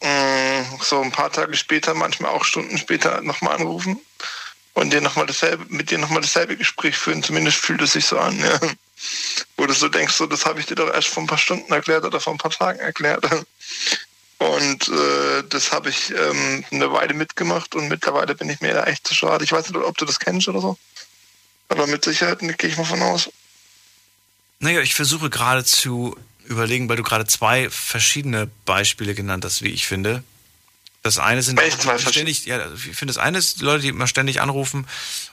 [0.00, 4.00] äh, so ein paar Tage später, manchmal auch Stunden später nochmal anrufen
[4.78, 7.22] und dir noch mal dasselbe, mit dir nochmal dasselbe Gespräch führen.
[7.22, 8.60] Zumindest fühlt es sich so an, ja.
[9.56, 11.72] Wo du so denkst, so, das habe ich dir doch erst vor ein paar Stunden
[11.72, 13.24] erklärt oder vor ein paar Tagen erklärt.
[14.38, 18.84] Und äh, das habe ich ähm, eine Weile mitgemacht und mittlerweile bin ich mir da
[18.84, 19.44] echt zu schade.
[19.44, 20.78] Ich weiß nicht, ob du das kennst oder so.
[21.68, 23.30] Aber mit Sicherheit gehe ich mal von aus.
[24.60, 29.70] Naja, ich versuche gerade zu überlegen, weil du gerade zwei verschiedene Beispiele genannt hast, wie
[29.70, 30.22] ich finde.
[31.02, 31.60] Das eine sind
[31.98, 34.86] ständig, ja, ich finde das eine ist die Leute, die immer ständig anrufen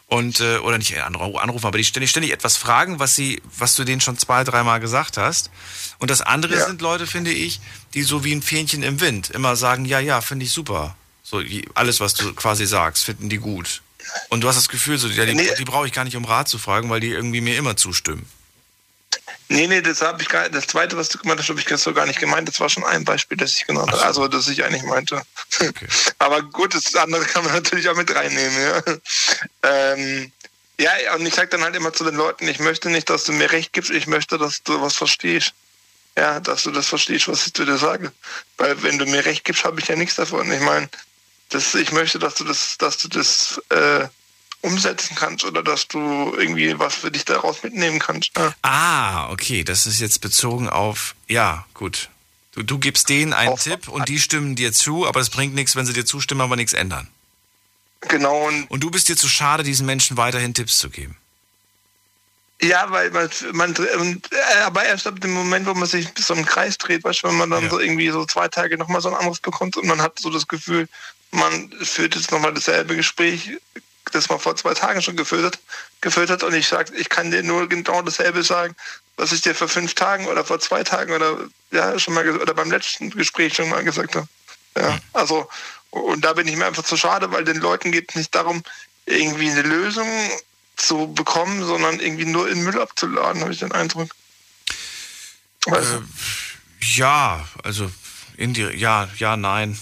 [0.07, 3.83] und äh, oder nicht anrufen, aber die ständig ständig etwas fragen, was sie, was du
[3.83, 5.49] denen schon zwei, dreimal gesagt hast.
[5.97, 6.67] Und das andere Ja.
[6.67, 7.59] sind Leute, finde ich,
[7.95, 10.95] die so wie ein Fähnchen im Wind immer sagen, ja, ja, finde ich super.
[11.23, 11.41] So
[11.73, 13.81] alles, was du quasi sagst, finden die gut.
[14.29, 15.49] Und du hast das Gefühl, so, die, Nee.
[15.57, 18.29] die brauche ich gar nicht um Rat zu fragen, weil die irgendwie mir immer zustimmen.
[19.47, 21.93] Nee, nee, das habe ich gar Das zweite, was du gemeint hast, habe ich so
[21.93, 22.47] gar nicht gemeint.
[22.47, 24.03] Das war schon ein Beispiel, das ich genannt habe.
[24.03, 25.21] Also, das ich eigentlich meinte.
[26.19, 28.81] Aber gut, das andere kann man natürlich auch mit reinnehmen, ja.
[29.63, 30.31] Ähm,
[30.79, 33.31] ja, und ich sage dann halt immer zu den Leuten, ich möchte nicht, dass du
[33.31, 35.53] mir recht gibst, ich möchte, dass du was verstehst.
[36.17, 38.11] Ja, dass du das verstehst, was ich zu dir sage.
[38.57, 40.51] Weil wenn du mir recht gibst, habe ich ja nichts davon.
[40.51, 40.89] Ich meine,
[41.49, 44.07] das, ich möchte, dass du das, dass du das äh,
[44.65, 48.31] umsetzen kannst oder dass du irgendwie was für dich daraus mitnehmen kannst.
[48.37, 48.53] Ja.
[48.61, 52.09] Ah, okay, das ist jetzt bezogen auf, ja, gut.
[52.51, 55.75] Du, du gibst denen einen Tipp und die stimmen dir zu, aber es bringt nichts,
[55.75, 57.07] wenn sie dir zustimmen, aber nichts ändern.
[58.01, 58.47] Genau.
[58.47, 61.17] Und, und du bist dir zu schade, diesen Menschen weiterhin Tipps zu geben.
[62.61, 66.45] Ja, weil man, man äh, aber erst ab dem Moment, wo man sich so im
[66.45, 69.17] Kreis dreht, weißt du, wenn man dann so irgendwie so zwei Tage nochmal so einen
[69.17, 70.87] Anruf bekommt und man hat so das Gefühl,
[71.31, 73.51] man führt jetzt nochmal dasselbe Gespräch,
[74.11, 75.60] das man vor zwei Tagen schon geführt hat,
[76.02, 78.76] geführt hat und ich sag, ich kann dir nur genau dasselbe sagen,
[79.18, 81.38] was ich dir vor fünf Tagen oder vor zwei Tagen oder
[81.72, 84.27] ja schon mal oder beim letzten Gespräch schon mal gesagt habe.
[84.77, 85.48] Ja, also
[85.90, 88.64] und da bin ich mir einfach zu schade, weil den Leuten geht es nicht darum,
[89.06, 90.07] irgendwie eine Lösung
[90.76, 94.10] zu bekommen, sondern irgendwie nur in Müll abzuladen, habe ich den Eindruck.
[95.65, 95.98] Weißt du?
[95.98, 96.02] Äh,
[96.95, 97.90] ja, also
[98.36, 99.77] indirekt, ja, ja, nein.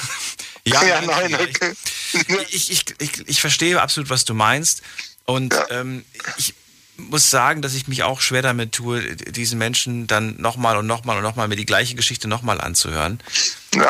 [0.64, 1.74] ja, Ja, nein, okay.
[2.50, 4.82] Ich, ich, ich, ich verstehe absolut, was du meinst.
[5.24, 6.04] Und ähm,
[6.36, 6.54] ich
[6.96, 11.16] muss sagen, dass ich mich auch schwer damit tue, diesen Menschen dann nochmal und nochmal
[11.16, 13.20] und nochmal mir die gleiche Geschichte nochmal anzuhören.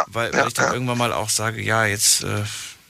[0.07, 2.45] weil weil ich dann irgendwann mal auch sage, ja, jetzt, äh,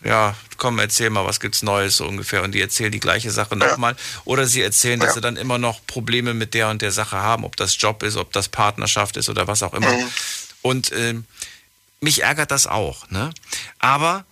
[0.05, 2.43] ja, komm, erzähl mal, was gibt's Neues so ungefähr.
[2.43, 3.97] Und die erzählen die gleiche Sache nochmal.
[4.25, 7.45] Oder sie erzählen, dass sie dann immer noch Probleme mit der und der Sache haben,
[7.45, 9.93] ob das Job ist, ob das Partnerschaft ist oder was auch immer.
[10.61, 11.25] Und ähm,
[12.01, 13.31] mich ärgert das auch, ne?
[13.79, 14.25] Aber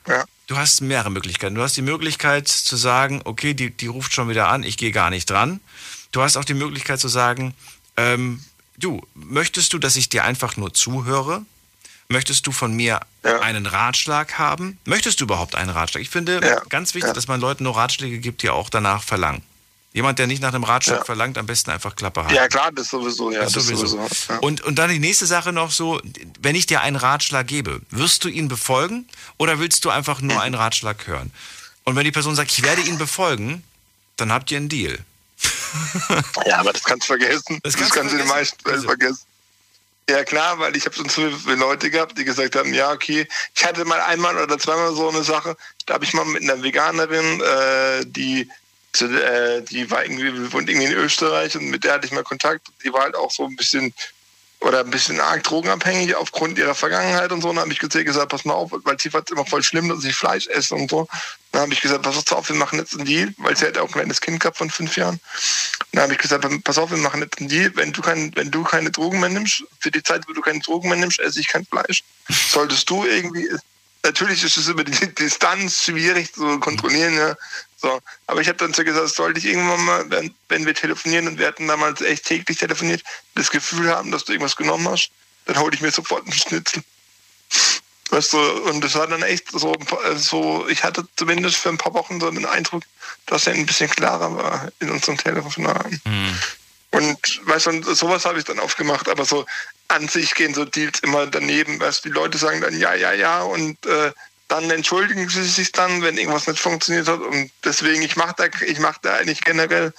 [0.50, 1.54] du hast mehrere Möglichkeiten.
[1.54, 4.90] Du hast die Möglichkeit zu sagen, okay, die, die ruft schon wieder an, ich gehe
[4.90, 5.60] gar nicht dran.
[6.10, 7.54] Du hast auch die Möglichkeit zu sagen,
[7.96, 8.42] ähm,
[8.76, 11.42] du, möchtest du, dass ich dir einfach nur zuhöre?
[12.08, 14.80] Möchtest du von mir einen Ratschlag haben?
[14.84, 16.02] Möchtest du überhaupt einen Ratschlag?
[16.02, 19.42] Ich finde ganz wichtig, dass man Leuten nur Ratschläge gibt, die auch danach verlangen.
[19.92, 21.04] Jemand, der nicht nach einem Ratschlag Ja.
[21.04, 22.34] verlangt, am besten einfach Klappe halten.
[22.36, 23.86] Ja, klar, das sowieso, ja, Das das sowieso.
[23.86, 24.32] sowieso.
[24.32, 24.38] Ja.
[24.38, 26.00] Und, und dann die nächste Sache noch so,
[26.40, 30.40] wenn ich dir einen Ratschlag gebe, wirst du ihn befolgen oder willst du einfach nur
[30.40, 31.32] einen Ratschlag hören?
[31.84, 33.64] Und wenn die Person sagt, ich werde ihn befolgen,
[34.16, 34.98] dann habt ihr einen Deal.
[36.46, 37.60] Ja, aber das kannst du vergessen.
[37.62, 39.20] Das, kannst kannst du du in den meisten Fällen vergessen.
[40.08, 43.28] Ja klar, weil ich habe schon zu viele Leute gehabt, die gesagt haben, ja okay,
[43.54, 45.56] ich hatte mal einmal oder zweimal so eine Sache,
[45.86, 48.50] da habe ich mal mit einer Veganerin, äh, die
[48.92, 52.24] zu- äh, die war irgendwie wohnt irgendwie in Österreich und mit der hatte ich mal
[52.24, 52.68] Kontakt.
[52.84, 53.94] Die war halt auch so ein bisschen
[54.60, 57.48] oder ein bisschen arg drogenabhängig aufgrund ihrer Vergangenheit und so.
[57.48, 59.88] Und dann habe ich gesagt, pass mal auf, weil sie fand es immer voll schlimm,
[59.88, 61.08] dass ich Fleisch esse und so.
[61.52, 63.86] Dann habe ich gesagt, pass auf, wir machen jetzt einen Deal, weil sie hat auch
[63.86, 65.18] ein kleines Kind gehabt von fünf Jahren.
[65.92, 68.50] Dann habe ich gesagt, pass auf, wir machen jetzt einen Deal, wenn du, kein, wenn
[68.50, 71.40] du keine Drogen mehr nimmst, für die Zeit, wo du keine Drogen mehr nimmst, esse
[71.40, 72.04] ich kein Fleisch.
[72.28, 73.48] Solltest du irgendwie,
[74.04, 77.34] natürlich ist es über die Distanz schwierig zu kontrollieren, ja.
[77.80, 81.38] So, aber ich habe dann so gesagt, sollte ich irgendwann mal, wenn, wir telefonieren und
[81.38, 83.02] wir hatten damals echt täglich telefoniert,
[83.34, 85.10] das Gefühl haben, dass du irgendwas genommen hast,
[85.46, 86.82] dann hole ich mir sofort einen Schnitzel.
[88.10, 89.74] Weißt du, und das war dann echt so,
[90.16, 92.82] so, ich hatte zumindest für ein paar Wochen so den Eindruck,
[93.26, 96.00] dass er ein bisschen klarer war in unseren Telefonaten.
[96.90, 99.46] Und weißt du, sowas habe ich dann aufgemacht, aber so
[99.88, 101.80] an sich gehen so Deals immer daneben.
[101.80, 104.12] Weißt die Leute sagen dann ja, ja, ja und äh,
[104.50, 107.20] dann entschuldigen sie sich dann, wenn irgendwas nicht funktioniert hat.
[107.20, 109.92] Und deswegen, ich mache da, ich mache da eigentlich generell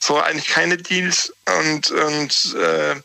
[0.00, 2.96] so eigentlich keine Deals und, und äh,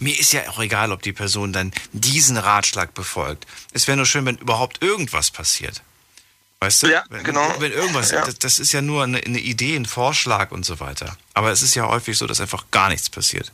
[0.00, 3.46] Mir ist ja auch egal, ob die Person dann diesen Ratschlag befolgt.
[3.72, 5.80] Es wäre nur schön, wenn überhaupt irgendwas passiert.
[6.60, 6.88] Weißt du?
[6.88, 7.54] Ja, wenn, genau.
[7.58, 8.24] Wenn irgendwas, Ja.
[8.24, 11.16] das, das ist ja nur eine, eine Idee, ein Vorschlag und so weiter.
[11.34, 13.50] Aber es ist ja häufig so, dass einfach gar nichts passiert.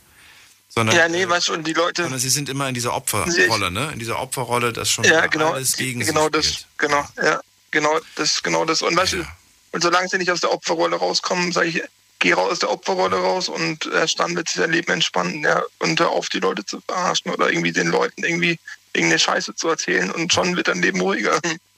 [0.69, 2.03] Sondern, ja, nee, weißt du, und die Leute.
[2.03, 3.89] sondern sie sind immer in dieser Opferrolle, ne?
[3.91, 6.67] In dieser Opferrolle, das schon ja, genau, alles gegen genau sie das, spielt.
[6.77, 7.41] genau, ja,
[7.71, 8.83] genau das, genau das.
[8.83, 9.25] Und weißt du,
[9.71, 11.83] und solange sie nicht aus der Opferrolle rauskommen, sage ich,
[12.19, 15.63] geh raus aus der Opferrolle raus und erst dann wird sich dein Leben entspannen, ja,
[15.79, 18.59] und hör auf, die Leute zu verarschen oder irgendwie den Leuten irgendwie
[18.93, 21.39] irgendeine Scheiße zu erzählen und schon wird dein Leben ruhiger.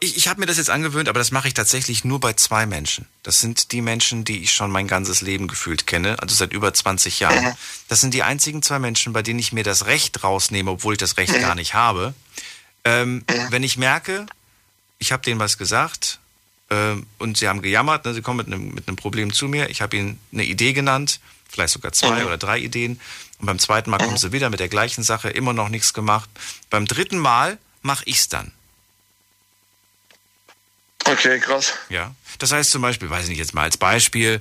[0.00, 2.66] Ich, ich habe mir das jetzt angewöhnt, aber das mache ich tatsächlich nur bei zwei
[2.66, 3.06] Menschen.
[3.22, 6.72] Das sind die Menschen, die ich schon mein ganzes Leben gefühlt kenne, also seit über
[6.72, 7.56] 20 Jahren.
[7.88, 10.98] Das sind die einzigen zwei Menschen, bei denen ich mir das Recht rausnehme, obwohl ich
[10.98, 11.40] das Recht mhm.
[11.40, 12.14] gar nicht habe.
[12.84, 13.24] Ähm.
[13.50, 14.26] Wenn ich merke,
[14.98, 16.20] ich habe denen was gesagt
[16.70, 19.70] ähm, und sie haben gejammert, ne, sie kommen mit einem, mit einem Problem zu mir,
[19.70, 22.26] ich habe ihnen eine Idee genannt, vielleicht sogar zwei mhm.
[22.26, 23.00] oder drei Ideen.
[23.38, 26.30] Und beim zweiten Mal kommen sie wieder mit der gleichen Sache, immer noch nichts gemacht.
[26.70, 28.52] Beim dritten Mal mache ich es dann.
[31.06, 31.74] Okay, krass.
[31.88, 32.14] Ja.
[32.38, 34.40] Das heißt zum Beispiel, weiß ich nicht, jetzt mal als Beispiel,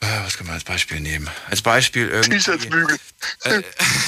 [0.00, 1.28] äh, was kann man als Beispiel nehmen?
[1.50, 2.38] Als Beispiel irgendwie.
[2.38, 2.66] T-Shirts
[3.44, 3.62] äh,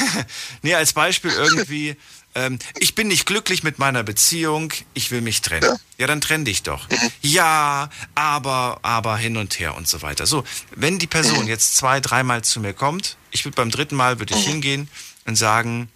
[0.62, 1.96] nee, als Beispiel irgendwie,
[2.34, 5.64] ähm, ich bin nicht glücklich mit meiner Beziehung, ich will mich trennen.
[5.64, 6.88] Ja, ja dann trenn dich doch.
[6.90, 7.10] Mhm.
[7.22, 10.26] Ja, aber, aber hin und her und so weiter.
[10.26, 10.44] So,
[10.74, 11.48] wenn die Person mhm.
[11.48, 14.50] jetzt zwei, dreimal zu mir kommt, ich würde beim dritten Mal würde ich mhm.
[14.50, 14.88] hingehen
[15.24, 15.90] und sagen,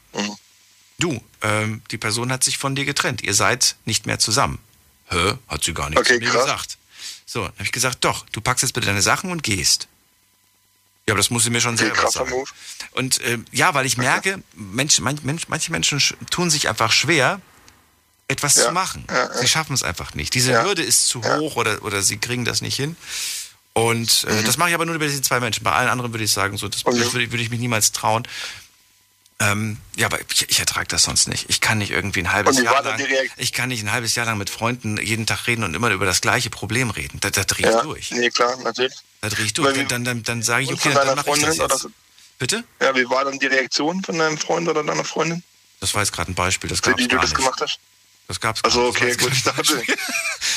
[0.99, 4.59] du, ähm, die Person hat sich von dir getrennt, ihr seid nicht mehr zusammen.
[5.13, 5.35] Hä?
[5.49, 6.43] Hat sie gar nicht okay, zu mir krass.
[6.43, 6.79] gesagt.
[7.27, 9.89] So, dann habe ich gesagt, doch, du packst jetzt bitte deine Sachen und gehst.
[11.07, 12.31] Ja, aber das muss sie mir schon okay, selber sagen.
[12.31, 12.51] Move.
[12.93, 17.41] Und äh, ja, weil ich merke, Mensch, man, Mensch, manche Menschen tun sich einfach schwer,
[18.29, 19.05] etwas ja, zu machen.
[19.09, 19.35] Ja, ja.
[19.35, 20.35] Sie schaffen es einfach nicht.
[20.35, 22.97] Diese Hürde ist zu hoch oder, oder sie kriegen das nicht hin.
[23.75, 24.45] Und äh, mhm.
[24.45, 25.65] das mache ich aber nur über diese zwei Menschen.
[25.65, 26.99] Bei allen anderen würde ich sagen, so, das, okay.
[26.99, 28.27] das würde, würde ich mich niemals trauen.
[29.43, 31.51] Ähm, ja, aber ich, ich ertrage das sonst nicht.
[31.51, 33.01] Ich kann nicht irgendwie ein halbes Jahr lang,
[33.37, 36.07] ich kann nicht ein halbes Jahr lang mit Freunden jeden Tag reden und immer über
[36.07, 37.19] das gleiche Problem reden.
[37.21, 38.11] Da, da drehe ich ja, durch.
[38.13, 38.95] Nee, klar, natürlich.
[39.21, 39.77] Da drehe ich durch.
[39.77, 41.89] Wie, dann, dann, dann sage ich, okay, dann mache ich das jetzt.
[42.39, 42.65] Bitte?
[42.81, 45.43] Ja, wie war dann die Reaktion von deinem Freund oder deiner Freundin?
[45.81, 46.71] Das war jetzt gerade ein Beispiel.
[46.71, 47.37] Das Für die du das nicht.
[47.37, 47.79] gemacht hast?
[48.29, 49.83] Das gab's Also okay, gut, ich dachte,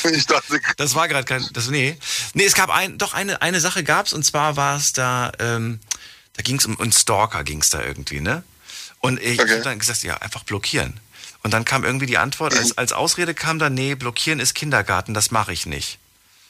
[0.10, 0.60] ich dachte.
[0.76, 1.98] Das war gerade kein, das nee,
[2.34, 5.80] nee, es gab ein, doch eine eine Sache gab's und zwar war es da, ähm,
[6.34, 8.44] da ging es um, um Stalker, ging es da irgendwie, ne?
[9.00, 9.50] Und ich okay.
[9.50, 11.00] habe dann gesagt, ja, einfach blockieren.
[11.42, 12.74] Und dann kam irgendwie die Antwort, als, mhm.
[12.76, 15.98] als Ausrede kam dann, nee, blockieren ist Kindergarten, das mache ich nicht.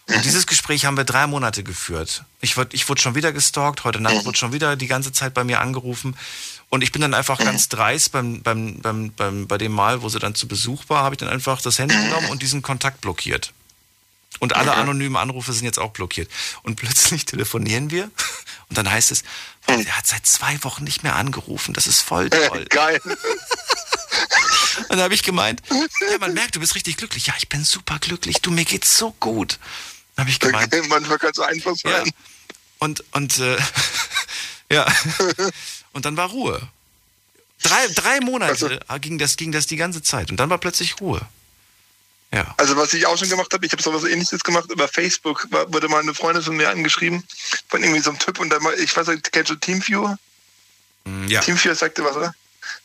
[0.09, 0.23] Und mhm.
[0.23, 2.24] dieses Gespräch haben wir drei Monate geführt.
[2.40, 4.24] Ich, wurde, ich wurde schon wieder gestalkt, heute Nacht mhm.
[4.24, 6.16] wurde schon wieder die ganze Zeit bei mir angerufen.
[6.68, 10.09] Und ich bin dann einfach ganz dreist beim, beim, beim, beim, bei dem Mal, wo
[10.09, 13.01] sie dann zu Besuch war, habe ich dann einfach das Handy genommen und diesen Kontakt
[13.01, 13.52] blockiert.
[14.39, 16.31] Und alle anonymen Anrufe sind jetzt auch blockiert.
[16.62, 18.10] Und plötzlich telefonieren wir
[18.68, 19.23] und dann heißt es,
[19.66, 21.74] boah, der hat seit zwei Wochen nicht mehr angerufen.
[21.74, 22.64] Das ist voll toll.
[22.70, 23.01] Geil.
[23.05, 27.26] und dann habe ich gemeint, ja, man merkt, du bist richtig glücklich.
[27.26, 28.40] Ja, ich bin super glücklich.
[28.40, 29.59] Du, mir geht's so gut.
[30.16, 30.72] Habe ich gemeint.
[30.74, 32.06] Okay, manchmal kann es einfach sein.
[32.06, 32.12] Ja.
[32.78, 33.59] Und, und, äh,
[34.70, 34.86] ja.
[35.93, 36.68] Und dann war Ruhe.
[37.62, 40.30] Drei, drei Monate also, ging, das, ging das die ganze Zeit.
[40.30, 41.20] Und dann war plötzlich Ruhe.
[42.32, 42.54] Ja.
[42.56, 45.88] Also was ich auch schon gemacht habe, ich habe sowas ähnliches gemacht über Facebook, wurde
[45.88, 47.22] mal eine Freundin von mir angeschrieben,
[47.68, 50.18] von irgendwie so einem Typ und dann mal, ich weiß nicht, kennst du Teamviewer?
[51.04, 51.40] Mm, ja.
[51.40, 52.34] Teamviewer sagte was, oder?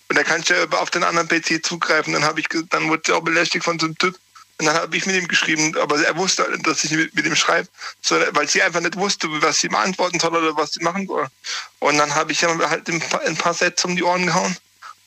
[0.09, 2.13] Und da kannst du ja auf den anderen PC zugreifen.
[2.13, 4.17] Dann habe ich, dann wurde sie auch belästigt von so einem Typ.
[4.59, 7.25] Und dann habe ich mit ihm geschrieben, aber er wusste, halt, dass ich mit, mit
[7.25, 7.67] ihm schreibe,
[8.33, 11.27] weil sie einfach nicht wusste, was sie ihm antworten soll oder was sie machen soll.
[11.79, 14.55] Und dann habe ich halt ein paar, ein paar Sätze um die Ohren gehauen.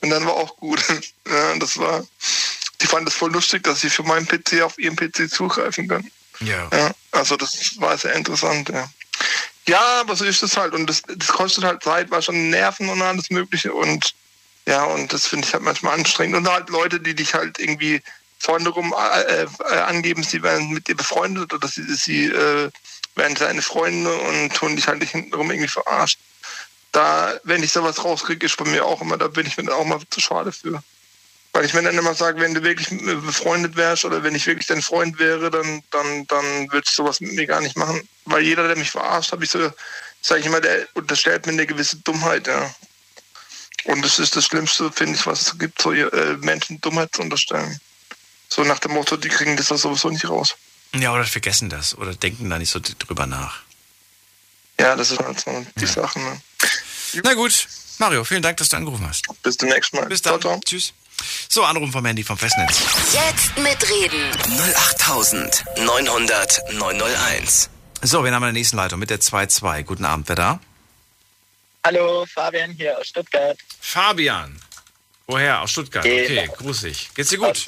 [0.01, 0.83] Und dann war auch gut.
[1.29, 2.05] ja, das war,
[2.85, 6.11] die fand es voll lustig, dass sie für meinen PC auf ihren PC zugreifen kann.
[6.41, 6.69] Ja.
[6.71, 6.91] ja.
[7.13, 8.87] Also das war sehr interessant, ja.
[9.67, 10.75] Ja, aber so ist es halt.
[10.75, 13.73] Und das, das kostet halt Zeit, war schon Nerven und alles Mögliche.
[13.73, 14.15] Und
[14.67, 16.37] ja, und das finde ich halt manchmal anstrengend.
[16.37, 18.03] Und halt Leute, die dich halt irgendwie
[18.39, 22.71] vorne rum äh, äh, angeben, sie wären mit dir befreundet oder sie, sie äh,
[23.15, 26.19] wären seine Freunde und tun dich halt nicht hintenrum irgendwie verarscht.
[26.93, 29.87] Da, wenn ich sowas rauskriege, ist bei mir auch immer, da bin ich mir auch
[29.87, 30.83] mal zu schade für.
[31.55, 34.67] Weil ich mir dann immer sage, wenn du wirklich befreundet wärst oder wenn ich wirklich
[34.67, 38.07] dein Freund wäre, dann, dann, dann würde ich sowas mit mir gar nicht machen.
[38.25, 39.71] Weil jeder, der mich verarscht, habe ich so,
[40.21, 42.75] sage ich immer, der unterstellt mir eine gewisse Dummheit, ja.
[43.85, 47.23] Und das ist das Schlimmste, finde ich, was es gibt, so äh, Menschen Dummheit zu
[47.23, 47.79] unterstellen.
[48.49, 50.57] So nach dem Motto, die kriegen das sowieso nicht raus.
[50.93, 53.63] Ja, oder vergessen das oder denken da nicht so drüber nach.
[54.81, 55.87] Ja, das ist halt so die ja.
[55.87, 56.19] Sache.
[56.19, 56.41] Ne?
[57.23, 57.69] Na gut,
[57.99, 59.23] Mario, vielen Dank, dass du angerufen hast.
[59.43, 60.07] Bis zum nächsten Mal.
[60.07, 60.41] Bis dann.
[60.41, 60.61] Ciao, ciao.
[60.65, 60.93] Tschüss.
[61.49, 62.81] So, Anruf vom Handy vom Festnetz.
[63.13, 64.31] Jetzt mitreden.
[64.87, 67.71] 08900 901.
[68.03, 69.83] So, wir haben in der nächsten Leitung mit der 2-2.
[69.83, 70.61] Guten Abend, wer da?
[71.87, 73.59] Hallo, Fabian hier aus Stuttgart.
[73.81, 74.61] Fabian.
[75.27, 75.63] Woher?
[75.63, 76.05] Aus Stuttgart.
[76.05, 77.11] Okay, grüß dich.
[77.15, 77.65] Geht's dir gut?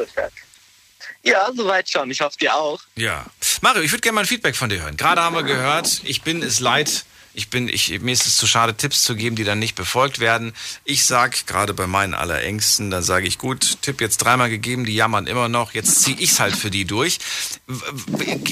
[1.23, 2.11] Ja, soweit schon.
[2.11, 2.81] Ich hoffe dir auch.
[2.95, 3.27] Ja.
[3.61, 4.97] Mario, ich würde gerne mal ein Feedback von dir hören.
[4.97, 7.05] Gerade haben wir gehört, ich bin es leid,
[7.37, 10.21] ich bin, ich, mir ist es zu schade, Tipps zu geben, die dann nicht befolgt
[10.21, 10.55] werden.
[10.85, 14.95] Ich sag, gerade bei meinen Allerängsten, dann sage ich, gut, Tipp jetzt dreimal gegeben, die
[14.95, 17.19] jammern immer noch, jetzt ziehe ich es halt für die durch.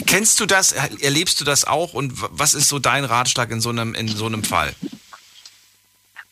[0.07, 0.73] Kennst du das?
[0.73, 1.95] Erlebst du das auch?
[1.95, 4.75] Und was ist so dein Ratschlag in so einem, in so einem Fall?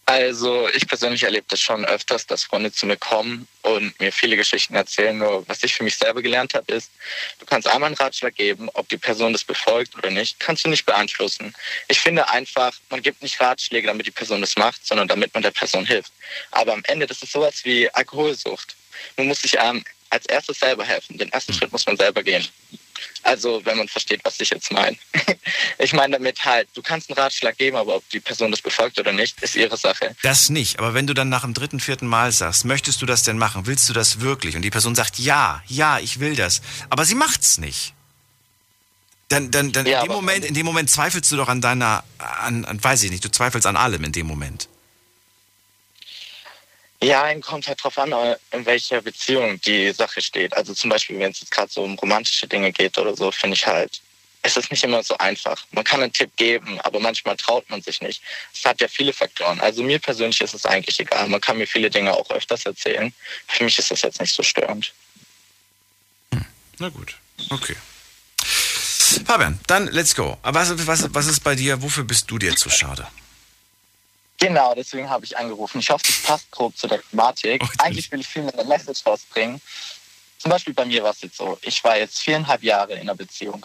[0.05, 4.37] Also ich persönlich erlebe das schon öfters, dass Freunde zu mir kommen und mir viele
[4.37, 5.17] Geschichten erzählen.
[5.17, 6.91] Nur was ich für mich selber gelernt habe, ist,
[7.39, 10.69] du kannst einmal einen Ratschlag geben, ob die Person das befolgt oder nicht, kannst du
[10.69, 11.55] nicht beeinflussen.
[11.87, 15.43] Ich finde einfach, man gibt nicht Ratschläge, damit die Person das macht, sondern damit man
[15.45, 16.13] der Person hilft.
[16.51, 18.75] Aber am Ende, das ist sowas wie Alkoholsucht.
[19.17, 21.17] Man muss sich ähm, als erstes selber helfen.
[21.17, 22.47] Den ersten Schritt muss man selber gehen.
[23.23, 24.97] Also, wenn man versteht, was ich jetzt meine.
[25.79, 29.01] Ich meine damit halt, du kannst einen Ratschlag geben, aber ob die Person das befolgt
[29.01, 30.15] oder nicht, ist ihre Sache.
[30.23, 33.25] Das nicht, aber wenn du dann nach dem dritten, vierten Mal sagst, möchtest du das
[33.25, 33.67] denn machen?
[33.67, 34.55] Willst du das wirklich?
[34.55, 36.63] Und die Person sagt, ja, ja, ich will das.
[36.89, 37.95] Aber sie macht's nicht.
[39.29, 42.05] Dann, dann, dann Ja, in, dem Moment, in dem Moment zweifelst du doch an deiner,
[42.19, 44.69] an, an, weiß ich nicht, du zweifelst an allem in dem Moment.
[47.03, 48.15] Ja, kommt halt drauf an,
[48.53, 50.57] in welcher Beziehung die Sache steht.
[50.57, 53.57] Also zum Beispiel, wenn es jetzt gerade so um romantische Dinge geht oder so, finde
[53.57, 54.01] ich halt,
[54.43, 55.65] es ist nicht immer so einfach.
[55.73, 58.23] Man kann einen Tipp geben, aber manchmal traut man sich nicht.
[58.55, 59.61] Es hat ja viele Faktoren.
[59.61, 61.27] Also mir persönlich ist es eigentlich egal.
[61.29, 63.13] Man kann mir viele Dinge auch öfters erzählen.
[63.49, 64.93] Für mich ist das jetzt nicht so störend.
[66.79, 67.17] Na gut,
[67.51, 67.77] okay.
[69.25, 70.39] Fabian, dann let's go.
[70.43, 73.09] Was, was, was ist bei dir, wofür bist du dir zu schade?
[74.43, 75.79] Genau, deswegen habe ich angerufen.
[75.79, 77.63] Ich hoffe, das passt grob zu der Thematik.
[77.79, 79.61] Eigentlich will ich viel mit der Message rausbringen.
[80.39, 83.15] Zum Beispiel bei mir war es jetzt so, ich war jetzt viereinhalb Jahre in einer
[83.15, 83.65] Beziehung.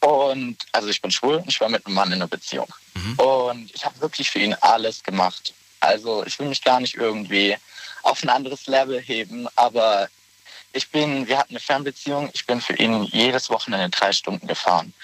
[0.00, 2.68] Und also ich bin schwul und ich war mit einem Mann in einer Beziehung.
[3.18, 5.52] Und ich habe wirklich für ihn alles gemacht.
[5.80, 7.56] Also ich will mich gar nicht irgendwie
[8.02, 10.08] auf ein anderes Level heben, aber
[10.72, 14.94] ich bin, wir hatten eine Fernbeziehung, ich bin für ihn jedes Wochenende drei Stunden gefahren.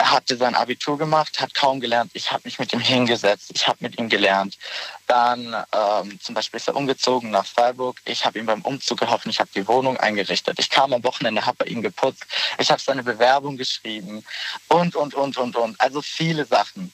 [0.00, 2.10] Hatte sein Abitur gemacht, hat kaum gelernt.
[2.14, 4.58] Ich habe mich mit ihm hingesetzt, ich habe mit ihm gelernt.
[5.06, 8.00] Dann ähm, zum Beispiel ist er umgezogen nach Freiburg.
[8.04, 10.58] Ich habe ihm beim Umzug geholfen, ich habe die Wohnung eingerichtet.
[10.58, 12.26] Ich kam am Wochenende, habe bei ihm geputzt.
[12.58, 14.24] Ich habe seine Bewerbung geschrieben
[14.68, 15.80] und, und, und, und, und.
[15.80, 16.92] Also viele Sachen.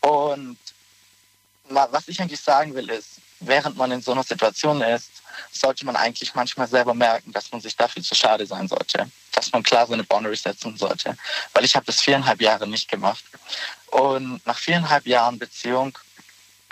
[0.00, 0.58] Und
[1.68, 5.19] was ich eigentlich sagen will ist, während man in so einer Situation ist,
[5.52, 9.10] sollte man eigentlich manchmal selber merken, dass man sich dafür zu schade sein sollte.
[9.32, 11.16] Dass man klar seine Boundaries setzen sollte.
[11.52, 13.24] Weil ich habe das viereinhalb Jahre nicht gemacht.
[13.86, 15.98] Und nach viereinhalb Jahren Beziehung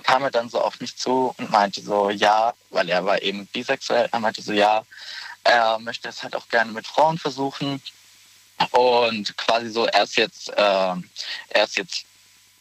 [0.05, 3.47] kam er dann so auf mich zu und meinte so, ja, weil er war eben
[3.49, 4.85] bisexuell, er meinte so, ja,
[5.45, 7.83] er möchte es halt auch gerne mit Frauen versuchen.
[8.71, 11.09] Und quasi so, er ist jetzt, ähm,
[11.49, 12.05] er ist jetzt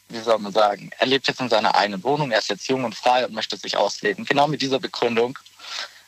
[0.10, 2.84] wie soll man sagen, er lebt jetzt in seiner eigenen Wohnung, er ist jetzt jung
[2.84, 4.26] und frei und möchte sich ausleben.
[4.26, 5.38] Genau mit dieser Begründung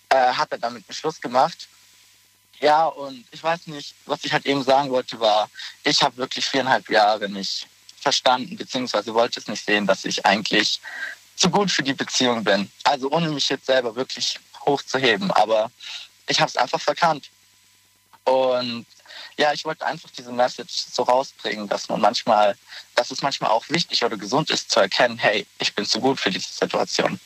[0.09, 1.67] äh, hat er damit einen Schluss gemacht.
[2.59, 5.49] Ja, und ich weiß nicht, was ich halt eben sagen wollte, war,
[5.83, 7.67] ich habe wirklich viereinhalb Jahre nicht
[8.01, 10.81] verstanden, beziehungsweise wollte es nicht sehen, dass ich eigentlich
[11.35, 12.69] zu gut für die Beziehung bin.
[12.83, 15.71] Also ohne mich jetzt selber wirklich hochzuheben, aber
[16.27, 17.29] ich habe es einfach verkannt.
[18.25, 18.85] Und
[19.37, 22.57] ja, ich wollte einfach diese Message so rausbringen, dass man manchmal,
[22.95, 26.19] dass es manchmal auch wichtig oder gesund ist zu erkennen, hey, ich bin zu gut
[26.19, 27.19] für diese Situation.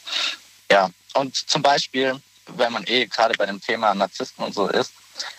[0.72, 4.94] Ja, und zum Beispiel, wenn man eh gerade bei dem Thema Narzissten und so ist,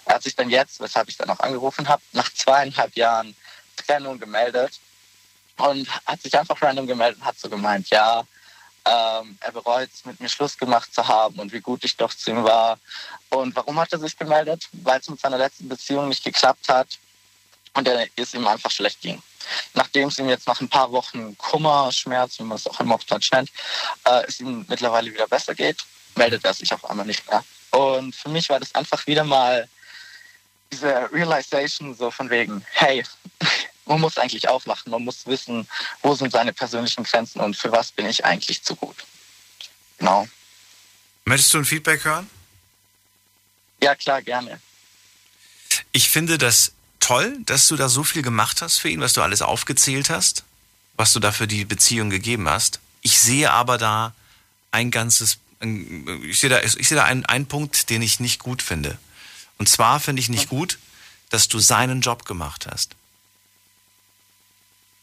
[0.04, 3.34] er hat sich dann jetzt, weshalb ich dann auch angerufen habe, nach zweieinhalb Jahren
[3.76, 4.78] Trennung gemeldet
[5.56, 8.24] und hat sich einfach random gemeldet und hat so gemeint, ja,
[8.86, 12.12] ähm, er bereut es, mit mir Schluss gemacht zu haben und wie gut ich doch
[12.12, 12.78] zu ihm war.
[13.30, 14.68] Und warum hat er sich gemeldet?
[14.72, 16.98] Weil es mit seiner letzten Beziehung nicht geklappt hat
[17.72, 19.22] und er es ihm einfach schlecht ging.
[19.74, 22.94] Nachdem es ihm jetzt nach ein paar Wochen Kummer, Schmerz, wie man es auch immer
[22.94, 23.50] auf Deutsch nennt,
[24.04, 25.78] äh, es ihm mittlerweile wieder besser geht,
[26.16, 27.44] meldet er sich auf einmal nicht mehr.
[27.70, 29.68] Und für mich war das einfach wieder mal
[30.72, 33.04] diese Realization so von wegen, hey,
[33.86, 35.68] man muss eigentlich aufwachen, man muss wissen,
[36.02, 38.96] wo sind seine persönlichen Grenzen und für was bin ich eigentlich zu gut.
[39.98, 40.26] Genau.
[41.24, 42.28] Möchtest du ein Feedback hören?
[43.82, 44.60] Ja, klar, gerne.
[45.92, 49.22] Ich finde das toll, dass du da so viel gemacht hast für ihn, was du
[49.22, 50.44] alles aufgezählt hast,
[50.96, 52.80] was du da für die Beziehung gegeben hast.
[53.02, 54.14] Ich sehe aber da
[54.70, 55.38] ein ganzes,
[56.28, 58.98] ich sehe da, ich sehe da einen, einen Punkt, den ich nicht gut finde.
[59.58, 60.78] Und zwar finde ich nicht gut,
[61.30, 62.96] dass du seinen Job gemacht hast.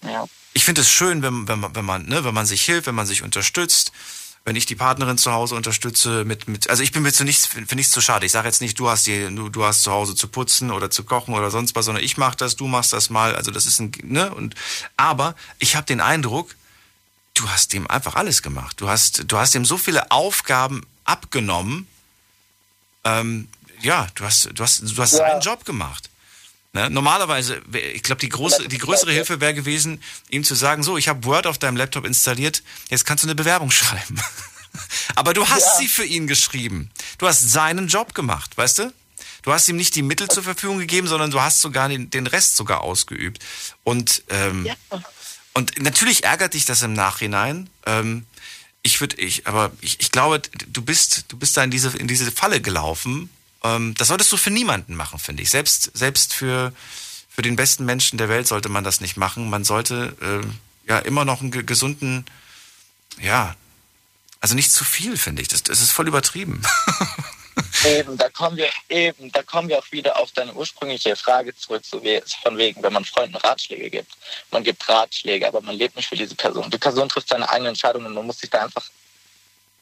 [0.04, 0.26] Ja.
[0.54, 2.96] Ich finde es schön, wenn, wenn, man, wenn, man, ne, wenn man sich hilft, wenn
[2.96, 3.92] man sich unterstützt.
[4.44, 7.46] Wenn ich die Partnerin zu Hause unterstütze mit, mit also ich bin mir zu nichts,
[7.46, 8.26] für nichts zu schade.
[8.26, 10.90] Ich sage jetzt nicht, du hast die, du, du hast zu Hause zu putzen oder
[10.90, 13.36] zu kochen oder sonst was, sondern ich mache das, du machst das mal.
[13.36, 14.56] Also das ist ein, ne und
[14.98, 16.56] aber ich habe den Eindruck,
[17.34, 18.80] du hast dem einfach alles gemacht.
[18.82, 21.88] Du hast, du hast ihm so viele Aufgaben abgenommen.
[23.04, 23.48] Ähm,
[23.82, 25.18] ja, du hast, du hast, du hast Ja.
[25.20, 26.10] seinen Job gemacht.
[26.74, 26.90] Ne?
[26.90, 27.62] Normalerweise,
[27.94, 31.24] ich glaube, die, große, die größere Hilfe wäre gewesen, ihm zu sagen, so, ich habe
[31.26, 34.22] Word auf deinem Laptop installiert, jetzt kannst du eine Bewerbung schreiben.
[35.16, 35.76] Aber du hast Ja.
[35.80, 36.90] sie für ihn geschrieben.
[37.18, 38.94] Du hast seinen Job gemacht, weißt du?
[39.42, 42.28] Du hast ihm nicht die Mittel zur Verfügung gegeben, sondern du hast sogar den, den
[42.28, 43.40] Rest sogar ausgeübt.
[43.84, 44.70] Und, ähm,
[45.54, 47.70] und natürlich ärgert dich das im Nachhinein.
[47.86, 48.26] Ähm,
[48.84, 52.08] ich würde, ich, aber ich, ich glaube, du bist, du bist da in diese, in
[52.08, 53.30] diese Falle gelaufen.
[53.64, 55.50] Ähm, das solltest du für niemanden machen, finde ich.
[55.50, 56.74] Selbst, selbst für,
[57.30, 59.50] für den besten Menschen der Welt sollte man das nicht machen.
[59.50, 62.26] Man sollte äh, ja immer noch einen gesunden,
[63.20, 63.56] ja,
[64.40, 65.48] also nicht zu viel, finde ich.
[65.48, 66.62] Das, das ist voll übertrieben.
[67.86, 71.84] Eben, da kommen wir eben, da kommen wir auch wieder auf deine ursprüngliche Frage zurück,
[71.86, 74.12] so wie von wegen, wenn man Freunden Ratschläge gibt.
[74.52, 76.70] Man gibt Ratschläge, aber man lebt nicht für diese Person.
[76.70, 78.84] Die Person trifft seine eigene Entscheidung und man muss sich da einfach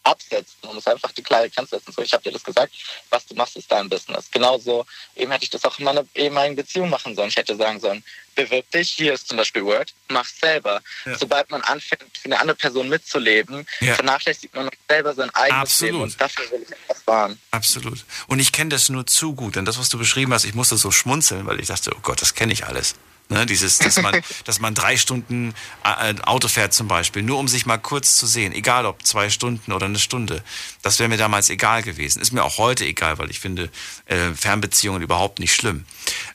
[0.03, 0.55] absetzen.
[0.63, 1.91] Man muss einfach die klare Grenze setzen.
[1.91, 2.73] So, ich habe dir das gesagt,
[3.09, 4.29] was du machst, ist dein Business.
[4.31, 4.85] Genauso,
[5.15, 7.29] eben hätte ich das auch in meiner ehemaligen Beziehung machen sollen.
[7.29, 8.03] Ich hätte sagen sollen,
[8.35, 10.81] bewirb dich, hier ist zum Beispiel Word, mach's selber.
[11.05, 11.17] Ja.
[11.17, 13.95] Sobald man anfängt, für eine andere Person mitzuleben, ja.
[13.95, 15.93] vernachlässigt man selber sein eigenes Absolut.
[15.93, 17.39] Leben und dafür will ich etwas wahren.
[17.51, 18.05] Absolut.
[18.27, 20.77] Und ich kenne das nur zu gut, denn das, was du beschrieben hast, ich musste
[20.77, 22.95] so schmunzeln, weil ich dachte, oh Gott, das kenne ich alles.
[23.31, 25.53] Ne, dieses, dass man, dass man drei Stunden
[25.83, 29.29] äh, Auto fährt zum Beispiel, nur um sich mal kurz zu sehen, egal ob zwei
[29.29, 30.43] Stunden oder eine Stunde.
[30.81, 32.23] Das wäre mir damals egal gewesen.
[32.23, 33.69] Ist mir auch heute egal, weil ich finde
[34.05, 35.85] äh, Fernbeziehungen überhaupt nicht schlimm.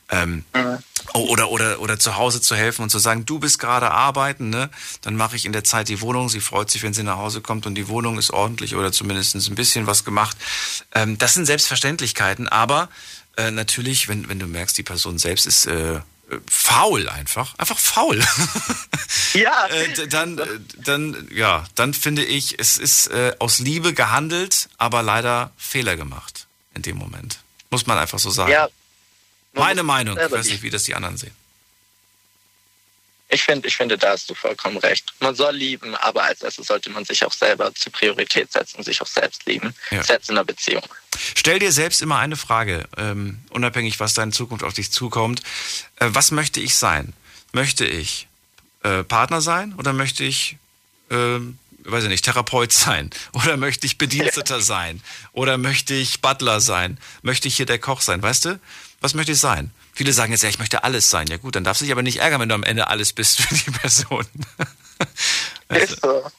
[0.09, 0.77] Ähm, mhm.
[1.13, 4.69] Oder, oder, oder zu Hause zu helfen und zu sagen, du bist gerade arbeiten, ne?
[5.01, 6.29] Dann mache ich in der Zeit die Wohnung.
[6.29, 9.35] Sie freut sich, wenn sie nach Hause kommt und die Wohnung ist ordentlich oder zumindest
[9.35, 10.37] ein bisschen was gemacht.
[10.93, 12.87] Ähm, das sind Selbstverständlichkeiten, aber
[13.35, 15.99] äh, natürlich, wenn, wenn du merkst, die Person selbst ist äh,
[16.49, 18.23] faul einfach, einfach faul.
[19.33, 19.67] Ja.
[19.67, 20.45] äh, dann, äh,
[20.77, 26.47] dann, ja, dann finde ich, es ist äh, aus Liebe gehandelt, aber leider Fehler gemacht
[26.73, 27.39] in dem Moment.
[27.69, 28.51] Muss man einfach so sagen.
[28.51, 28.69] Ja.
[29.53, 30.17] Meine Meinung.
[30.17, 31.35] Ich weiß nicht, wie das die anderen sehen.
[33.27, 35.13] Ich finde, ich finde, da hast du vollkommen recht.
[35.19, 39.01] Man soll lieben, aber als erstes sollte man sich auch selber zur Priorität setzen, sich
[39.01, 40.03] auch selbst lieben, ja.
[40.03, 40.83] selbst in einer Beziehung.
[41.35, 45.41] Stell dir selbst immer eine Frage, ähm, unabhängig, was da in Zukunft auf dich zukommt.
[45.97, 47.13] Äh, was möchte ich sein?
[47.51, 48.27] Möchte ich
[48.83, 50.57] äh, Partner sein oder möchte ich,
[51.09, 51.39] äh,
[51.83, 53.09] weiß ich nicht, Therapeut sein?
[53.33, 54.61] Oder möchte ich Bediensteter ja.
[54.61, 55.01] sein?
[55.33, 56.97] Oder möchte ich Butler sein?
[57.21, 58.23] Möchte ich hier der Koch sein?
[58.23, 58.59] Weißt du?
[59.01, 59.71] Was möchte ich sein?
[59.95, 61.27] Viele sagen jetzt, ja, ich möchte alles sein.
[61.27, 63.41] Ja gut, dann darfst du dich aber nicht ärgern, wenn du am Ende alles bist
[63.41, 64.27] für die Person.
[65.69, 66.29] ist so.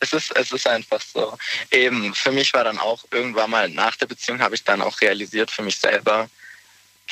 [0.00, 1.38] Es ist, es ist einfach so.
[1.70, 5.00] Eben, für mich war dann auch irgendwann mal nach der Beziehung, habe ich dann auch
[5.00, 6.28] realisiert für mich selber,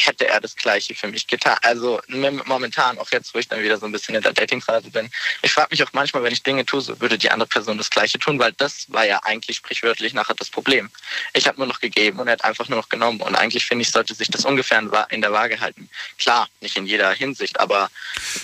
[0.06, 1.56] hätte er das Gleiche für mich getan.
[1.62, 2.00] Also
[2.44, 5.10] momentan, auch jetzt, wo ich dann wieder so ein bisschen in der Datingphase bin,
[5.42, 7.90] ich frage mich auch manchmal, wenn ich Dinge tue, so würde die andere Person das
[7.90, 10.90] Gleiche tun, weil das war ja eigentlich sprichwörtlich nachher das Problem.
[11.34, 13.20] Ich habe nur noch gegeben und er hat einfach nur noch genommen.
[13.20, 14.78] Und eigentlich finde ich, sollte sich das ungefähr
[15.10, 15.88] in der Waage halten.
[16.18, 17.90] Klar, nicht in jeder Hinsicht, aber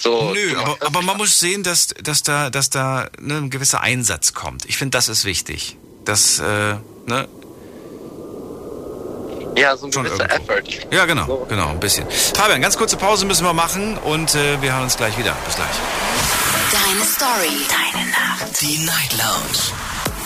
[0.00, 0.32] so.
[0.32, 4.34] Nö, aber, aber man muss sehen, dass, dass da, dass da ne, ein gewisser Einsatz
[4.34, 4.64] kommt.
[4.66, 5.76] Ich finde, das ist wichtig.
[6.04, 6.76] Das, äh,
[7.06, 7.28] ne,
[9.56, 10.62] ja, so ein gewisser Effort.
[10.90, 11.46] Ja, genau, so.
[11.48, 12.06] genau, ein bisschen.
[12.10, 15.36] Fabian, ganz kurze Pause müssen wir machen und äh, wir hören uns gleich wieder.
[15.46, 15.68] Bis gleich.
[16.72, 18.60] Deine Story, deine Nacht.
[18.60, 19.93] Die Night Lounge.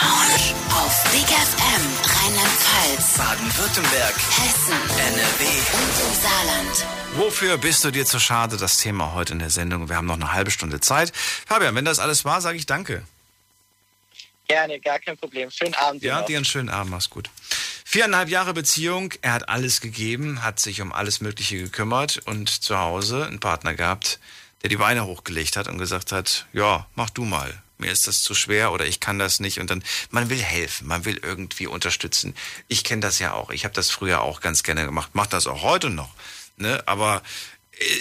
[0.00, 0.54] Lounge.
[0.70, 5.44] Auf Big FM Rheinland-Pfalz, Baden-Württemberg, Hessen, NRW
[5.74, 6.86] und im Saarland.
[7.16, 8.56] Wofür bist du dir zu schade?
[8.56, 9.88] Das Thema heute in der Sendung.
[9.88, 11.12] Wir haben noch eine halbe Stunde Zeit.
[11.14, 13.04] Fabian, wenn das alles war, sage ich danke.
[14.48, 15.50] Gerne, gar kein Problem.
[15.50, 16.02] Schönen Abend.
[16.02, 16.90] Ja, dir einen schönen Abend.
[16.90, 17.30] Mach's gut.
[17.84, 22.78] Viereinhalb Jahre Beziehung, er hat alles gegeben, hat sich um alles Mögliche gekümmert und zu
[22.78, 24.20] Hause einen Partner gehabt,
[24.62, 27.60] der die Beine hochgelegt hat und gesagt hat, ja, mach du mal.
[27.80, 29.58] Mir ist das zu schwer oder ich kann das nicht.
[29.58, 32.34] Und dann, man will helfen, man will irgendwie unterstützen.
[32.68, 33.50] Ich kenne das ja auch.
[33.50, 36.10] Ich habe das früher auch ganz gerne gemacht, mach das auch heute noch.
[36.56, 36.82] Ne?
[36.86, 37.22] Aber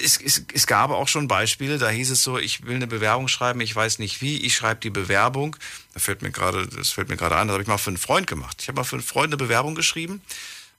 [0.03, 3.27] es, es, es gab auch schon Beispiele, da hieß es so, ich will eine Bewerbung
[3.27, 5.56] schreiben, ich weiß nicht wie, ich schreibe die Bewerbung.
[5.93, 7.97] Da fällt mir gerade, das fällt mir gerade an, das habe ich mal für einen
[7.97, 8.57] Freund gemacht.
[8.61, 10.22] Ich habe mal für einen Freund eine Bewerbung geschrieben,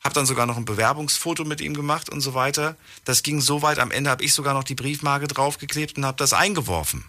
[0.04, 2.76] habe dann sogar noch ein Bewerbungsfoto mit ihm gemacht und so weiter.
[3.04, 6.18] Das ging so weit, am Ende habe ich sogar noch die Briefmarke draufgeklebt und habe
[6.18, 7.04] das eingeworfen.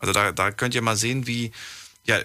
[0.00, 1.52] Also da, da könnt ihr mal sehen, wie,
[2.04, 2.18] ja,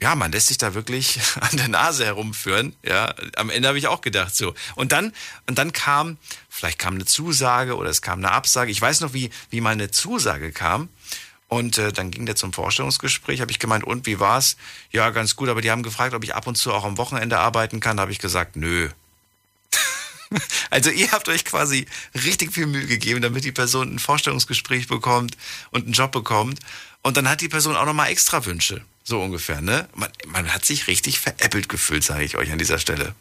[0.00, 2.74] ja, man lässt sich da wirklich an der Nase herumführen.
[2.82, 4.54] Ja, am Ende habe ich auch gedacht so.
[4.74, 5.12] Und dann
[5.46, 6.18] und dann kam,
[6.48, 8.70] vielleicht kam eine Zusage oder es kam eine Absage.
[8.70, 10.88] Ich weiß noch, wie wie meine Zusage kam.
[11.48, 13.40] Und äh, dann ging der zum Vorstellungsgespräch.
[13.40, 14.56] Habe ich gemeint, und wie war's?
[14.90, 15.48] Ja, ganz gut.
[15.48, 17.96] Aber die haben gefragt, ob ich ab und zu auch am Wochenende arbeiten kann.
[17.96, 18.88] Da habe ich gesagt, nö.
[20.70, 21.86] also ihr habt euch quasi
[22.24, 25.36] richtig viel Mühe gegeben, damit die Person ein Vorstellungsgespräch bekommt
[25.70, 26.60] und einen Job bekommt.
[27.02, 28.82] Und dann hat die Person auch nochmal extra Wünsche.
[29.02, 29.88] So ungefähr, ne?
[29.94, 33.14] Man, man hat sich richtig veräppelt gefühlt, sage ich euch an dieser Stelle.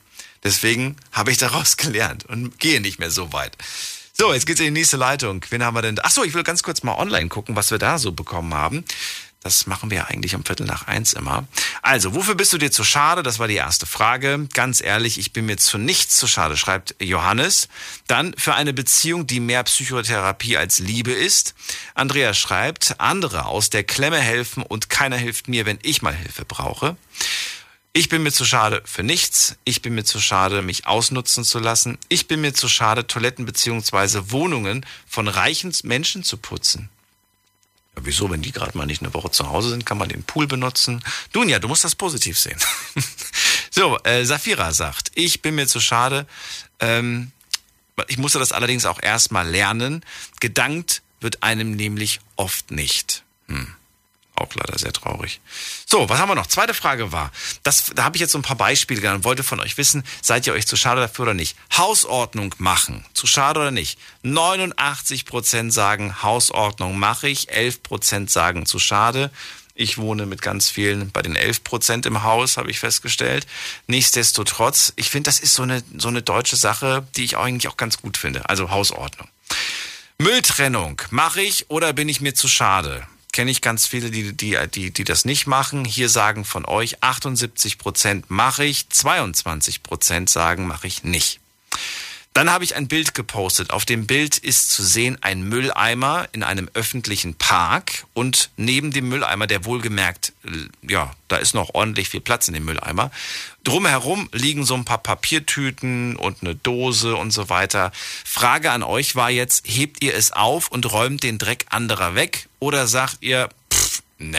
[0.43, 3.57] Deswegen habe ich daraus gelernt und gehe nicht mehr so weit.
[4.15, 5.43] So, jetzt geht's in die nächste Leitung.
[5.49, 5.99] Wen haben wir denn?
[6.01, 8.85] Ach so, ich will ganz kurz mal online gucken, was wir da so bekommen haben.
[9.43, 11.45] Das machen wir eigentlich um Viertel nach eins immer.
[11.81, 13.23] Also, wofür bist du dir zu schade?
[13.23, 14.47] Das war die erste Frage.
[14.53, 17.67] Ganz ehrlich, ich bin mir zu nichts zu schade, schreibt Johannes.
[18.07, 21.55] Dann für eine Beziehung, die mehr Psychotherapie als Liebe ist.
[21.93, 26.45] Andrea schreibt, andere aus der Klemme helfen und keiner hilft mir, wenn ich mal Hilfe
[26.45, 26.95] brauche.
[27.91, 29.57] Ich bin mir zu schade für nichts.
[29.65, 31.99] Ich bin mir zu schade, mich ausnutzen zu lassen.
[32.07, 36.89] Ich bin mir zu schade, Toiletten beziehungsweise Wohnungen von reichen Menschen zu putzen.
[37.95, 40.23] Ja, wieso, wenn die gerade mal nicht eine Woche zu Hause sind, kann man den
[40.23, 41.03] Pool benutzen.
[41.31, 42.59] Dunja, du musst das positiv sehen.
[43.71, 46.25] so, äh, Safira sagt, ich bin mir zu schade.
[46.79, 47.31] Ähm,
[48.07, 50.03] ich musste das allerdings auch erstmal lernen.
[50.39, 53.23] Gedankt wird einem nämlich oft nicht.
[53.47, 53.75] Hm.
[54.35, 55.41] Auch leider sehr traurig.
[55.85, 56.47] So, was haben wir noch?
[56.47, 57.31] Zweite Frage war,
[57.61, 60.03] das, da habe ich jetzt so ein paar Beispiele genannt und wollte von euch wissen,
[60.21, 61.55] seid ihr euch zu schade dafür oder nicht?
[61.77, 63.99] Hausordnung machen, zu schade oder nicht?
[64.23, 69.29] 89 Prozent sagen, Hausordnung mache ich, 11 Prozent sagen, zu schade.
[69.75, 73.45] Ich wohne mit ganz vielen bei den 11 Prozent im Haus, habe ich festgestellt.
[73.85, 77.77] Nichtsdestotrotz, ich finde, das ist so eine, so eine deutsche Sache, die ich eigentlich auch
[77.77, 78.49] ganz gut finde.
[78.49, 79.27] Also Hausordnung.
[80.17, 83.07] Mülltrennung, mache ich oder bin ich mir zu schade?
[83.33, 85.83] Kenne ich ganz viele, die, die, die, die das nicht machen.
[85.83, 91.41] Hier sagen von euch 78 Prozent mache ich, 22 Prozent sagen mache ich nicht.
[92.33, 93.69] Dann habe ich ein Bild gepostet.
[93.69, 99.07] Auf dem Bild ist zu sehen ein Mülleimer in einem öffentlichen Park und neben dem
[99.07, 100.33] Mülleimer, der wohlgemerkt,
[100.81, 103.11] ja, da ist noch ordentlich viel Platz in dem Mülleimer.
[103.63, 107.91] Drumherum liegen so ein paar Papiertüten und eine Dose und so weiter.
[108.25, 112.49] Frage an euch war jetzt, hebt ihr es auf und räumt den Dreck anderer weg
[112.59, 114.37] oder sagt ihr, pff, nee,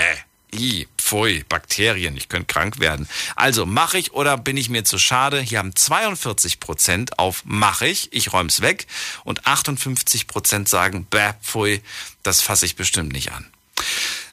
[0.55, 3.09] I, pfui, Bakterien, ich könnte krank werden.
[3.35, 5.41] Also mache ich oder bin ich mir zu schade?
[5.41, 8.87] Hier haben 42 Prozent auf mache ich, ich räum's weg
[9.25, 11.83] und 58 Prozent sagen, bäh, pfui,
[12.23, 13.51] das fasse ich bestimmt nicht an.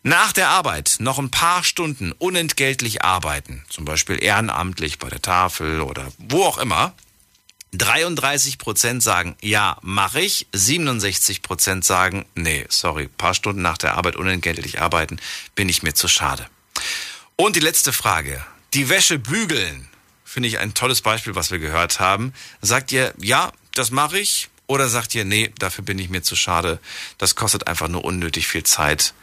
[0.03, 5.81] Nach der Arbeit noch ein paar Stunden unentgeltlich arbeiten, zum Beispiel ehrenamtlich bei der Tafel
[5.81, 6.95] oder wo auch immer,
[7.73, 10.47] 33 Prozent sagen, ja, mache ich.
[10.53, 15.19] 67 Prozent sagen, nee, sorry, paar Stunden nach der Arbeit unentgeltlich arbeiten,
[15.53, 16.47] bin ich mir zu schade.
[17.35, 18.43] Und die letzte Frage.
[18.73, 19.87] Die Wäsche bügeln.
[20.25, 22.33] Finde ich ein tolles Beispiel, was wir gehört haben.
[22.61, 24.49] Sagt ihr, ja, das mache ich?
[24.65, 26.79] Oder sagt ihr, nee, dafür bin ich mir zu schade.
[27.17, 29.13] Das kostet einfach nur unnötig viel Zeit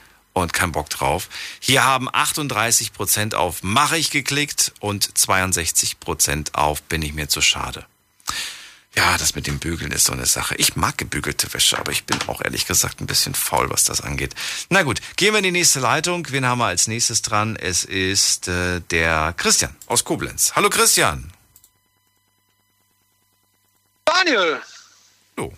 [0.43, 1.29] und kein Bock drauf.
[1.61, 7.29] Hier haben 38 Prozent auf mache ich geklickt und 62 Prozent auf bin ich mir
[7.29, 7.87] zu schade.
[8.99, 10.57] Ja, das mit dem Bügeln ist so eine Sache.
[10.57, 14.01] Ich mag gebügelte Wäsche, aber ich bin auch ehrlich gesagt ein bisschen faul, was das
[14.01, 14.35] angeht.
[14.71, 16.27] Na gut, gehen wir in die nächste Leitung.
[16.31, 17.55] Wen haben wir als nächstes dran?
[17.55, 20.53] Es ist äh, der Christian aus Koblenz.
[20.57, 21.33] Hallo Christian.
[24.05, 24.61] Daniel.
[25.37, 25.53] Hallo.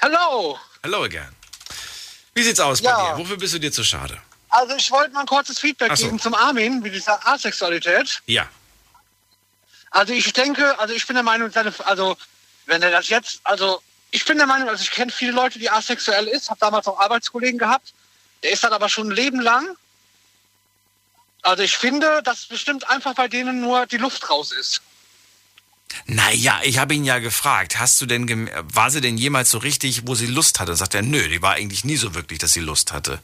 [0.00, 0.58] Hallo.
[0.82, 1.39] Hallo again.
[2.34, 2.96] Wie sieht's aus Ja.
[2.96, 3.18] bei dir?
[3.18, 4.20] Wofür bist du dir zu schade?
[4.50, 6.06] Also ich wollte mal ein kurzes Feedback so.
[6.06, 8.20] geben zum Armin, wie dieser Asexualität.
[8.26, 8.48] Ja.
[9.90, 12.16] Also ich denke, also ich bin der Meinung, seine, also
[12.66, 15.70] wenn er das jetzt, also ich bin der Meinung, also ich kenne viele Leute, die
[15.70, 17.92] asexuell ist, habe damals auch Arbeitskollegen gehabt.
[18.42, 19.76] Der ist dann aber schon ein Leben lang.
[21.42, 24.82] Also ich finde, dass bestimmt einfach bei denen nur die Luft raus ist.
[26.06, 30.06] Naja, ich habe ihn ja gefragt, hast du denn, war sie denn jemals so richtig,
[30.06, 30.76] wo sie Lust hatte?
[30.76, 33.20] Sagt er, nö, die war eigentlich nie so wirklich, dass sie Lust hatte.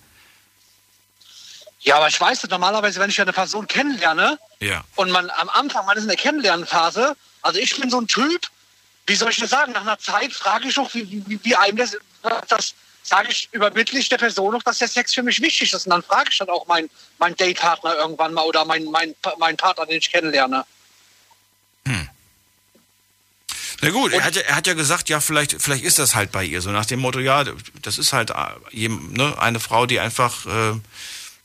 [1.80, 4.84] Ja, aber ich weiß nicht, normalerweise, wenn ich eine Person kennenlerne Ja.
[4.96, 8.48] und man am Anfang, man ist in der Kennenlernphase, also ich bin so ein Typ,
[9.06, 11.76] wie soll ich das sagen, nach einer Zeit frage ich doch, wie, wie, wie einem
[11.76, 11.96] das,
[12.48, 12.74] das
[13.04, 15.86] sage ich übermittlich der Person noch, dass der Sex für mich wichtig ist.
[15.86, 19.56] Und dann frage ich dann auch meinen mein Datepartner irgendwann mal oder meinen mein, mein
[19.56, 20.64] Partner, den ich kennenlerne.
[23.82, 26.32] Na gut, er hat, ja, er hat ja gesagt, ja, vielleicht, vielleicht ist das halt
[26.32, 27.44] bei ihr so nach dem Motto, ja,
[27.82, 30.80] das ist halt äh, ne, eine Frau, die einfach, äh,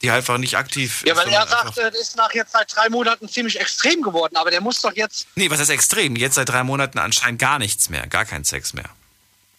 [0.01, 1.19] die einfach nicht aktiv Ja, ist.
[1.19, 4.61] weil er sagt, das ist nach jetzt seit drei Monaten ziemlich extrem geworden, aber der
[4.61, 6.15] muss doch jetzt Nee, was ist extrem?
[6.15, 8.89] Jetzt seit drei Monaten anscheinend gar nichts mehr, gar kein Sex mehr.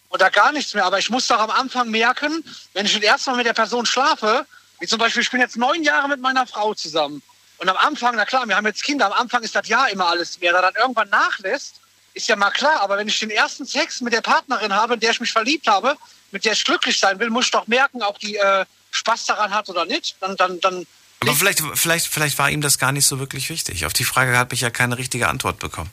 [0.08, 0.84] oder gar nichts mehr.
[0.84, 2.42] Aber ich muss doch am Anfang merken,
[2.72, 4.46] wenn ich das erste Mal mit der Person schlafe,
[4.80, 7.22] wie zum Beispiel, ich bin jetzt neun Jahre mit meiner Frau zusammen.
[7.58, 10.06] Und am Anfang, na klar, wir haben jetzt Kinder, am Anfang ist das ja immer
[10.08, 10.52] alles mehr.
[10.52, 11.76] Da dann irgendwann nachlässt,
[12.14, 12.80] ist ja mal klar.
[12.80, 15.66] Aber wenn ich den ersten Sex mit der Partnerin habe, in der ich mich verliebt
[15.66, 15.96] habe,
[16.30, 19.52] mit der ich glücklich sein will, muss ich doch merken, ob die äh, Spaß daran
[19.52, 20.16] hat oder nicht.
[20.20, 20.86] Dann, dann, dann
[21.20, 23.86] Aber vielleicht, vielleicht, vielleicht war ihm das gar nicht so wirklich wichtig.
[23.86, 25.90] Auf die Frage hat mich ja keine richtige Antwort bekommen.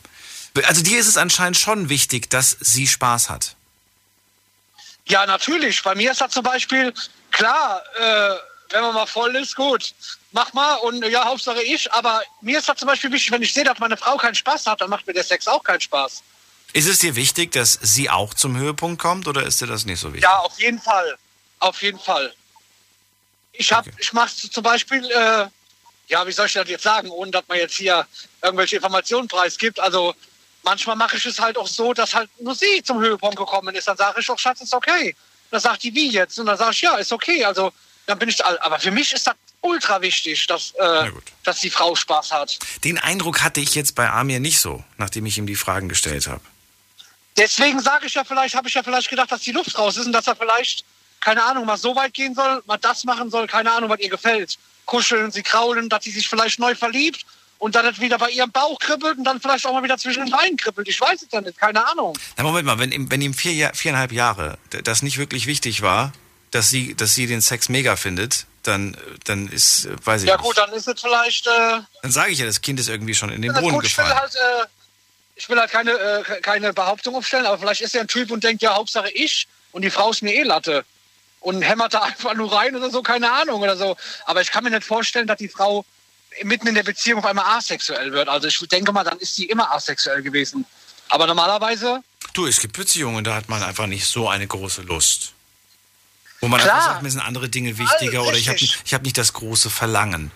[0.63, 3.55] Also dir ist es anscheinend schon wichtig, dass sie Spaß hat.
[5.07, 5.81] Ja, natürlich.
[5.83, 6.93] Bei mir ist das zum Beispiel,
[7.31, 8.35] klar, äh,
[8.71, 9.93] wenn man mal voll ist, gut,
[10.31, 11.91] mach mal und ja, Hauptsache ich.
[11.91, 14.65] Aber mir ist das zum Beispiel wichtig, wenn ich sehe, dass meine Frau keinen Spaß
[14.65, 16.23] hat, dann macht mir der Sex auch keinen Spaß.
[16.73, 19.99] Ist es dir wichtig, dass sie auch zum Höhepunkt kommt oder ist dir das nicht
[19.99, 20.23] so wichtig?
[20.23, 21.17] Ja, auf jeden Fall.
[21.59, 22.33] Auf jeden Fall.
[23.53, 25.47] Ich hab, ich mache zum Beispiel, äh,
[26.07, 28.07] ja, wie soll ich das jetzt sagen, ohne dass man jetzt hier
[28.41, 29.79] irgendwelche Informationen preisgibt.
[29.79, 30.15] Also
[30.63, 33.87] manchmal mache ich es halt auch so, dass halt nur sie zum Höhepunkt gekommen ist.
[33.87, 35.15] Dann sage ich auch, Schatz, ist okay.
[35.51, 36.39] Dann sagt die, wie jetzt?
[36.39, 37.43] Und dann sage ich, ja, ist okay.
[37.43, 37.73] Also
[38.05, 41.11] dann bin ich, aber für mich ist das ultra wichtig, dass, äh,
[41.43, 42.57] dass die Frau Spaß hat.
[42.83, 46.27] Den Eindruck hatte ich jetzt bei Amir nicht so, nachdem ich ihm die Fragen gestellt
[46.27, 46.41] habe.
[47.37, 50.05] Deswegen sage ich ja vielleicht, habe ich ja vielleicht gedacht, dass die Luft raus ist
[50.07, 50.83] und dass er vielleicht,
[51.21, 54.09] keine Ahnung, mal so weit gehen soll, mal das machen soll, keine Ahnung, was ihr
[54.09, 54.57] gefällt.
[54.85, 57.25] Kuscheln, sie kraulen, dass sie sich vielleicht neu verliebt
[57.59, 60.31] und dann wieder bei ihrem Bauch kribbelt und dann vielleicht auch mal wieder zwischen den
[60.31, 60.87] Beinen kribbelt.
[60.87, 62.17] Ich weiß es ja nicht, keine Ahnung.
[62.37, 66.11] Na Moment mal, wenn, ihm- wenn ihm vier, viereinhalb Jahre das nicht wirklich wichtig war,
[66.51, 68.95] dass sie, dass sie den Sex mega findet, dann,
[69.25, 70.43] dann ist, weiß ich Ja nicht.
[70.45, 73.29] gut, dann ist es vielleicht, äh, Dann sage ich ja, das Kind ist irgendwie schon
[73.31, 74.19] in den Brunnen gut, ich will gefallen.
[74.21, 74.65] halt, äh,
[75.35, 78.43] ich will halt keine, äh, keine Behauptung aufstellen, aber vielleicht ist er ein Typ und
[78.43, 80.83] denkt, ja, Hauptsache ich und die Frau ist mir eh Latte.
[81.41, 83.95] Und hämmert da einfach nur rein oder so, keine Ahnung oder so.
[84.25, 85.85] Aber ich kann mir nicht vorstellen, dass die Frau
[86.43, 88.27] mitten in der Beziehung auf einmal asexuell wird.
[88.27, 90.65] Also ich denke mal, dann ist sie immer asexuell gewesen.
[91.07, 92.03] Aber normalerweise,
[92.33, 95.33] Du, es gibt Beziehungen, da hat man einfach nicht so eine große Lust.
[96.41, 96.75] Wo man Klar.
[96.75, 99.69] einfach sagt, mir sind andere Dinge wichtiger oder ich habe ich hab nicht das große
[99.69, 100.31] Verlangen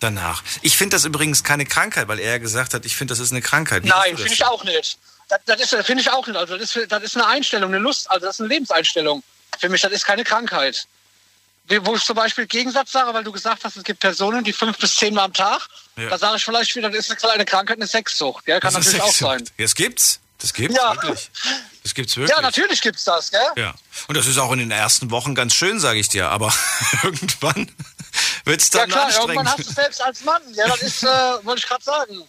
[0.00, 0.42] danach.
[0.62, 3.32] Ich finde das übrigens keine Krankheit, weil er ja gesagt hat, ich finde, das ist
[3.32, 3.84] eine Krankheit.
[3.84, 4.98] Wie nein, finde ich auch nicht.
[5.28, 6.36] Das, das ist, finde ich auch nicht.
[6.36, 9.22] Also das ist, das ist eine Einstellung, eine Lust, also das ist eine Lebenseinstellung.
[9.58, 10.86] Für mich, das ist keine Krankheit.
[11.80, 14.76] Wo ich zum Beispiel Gegensatz sage, weil du gesagt hast, es gibt Personen, die fünf
[14.76, 15.66] bis zehn Mal am Tag.
[15.96, 16.10] Ja.
[16.10, 18.44] Da sage ich vielleicht wieder, das ist eine kleine Krankheit, eine Sexsucht.
[18.44, 18.60] Gell?
[18.60, 19.44] Kann Das natürlich auch sein.
[19.56, 20.20] Ja, Das gibt's.
[20.38, 20.94] Das gibt's Ja.
[20.94, 21.30] wirklich.
[21.82, 22.34] Das gibt's wirklich.
[22.36, 23.40] Ja, natürlich gibt's das, gell?
[23.56, 23.74] Ja.
[24.08, 26.28] Und das ist auch in den ersten Wochen ganz schön, sage ich dir.
[26.30, 26.52] Aber
[27.02, 27.70] irgendwann
[28.44, 29.30] wird's Ja dann klar, anstrengend.
[29.34, 30.42] irgendwann hast du es selbst als Mann.
[30.54, 31.06] Ja, das ist, äh,
[31.44, 32.22] wollte ich gerade sagen.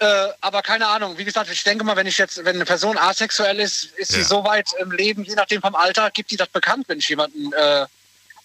[0.00, 2.96] Äh, aber keine Ahnung, wie gesagt, ich denke mal, wenn ich jetzt, wenn eine Person
[2.96, 4.24] asexuell ist, ist sie Ja.
[4.26, 7.52] so weit im Leben, je nachdem vom Alter, gibt die das bekannt, wenn ich jemanden
[7.52, 7.84] äh,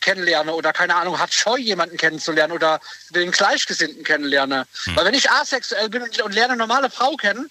[0.01, 2.81] kennenlerne oder keine Ahnung, hat Scheu, jemanden kennenzulernen oder
[3.11, 4.65] den Gleichgesinnten kennenlerne.
[4.85, 4.95] Hm.
[4.95, 7.49] Weil wenn ich asexuell bin und, und lerne eine normale Frau kennen,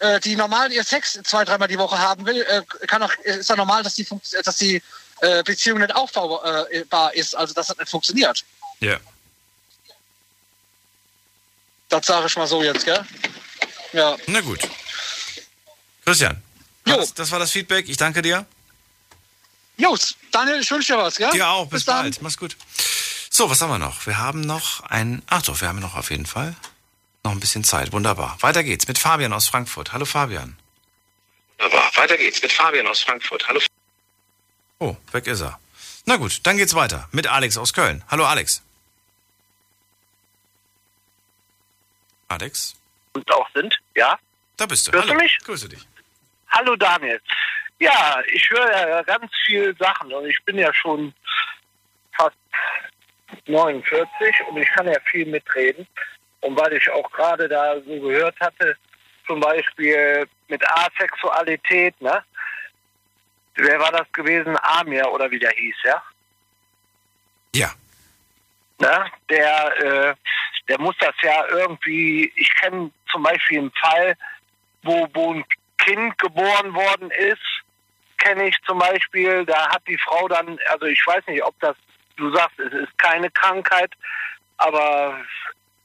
[0.00, 3.48] äh, die normal ihr Sex zwei, dreimal die Woche haben will, äh, kann auch, ist
[3.48, 4.82] ja normal, dass die, funkt- dass die
[5.20, 6.66] äh, Beziehung nicht aufbaubar
[7.14, 8.44] ist, also dass das nicht funktioniert.
[8.80, 8.98] Ja.
[11.88, 13.04] Das sage ich mal so jetzt, gell?
[13.92, 14.16] Ja.
[14.26, 14.60] Na gut.
[16.04, 16.42] Christian,
[16.84, 17.88] das, das war das Feedback.
[17.88, 18.46] Ich danke dir.
[19.76, 21.30] Jungs, Daniel, ich wünsche dir was, gell?
[21.32, 21.64] Dir auch.
[21.66, 22.02] Bis, Bis dann.
[22.02, 22.22] bald.
[22.22, 22.56] Mach's gut.
[23.30, 24.06] So, was haben wir noch?
[24.06, 25.22] Wir haben noch ein.
[25.28, 26.54] Ach doch, wir haben noch auf jeden Fall
[27.24, 27.92] noch ein bisschen Zeit.
[27.92, 28.36] Wunderbar.
[28.40, 29.92] Weiter geht's mit Fabian aus Frankfurt.
[29.92, 30.56] Hallo Fabian.
[31.58, 31.90] Wunderbar.
[31.96, 33.46] Weiter geht's mit Fabian aus Frankfurt.
[33.48, 33.60] Hallo.
[34.78, 35.58] Oh, weg ist er.
[36.06, 38.02] Na gut, dann geht's weiter mit Alex aus Köln.
[38.10, 38.62] Hallo Alex.
[42.28, 42.76] Alex?
[43.12, 44.18] und auch sind, ja?
[44.56, 44.92] Da bist du.
[44.92, 45.18] Hörst Hallo.
[45.18, 45.38] du mich?
[45.44, 45.86] Grüße dich.
[46.50, 47.20] Hallo Daniel.
[47.78, 51.14] Ja, ich höre ja ganz viel Sachen und ich bin ja schon
[52.16, 52.36] fast
[53.46, 54.08] 49
[54.48, 55.86] und ich kann ja viel mitreden.
[56.40, 58.76] Und weil ich auch gerade da so gehört hatte,
[59.26, 62.22] zum Beispiel mit Asexualität, ne?
[63.54, 64.56] Wer war das gewesen?
[64.62, 66.02] Amir oder wie der hieß, ja?
[67.54, 67.70] Ja.
[68.78, 69.04] Ne?
[69.28, 70.14] Der, äh,
[70.68, 74.16] der muss das ja irgendwie, ich kenne zum Beispiel einen Fall,
[74.82, 75.44] wo, wo ein
[75.78, 77.62] Kind geboren worden ist,
[78.18, 81.76] kenne ich zum Beispiel, da hat die Frau dann, also ich weiß nicht, ob das,
[82.16, 83.92] du sagst, es ist keine Krankheit,
[84.58, 85.18] aber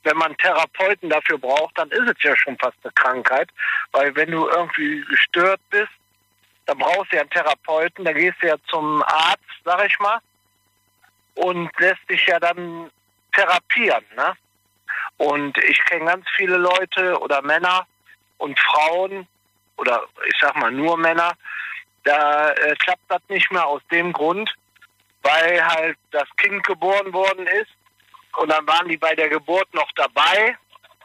[0.06, 3.50] wenn man Therapeuten dafür braucht, dann ist es ja schon fast eine Krankheit,
[3.92, 5.92] weil wenn du irgendwie gestört bist,
[6.68, 10.20] dann brauchst du ja einen Therapeuten, da gehst du ja zum Arzt, sag ich mal,
[11.36, 12.90] und lässt dich ja dann
[13.34, 14.34] therapieren, ne?
[15.18, 17.88] Und ich kenne ganz viele Leute oder Männer
[18.38, 19.28] und Frauen
[19.78, 21.34] oder ich sag mal nur Männer,
[22.04, 24.54] da äh, klappt das nicht mehr aus dem Grund,
[25.22, 27.72] weil halt das Kind geboren worden ist
[28.38, 30.58] und dann waren die bei der Geburt noch dabei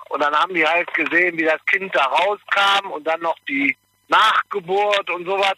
[0.09, 3.77] und dann haben die halt gesehen, wie das Kind da rauskam und dann noch die
[4.09, 5.57] Nachgeburt und sowas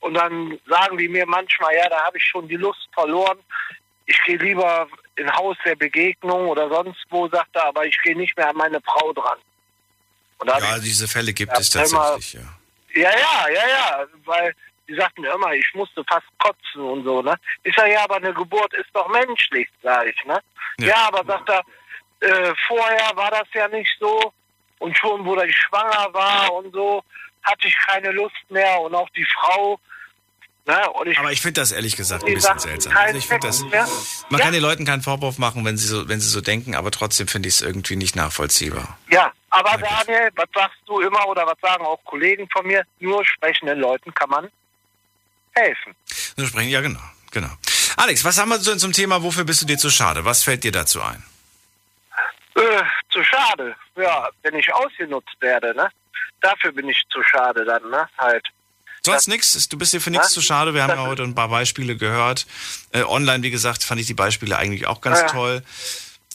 [0.00, 3.38] und dann sagen die mir manchmal, ja, da habe ich schon die Lust verloren.
[4.06, 4.86] Ich gehe lieber
[5.16, 8.56] in Haus der Begegnung oder sonst wo, sagt er, aber ich gehe nicht mehr an
[8.56, 9.38] meine Frau dran.
[10.46, 12.40] Ja, ich diese Fälle gibt es tatsächlich, ja.
[12.94, 14.54] ja, ja, ja, ja, weil
[14.88, 17.34] die sagten mir immer, ich musste fast kotzen und so, ne?
[17.62, 20.40] Ich sag, ja, aber eine Geburt ist doch menschlich, sag ich, ne?
[20.78, 21.62] Ja, aber sagt er,
[22.20, 24.32] äh, vorher war das ja nicht so
[24.78, 27.02] und schon, wo ich schwanger war und so,
[27.42, 29.78] hatte ich keine Lust mehr und auch die Frau
[30.66, 30.90] Ne?
[30.92, 32.96] Und ich, Aber ich finde das ehrlich gesagt ein bisschen seltsam.
[32.96, 33.60] Also ich das,
[34.30, 34.44] man Ja.
[34.46, 37.28] kann den Leuten keinen Vorwurf machen, wenn sie so, wenn sie so denken, aber trotzdem
[37.28, 38.98] finde ich es irgendwie nicht nachvollziehbar.
[39.10, 42.82] ja, aber Daniel, was sagst du immer oder was sagen auch Kollegen von mir?
[42.98, 44.50] Nur sprechenden Leuten kann man
[45.54, 45.94] helfen.
[46.36, 47.00] Wir sprechen, ja genau,
[47.30, 47.50] genau.
[47.96, 50.24] Alex, was haben wir so zum Thema, wofür bist du dir zu schade?
[50.24, 51.22] Was fällt dir dazu ein?
[52.56, 53.74] Äh, zu schade.
[53.96, 55.88] Ja, wenn ich ausgenutzt werde, ne?
[56.40, 58.08] Dafür bin ich zu schade dann, ne?
[58.18, 58.46] Halt.
[59.04, 59.68] Sonst nichts?
[59.68, 60.72] Du bist dir für nichts zu schade.
[60.72, 62.46] Wir haben ja heute ein paar Beispiele gehört.
[62.92, 65.26] Äh, online, wie gesagt, fand ich die Beispiele eigentlich auch ganz Ja.
[65.26, 65.62] toll.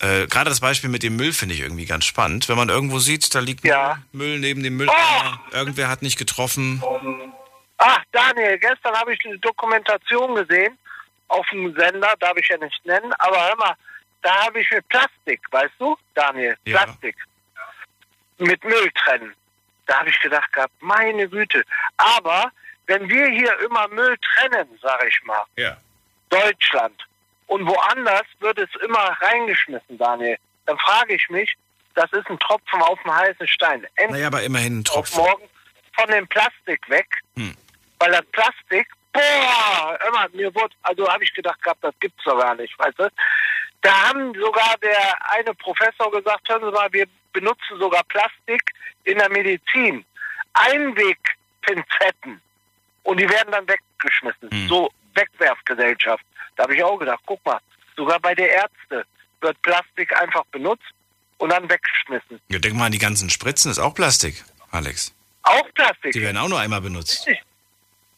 [0.01, 2.47] Äh, Gerade das Beispiel mit dem Müll finde ich irgendwie ganz spannend.
[2.47, 3.63] Wenn man irgendwo sieht, da liegt
[4.11, 6.81] Müll neben dem Mülleimer, irgendwer hat nicht getroffen.
[7.81, 10.77] Ach, Daniel, gestern habe ich eine Dokumentation gesehen
[11.29, 13.75] auf dem Sender, darf ich ja nicht nennen, aber hör mal,
[14.21, 16.83] da habe ich mit Plastik, weißt du, Daniel, Ja.
[16.83, 17.15] Plastik,
[18.37, 19.33] mit Müll trennen.
[19.85, 21.63] Da habe ich gedacht gehabt, meine Güte.
[21.97, 22.51] Aber
[22.87, 25.77] wenn wir hier immer Müll trennen, sage ich mal, Ja.
[26.29, 27.05] Deutschland,
[27.47, 31.55] und woanders wird es immer reingeschmissen, Daniel, dann frage ich mich,
[31.95, 33.85] das ist ein Tropfen auf dem heißen Stein.
[33.95, 35.17] Endlich Naja, aber immerhin ein Tropfen.
[35.23, 35.49] morgen
[35.93, 37.55] von dem Plastik weg, Hm.
[37.99, 42.39] Weil das Plastik, boah, immer, mir wurde, also habe ich gedacht gehabt, das gibt's doch
[42.39, 43.09] gar nicht, weißt du?
[43.81, 48.61] Da haben sogar der eine Professor gesagt, hören Sie mal, wir benutzen sogar Plastik
[49.03, 50.05] in der Medizin.
[50.53, 52.41] Einwegpinzetten.
[53.03, 54.49] Und die werden dann weggeschmissen.
[54.51, 54.67] Hm.
[54.67, 56.23] So Wegwerfgesellschaft.
[56.55, 57.59] Da habe ich auch gedacht, guck mal,
[57.95, 59.05] sogar bei der Ärzte
[59.41, 60.83] wird Plastik einfach benutzt
[61.37, 62.41] und dann weggeschmissen.
[62.49, 65.13] Ja, denk mal an die ganzen Spritzen, ist auch Plastik, Alex.
[65.43, 66.11] Auch Plastik.
[66.11, 67.27] Die werden auch nur einmal benutzt.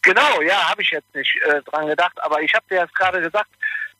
[0.01, 3.21] Genau, ja, habe ich jetzt nicht äh, dran gedacht, aber ich habe dir jetzt gerade
[3.21, 3.49] gesagt,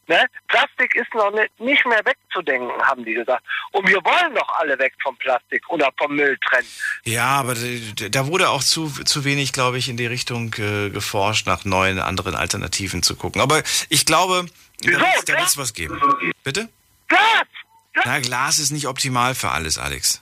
[0.08, 3.44] ne, Plastik ist noch nicht, nicht mehr wegzudenken, haben die gesagt.
[3.72, 6.68] Und wir wollen doch alle weg vom Plastik oder vom Müll trennen.
[7.04, 11.46] Ja, aber da wurde auch zu, zu wenig, glaube ich, in die Richtung äh, geforscht,
[11.46, 13.40] nach neuen, anderen Alternativen zu gucken.
[13.42, 14.48] Aber ich glaube,
[14.82, 16.02] da wird's- da wird es was geben.
[16.44, 16.68] Bitte?
[17.08, 17.22] Glas!
[18.06, 20.22] Na, Glas ist nicht optimal für alles, Alex.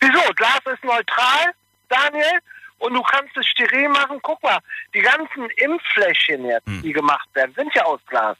[0.00, 0.20] Wieso?
[0.34, 1.52] Glas ist neutral,
[1.88, 2.40] Daniel,
[2.78, 4.18] und du kannst es steril machen.
[4.22, 4.58] Guck mal,
[4.94, 6.82] die ganzen Impffläschchen jetzt, Hm.
[6.82, 8.36] die gemacht werden, sind ja aus Glas.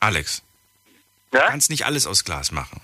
[0.00, 0.42] Alex,
[1.30, 2.80] du kannst nicht alles aus Glas machen.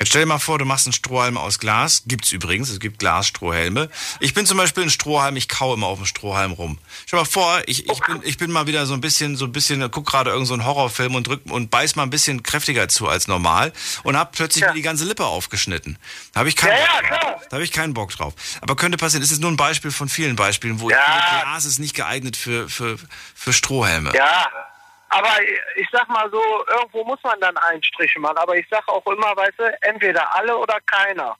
[0.00, 2.04] Jetzt stell dir mal vor, du machst einen Strohhalm aus Glas.
[2.06, 3.90] Gibt's übrigens, es gibt Glasstrohhelme.
[4.20, 6.78] Ich bin zum Beispiel ein Strohhalm, ich kaue immer auf dem Strohhalm rum.
[7.04, 9.44] Stell dir mal vor, ich, ich, bin, ich bin mal wieder so ein bisschen, so
[9.44, 12.42] ein bisschen, guck gerade irgendeinen so einen Horrorfilm und drück und beiß mal ein bisschen
[12.42, 15.98] kräftiger zu als normal und hab plötzlich mir die ganze Lippe aufgeschnitten.
[16.32, 17.42] Da habe ich keinen Ja, ja, Bock drauf.
[17.50, 18.32] Da habe ich keinen Bock drauf.
[18.62, 20.96] Aber könnte passieren, es ist nur ein Beispiel von vielen Beispielen, wo Ja.
[20.96, 22.96] ich finde, Glas ist nicht geeignet für, für,
[23.34, 24.14] für Strohhelme.
[24.16, 24.46] Ja,
[25.10, 25.28] aber
[25.76, 28.38] ich sag mal so, irgendwo muss man dann Einstriche machen.
[28.38, 31.36] Aber ich sag auch immer, weißt du, entweder alle oder keiner.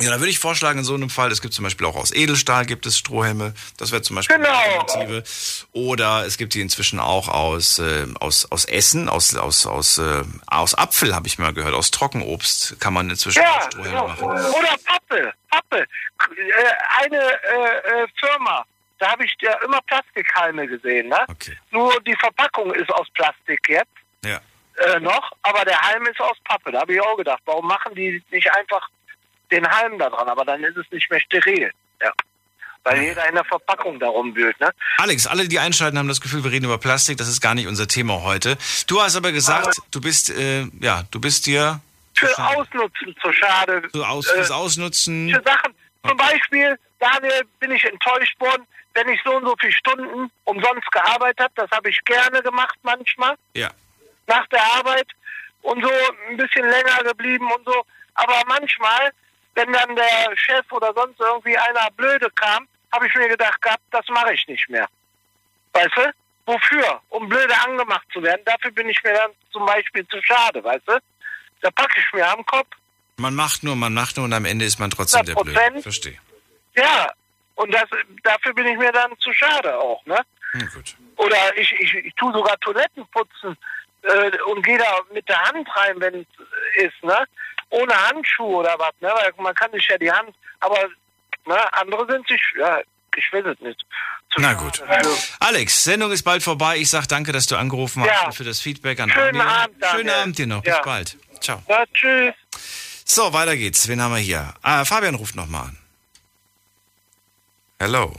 [0.00, 2.12] Ja, da würde ich vorschlagen, in so einem Fall, es gibt zum Beispiel auch aus
[2.12, 4.48] Edelstahl gibt es Strohhelme, das wäre zum Beispiel Genau.
[4.48, 5.24] eine Alternative.
[5.72, 10.22] Oder es gibt die inzwischen auch aus, äh, aus, aus Essen, aus, aus, aus, äh,
[10.46, 14.06] aus Apfel habe ich mal gehört, aus Trockenobst kann man inzwischen Ja, Strohhelme genau.
[14.08, 14.24] machen.
[14.24, 15.78] Oder Pappe, Pappe.
[15.80, 18.64] Äh, eine äh, äh, Firma,
[18.98, 21.08] da habe ich ja immer Plastikhalme gesehen.
[21.08, 21.26] Ne?
[21.70, 23.86] Nur die Verpackung ist aus Plastik jetzt
[24.24, 24.40] Ja.
[24.84, 26.72] äh, noch, aber der Halm ist aus Pappe.
[26.72, 28.88] Da habe ich auch gedacht, warum machen die nicht einfach
[29.50, 30.28] den Halm da dran?
[30.28, 31.70] Aber dann ist es nicht mehr steril.
[32.02, 32.12] Ja.
[32.84, 34.58] Weil jeder in der Verpackung darum wühlt.
[34.60, 34.70] Ne?
[34.98, 37.66] Alex, alle, die einschalten, haben das Gefühl, wir reden über Plastik, das ist gar nicht
[37.66, 38.56] unser Thema heute.
[38.86, 41.80] Du hast aber gesagt, du bist, äh, ja, du bist dir
[42.14, 43.82] Für Ausnutzen zu schade.
[43.92, 45.28] so aus, Äh, fürs Ausnutzen.
[45.34, 45.74] für Sachen.
[46.06, 48.64] Zum Beispiel, Daniel, bin ich enttäuscht worden,
[48.98, 51.52] wenn ich so und so viele Stunden umsonst gearbeitet habe.
[51.56, 53.70] Das habe ich gerne gemacht manchmal, Ja.
[54.26, 55.08] nach der Arbeit.
[55.62, 55.90] Und so
[56.30, 57.84] ein bisschen länger geblieben und so.
[58.14, 59.12] Aber manchmal,
[59.54, 63.82] wenn dann der Chef oder sonst irgendwie einer blöde kam, habe ich mir gedacht gehabt,
[63.90, 64.88] das mache ich nicht mehr.
[65.72, 66.12] Weißt du?
[66.46, 67.02] Wofür?
[67.10, 68.40] Um blöde angemacht zu werden.
[68.46, 70.98] Dafür bin ich mir dann zum Beispiel zu schade, weißt du?
[71.60, 72.68] Da packe ich mir am Kopf.
[73.16, 75.58] Man macht nur, man macht nur und am Ende ist man trotzdem der Blöde.
[75.60, 75.82] 100%.
[75.82, 76.18] Verstehe.
[76.76, 77.12] Ja,
[77.58, 77.84] und das,
[78.22, 80.20] dafür bin ich mir dann zu schade auch, ne?
[80.74, 80.96] Gut.
[81.16, 83.56] Oder ich, ich, ich tue sogar Toiletten putzen
[84.02, 86.14] äh, und gehe da mit der Hand rein, wenn
[86.76, 87.18] es ist, ne?
[87.70, 89.12] Ohne Handschuhe oder was, ne?
[89.14, 90.78] Weil man kann sich ja die Hand, aber
[91.46, 92.80] ne, andere sind sich, ja,
[93.16, 93.84] ich will es nicht.
[94.30, 94.76] Zu Na gut.
[94.78, 95.16] für.
[95.40, 96.76] Alex, Sendung ist bald vorbei.
[96.78, 98.26] Ich sag danke, dass du angerufen hast Ja.
[98.26, 99.40] und für das Feedback an Schönen Armin.
[99.40, 99.98] Abend, Daniel.
[99.98, 100.62] Schönen Abend dir noch.
[100.62, 100.82] Bis Ja.
[100.82, 101.16] bald.
[101.40, 101.62] Ciao.
[101.68, 102.34] Ja, tschüss.
[103.04, 103.88] So, weiter geht's.
[103.88, 104.54] Wen haben wir hier?
[104.62, 105.78] Ah, Fabian ruft nochmal an.
[107.80, 108.12] Hello.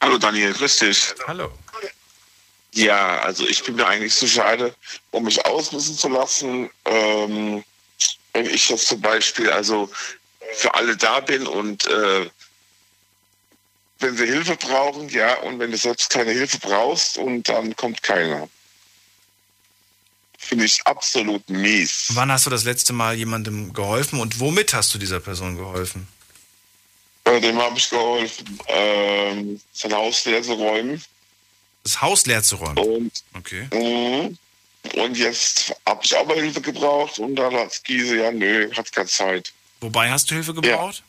[0.00, 1.14] Hallo Daniel, grüß dich.
[1.26, 1.50] Hallo.
[2.72, 4.74] Ja, also ich bin mir eigentlich zu schade,
[5.10, 6.70] um mich ausnutzen zu lassen.
[6.84, 7.64] Ähm,
[8.32, 9.90] wenn ich jetzt zum Beispiel also
[10.54, 12.30] für alle da bin und äh,
[13.98, 18.02] wenn sie Hilfe brauchen, ja, und wenn du selbst keine Hilfe brauchst und dann kommt
[18.02, 18.48] keiner.
[20.38, 22.06] Finde ich absolut mies.
[22.10, 26.08] Wann hast du das letzte Mal jemandem geholfen und womit hast du dieser Person geholfen?
[27.24, 31.02] Äh, dem habe ich geholfen, ähm, sein Haus leer zu räumen.
[31.84, 32.78] Das Haus leer zu räumen?
[32.78, 33.68] Und, okay.
[33.72, 34.38] Mhm.
[34.94, 39.08] Und jetzt habe ich aber Hilfe gebraucht und dann hat Giese, ja, nö, hat keine
[39.08, 39.52] Zeit.
[39.80, 41.02] Wobei hast du Hilfe gebraucht?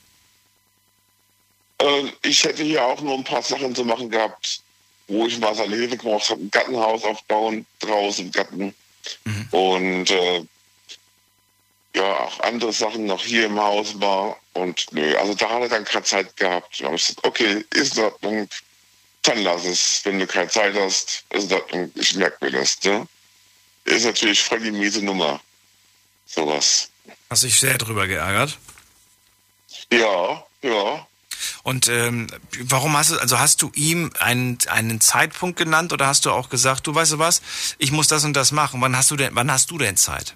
[1.80, 4.62] Äh, ich hätte hier auch noch ein paar Sachen zu machen gehabt,
[5.08, 6.42] wo ich mal seine Hilfe gebraucht habe.
[6.42, 8.74] Ein Gartenhaus aufbauen, draußen im Garten.
[9.52, 10.44] Und äh,
[11.96, 14.38] ja, auch andere Sachen noch hier im Haus war.
[14.54, 16.80] Und nö, also da hat er dann keine Zeit gehabt.
[16.80, 18.50] Da habe ich gesagt, okay, ist in Ordnung,
[19.24, 20.02] dann lass es.
[20.04, 22.82] Wenn du keine Zeit hast, ist in Ordnung, ich merke mir das.
[22.84, 23.08] Ne?
[23.86, 25.42] Ist natürlich voll die miese Nummer.
[26.26, 26.90] Sowas.
[27.30, 28.58] Hast dich sehr drüber geärgert?
[29.92, 31.08] Ja, ja.
[31.64, 32.28] Und ähm,
[32.60, 36.50] warum hast du, also hast du ihm einen, einen Zeitpunkt genannt oder hast du auch
[36.50, 37.42] gesagt, du weißt du was,
[37.78, 38.82] ich muss das und das machen.
[38.82, 40.36] Wann hast du denn, wann hast du denn Zeit?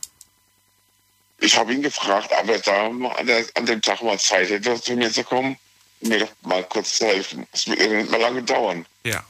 [1.39, 4.81] Ich habe ihn gefragt, ob er da an, der, an dem Tag mal Zeit hätte,
[4.81, 5.57] zu mir zu kommen,
[6.01, 7.45] mir doch mal kurz zu helfen.
[7.51, 8.85] Es wird nicht mal lange dauern.
[9.03, 9.23] Ja.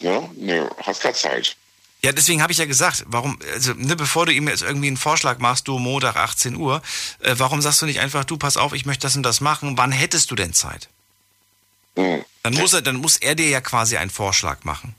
[0.00, 1.56] Ja, nö, hast keine Zeit.
[2.02, 4.98] Ja, deswegen habe ich ja gesagt, warum, also ne, bevor du ihm jetzt irgendwie einen
[4.98, 6.82] Vorschlag machst, du Montag 18 Uhr,
[7.20, 9.78] äh, warum sagst du nicht einfach, du pass auf, ich möchte das und das machen,
[9.78, 10.90] wann hättest du denn Zeit?
[11.96, 12.22] Mhm.
[12.42, 14.94] Dann muss er, dann muss er dir ja quasi einen Vorschlag machen.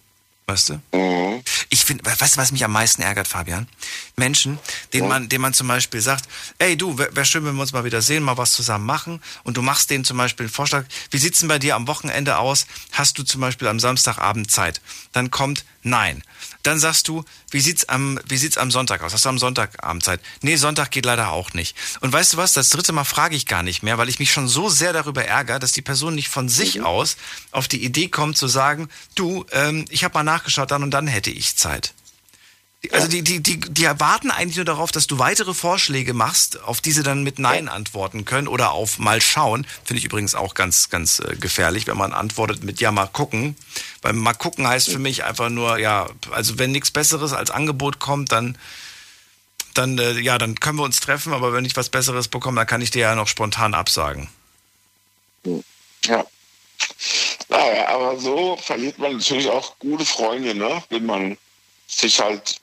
[0.48, 0.74] Weißt du?
[0.96, 1.44] Mhm.
[1.70, 3.68] Ich finde, weißt du, was mich am meisten ärgert, Fabian?
[4.16, 4.60] Menschen,
[4.94, 7.74] denen man, denen man zum Beispiel sagt, ey du, wäre wär schön, wenn wir uns
[7.74, 9.22] mal wieder sehen, mal was zusammen machen.
[9.44, 12.38] Und du machst denen zum Beispiel einen Vorschlag, wie sieht's denn bei dir am Wochenende
[12.38, 12.68] aus?
[12.92, 14.82] Hast du zum Beispiel am Samstagabend Zeit?
[15.14, 16.24] Dann kommt nein.
[16.66, 19.14] Dann sagst du, wie sieht's am, wie sieht's am Sonntag aus?
[19.14, 20.20] Hast du am Sonntagabend Zeit?
[20.42, 21.78] Nee, Sonntag geht leider auch nicht.
[22.02, 22.54] Und weißt du was?
[22.54, 25.24] Das dritte Mal frage ich gar nicht mehr, weil ich mich schon so sehr darüber
[25.24, 27.18] ärgere, dass die Person nicht von sich aus
[27.52, 31.06] auf die Idee kommt zu sagen, du, ähm, ich habe mal nachgeschaut, dann und dann
[31.06, 31.94] hätte ich Zeit.
[32.91, 36.82] Also die, die, die, die erwarten eigentlich nur darauf, dass du weitere Vorschläge machst, auf
[36.82, 39.66] die sie dann mit Nein antworten können oder auf mal schauen.
[39.84, 43.56] Finde ich übrigens auch ganz, ganz äh, gefährlich, wenn man antwortet mit Ja, mal gucken.
[44.02, 47.99] Weil mal gucken heißt für mich einfach nur, ja, also wenn nichts Besseres als Angebot
[47.99, 48.57] kommt, dann,
[49.74, 52.68] dann, äh, ja, dann können wir uns treffen, aber wenn ich was Besseres bekomme, dann
[52.68, 54.30] kann ich dir ja noch spontan absagen.
[56.03, 56.26] Ja.
[57.49, 60.84] Naja, aber so verliert man natürlich auch gute Freunde, ne?
[60.90, 61.38] Wenn man
[61.88, 62.60] sich halt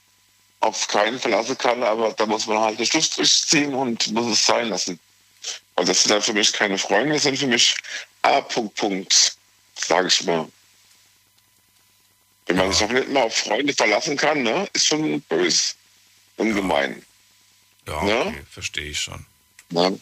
[0.62, 4.46] auf keinen verlassen kann, aber da muss man halt den Schlussstrich ziehen und muss es
[4.46, 4.98] sein lassen.
[5.74, 7.76] Und das sind dann für mich keine Freunde, das sind für mich
[8.22, 8.40] A.
[8.40, 9.36] Punkt, Punkt,
[9.74, 10.48] sage ich mal.
[12.46, 15.74] Wenn man sich auch nicht mal auf Freunde verlassen kann, ne, ist schon böse.
[16.36, 17.04] Ungemein.
[17.86, 19.26] Ja, okay, verstehe ich schon.
[19.70, 19.98] Ne?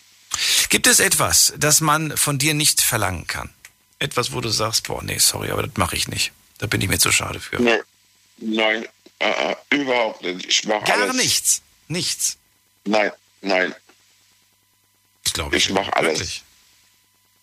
[0.69, 3.51] Gibt es etwas, das man von dir nicht verlangen kann?
[3.99, 6.33] Etwas, wo du sagst, boah, nee, sorry, aber das mache ich nicht.
[6.59, 7.61] Da bin ich mir zu schade für.
[7.61, 7.81] Nee.
[8.37, 8.87] Nein,
[9.21, 10.47] äh, überhaupt nicht.
[10.47, 11.17] Ich mache Gar alles.
[11.17, 11.63] nichts.
[11.89, 12.37] Nichts.
[12.85, 13.75] Nein, nein.
[15.25, 15.67] Das glaube ich.
[15.67, 16.41] Ich mache alles.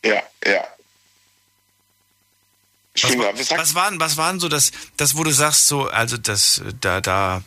[0.04, 0.68] Ja, ja.
[2.94, 6.18] Ich Was, war, was waren, was waren so das, das, wo du sagst, so, also
[6.18, 7.44] das, da, da,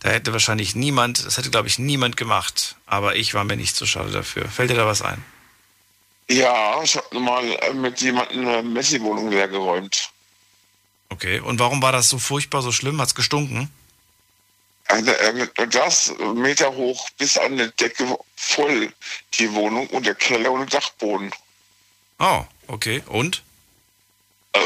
[0.00, 3.76] da hätte wahrscheinlich niemand, das hätte glaube ich niemand gemacht, aber ich war mir nicht
[3.76, 4.48] so schade dafür.
[4.48, 5.24] Fällt dir da was ein?
[6.28, 10.10] Ja, ich habe mal äh, mit jemandem eine Messi-Wohnung leergeräumt.
[11.10, 13.00] Okay, und warum war das so furchtbar, so schlimm?
[13.00, 13.70] Hat's gestunken?
[14.86, 18.92] Also, äh, das Meter hoch bis an die Decke voll,
[19.34, 21.30] die Wohnung und der Keller und der Dachboden.
[22.18, 23.02] Oh, okay.
[23.06, 23.42] Und?
[24.52, 24.60] Äh,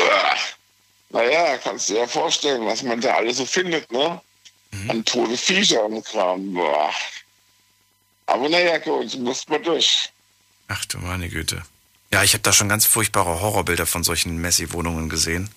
[1.11, 4.21] naja, kannst du dir ja vorstellen, was man da alles so findet, ne?
[4.89, 6.53] An tote Viecher und Kram.
[6.53, 6.93] Boah.
[8.27, 10.11] Aber naja, gut, muss man durch.
[10.69, 11.63] Ach du meine Güte.
[12.13, 15.49] Ja, ich habe da schon ganz furchtbare Horrorbilder von solchen Messi-Wohnungen gesehen.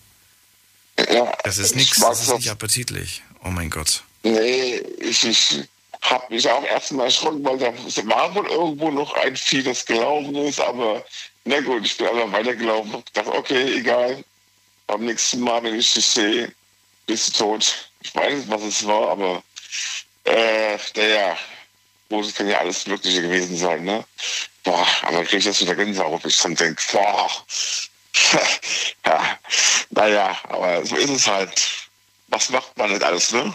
[0.98, 3.24] Ja, Das ist ich nichts, das ist nicht appetitlich.
[3.44, 4.04] Oh mein Gott.
[4.24, 5.64] Nee, ich, ich
[6.02, 7.74] habe mich auch erstmal erschrocken, weil da
[8.06, 11.04] war wohl irgendwo noch ein Vieh, das gelaufen ist, aber
[11.46, 14.24] na gut, ich bin einfach weitergelaufen und dachte, okay, egal.
[14.88, 16.54] Beim nächsten Mal, wenn ich dich sehe,
[17.06, 17.90] bist du tot.
[18.02, 19.44] Ich weiß nicht, was es war, aber
[20.26, 21.38] äh, naja,
[22.10, 24.04] Moses kann ja alles Mögliche gewesen sein, ne?
[24.64, 27.30] Boah, aber krieg ich das wieder Gänsehaut, wenn ich dann denke, boah.
[29.06, 29.40] ja,
[29.90, 31.90] naja, aber so ist es halt.
[32.28, 33.54] Was macht man nicht alles, ne?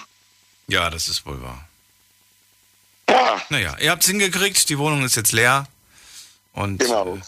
[0.68, 1.66] Ja, das ist wohl wahr.
[3.08, 3.40] Ja.
[3.48, 5.66] Naja, ihr habt's hingekriegt, die Wohnung ist jetzt leer.
[6.52, 7.16] Und Genau.
[7.16, 7.20] äh,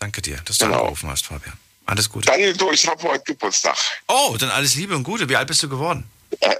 [0.00, 0.78] danke dir, dass du Genau.
[0.80, 1.56] angerufen hast, Fabian.
[1.86, 2.26] Alles Gute.
[2.26, 3.76] Daniel, du, ich habe heute Geburtstag.
[4.08, 5.28] Oh, dann alles Liebe und Gute.
[5.28, 6.08] Wie alt bist du geworden?
[6.40, 6.56] Äh,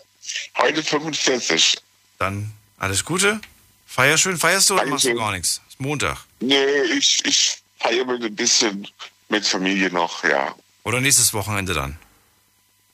[0.58, 1.78] heute 45.
[2.18, 3.40] Dann alles Gute.
[3.86, 4.36] Feier schön.
[4.36, 5.24] Feierst du oder machst du Dankeschön.
[5.24, 5.60] gar nichts?
[5.68, 6.18] Ist Montag.
[6.40, 8.86] Nee, ich, ich feiere mit ein bisschen
[9.28, 10.54] mit Familie noch, ja.
[10.84, 11.98] Oder nächstes Wochenende dann?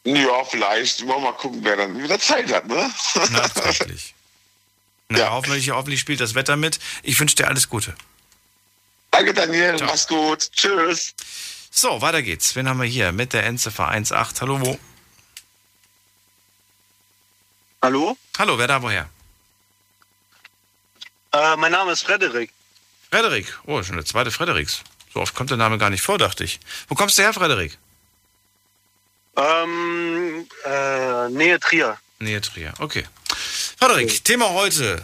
[0.04, 1.06] Ja, vielleicht.
[1.06, 2.90] Wollen wir mal gucken, wer dann wieder Zeit hat, ne?
[3.30, 4.14] Nachträglich.
[5.08, 5.30] Na, ja.
[5.32, 6.78] hoffentlich, hoffentlich spielt das Wetter mit.
[7.02, 7.94] Ich wünsche dir alles Gute.
[9.10, 9.76] Danke, Daniel.
[9.76, 9.88] Ciao.
[9.88, 10.52] Mach's gut.
[10.52, 11.14] Tschüss.
[11.70, 12.54] So, weiter geht's.
[12.56, 13.12] Wen haben wir hier?
[13.12, 14.16] Mit der Endziffer 18.
[14.40, 14.78] Hallo, wo?
[17.82, 18.16] Hallo?
[18.38, 19.08] Hallo, wer da woher?
[21.32, 22.52] Äh, mein Name ist Frederik.
[23.10, 23.58] Frederik.
[23.66, 24.82] Oh, schon der zweite Frederiks.
[25.12, 26.60] So oft kommt der Name gar nicht vor, dachte ich.
[26.88, 27.78] Wo kommst du her, Frederik?
[29.36, 31.98] Ähm, äh, Nähe Trier.
[32.18, 33.06] Nähe Trier, okay.
[33.78, 34.20] Frederik, okay.
[34.24, 35.02] Thema heute.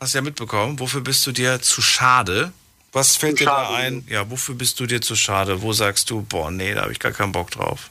[0.00, 0.78] Hast du ja mitbekommen.
[0.80, 2.52] Wofür bist du dir zu schade?
[2.92, 3.72] Was fällt zu dir schade.
[3.72, 4.06] da ein?
[4.08, 5.62] Ja, wofür bist du dir zu schade?
[5.62, 7.90] Wo sagst du, boah, nee, da habe ich gar keinen Bock drauf?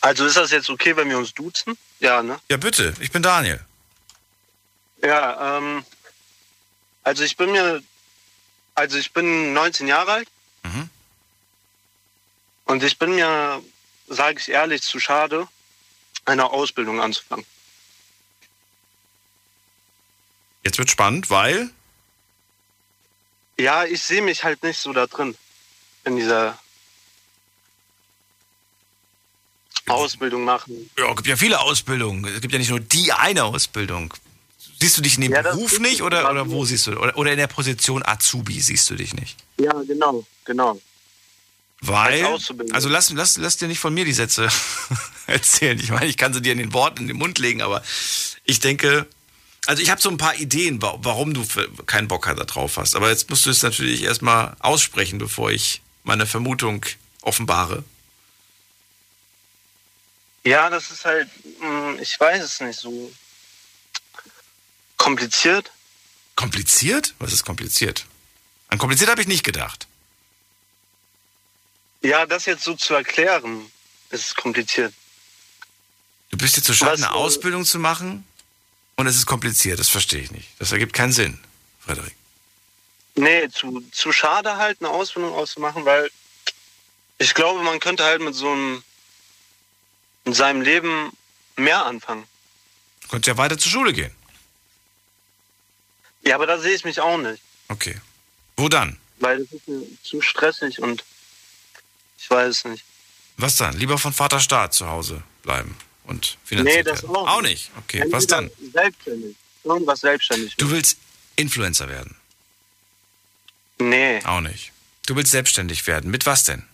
[0.00, 1.76] Also ist das jetzt okay, wenn wir uns duzen?
[2.00, 2.38] Ja, ne?
[2.50, 2.94] Ja, bitte.
[3.00, 3.60] Ich bin Daniel.
[5.02, 5.84] Ja, ähm,
[7.02, 7.82] also ich bin mir,
[8.80, 10.28] also ich bin 19 Jahre alt.
[10.62, 10.88] Mhm.
[12.64, 13.62] Und ich bin mir,
[14.08, 15.46] sage ich ehrlich, zu schade,
[16.24, 17.44] eine Ausbildung anzufangen.
[20.64, 21.70] Jetzt wird spannend, weil?
[23.58, 25.36] Ja, ich sehe mich halt nicht so da drin.
[26.04, 26.58] In dieser
[29.86, 30.90] Ausbildung machen.
[30.96, 32.24] Ja, es gibt ja viele Ausbildungen.
[32.24, 34.14] Es gibt ja nicht nur die eine Ausbildung.
[34.80, 36.92] Siehst du dich in dem ja, Beruf nicht oder, oder wo siehst du?
[36.92, 39.36] Oder, oder in der Position Azubi siehst du dich nicht?
[39.58, 40.80] Ja, genau, genau.
[41.82, 42.24] Weil,
[42.72, 44.48] also lass, lass, lass dir nicht von mir die Sätze
[45.26, 45.78] erzählen.
[45.78, 47.82] Ich meine, ich kann sie dir in den Worten in den Mund legen, aber
[48.44, 49.06] ich denke,
[49.66, 51.44] also ich habe so ein paar Ideen, warum du
[51.86, 52.96] keinen Bock da drauf hast.
[52.96, 56.84] Aber jetzt musst du es natürlich erstmal aussprechen, bevor ich meine Vermutung
[57.22, 57.84] offenbare.
[60.44, 61.28] Ja, das ist halt,
[61.60, 63.12] hm, ich weiß es nicht so
[65.00, 65.72] kompliziert.
[66.36, 67.14] Kompliziert?
[67.18, 68.06] Was ist kompliziert?
[68.68, 69.88] An kompliziert habe ich nicht gedacht.
[72.02, 73.70] Ja, das jetzt so zu erklären,
[74.10, 74.94] ist kompliziert.
[76.30, 78.24] Du bist jetzt so schade, eine Ausbildung zu machen
[78.96, 79.78] und es ist kompliziert.
[79.80, 80.48] Das verstehe ich nicht.
[80.58, 81.40] Das ergibt keinen Sinn,
[81.80, 82.14] Frederik.
[83.16, 86.10] Nee, zu, zu schade halt, eine Ausbildung auszumachen, weil
[87.18, 88.82] ich glaube, man könnte halt mit so einem
[90.24, 91.12] in seinem Leben
[91.56, 92.24] mehr anfangen.
[93.02, 94.14] Du könntest ja weiter zur Schule gehen.
[96.22, 97.42] Ja, aber da sehe ich mich auch nicht.
[97.68, 97.96] Okay.
[98.56, 98.98] Wo dann?
[99.18, 101.04] Weil das ist mir zu stressig und
[102.18, 102.84] ich weiß es nicht.
[103.36, 103.76] Was dann?
[103.78, 105.74] Lieber von Vater Staat zu Hause bleiben
[106.04, 107.16] und finanziert Nee, das werden.
[107.16, 107.70] auch, auch nicht.
[107.78, 108.50] Okay, Entweder was dann?
[108.72, 109.36] Selbstständig.
[109.64, 110.56] Irgendwas selbstständig.
[110.56, 110.98] Du willst
[111.36, 112.16] Influencer werden?
[113.78, 114.22] Nee.
[114.24, 114.72] Auch nicht.
[115.06, 116.10] Du willst selbstständig werden.
[116.10, 116.64] Mit was denn?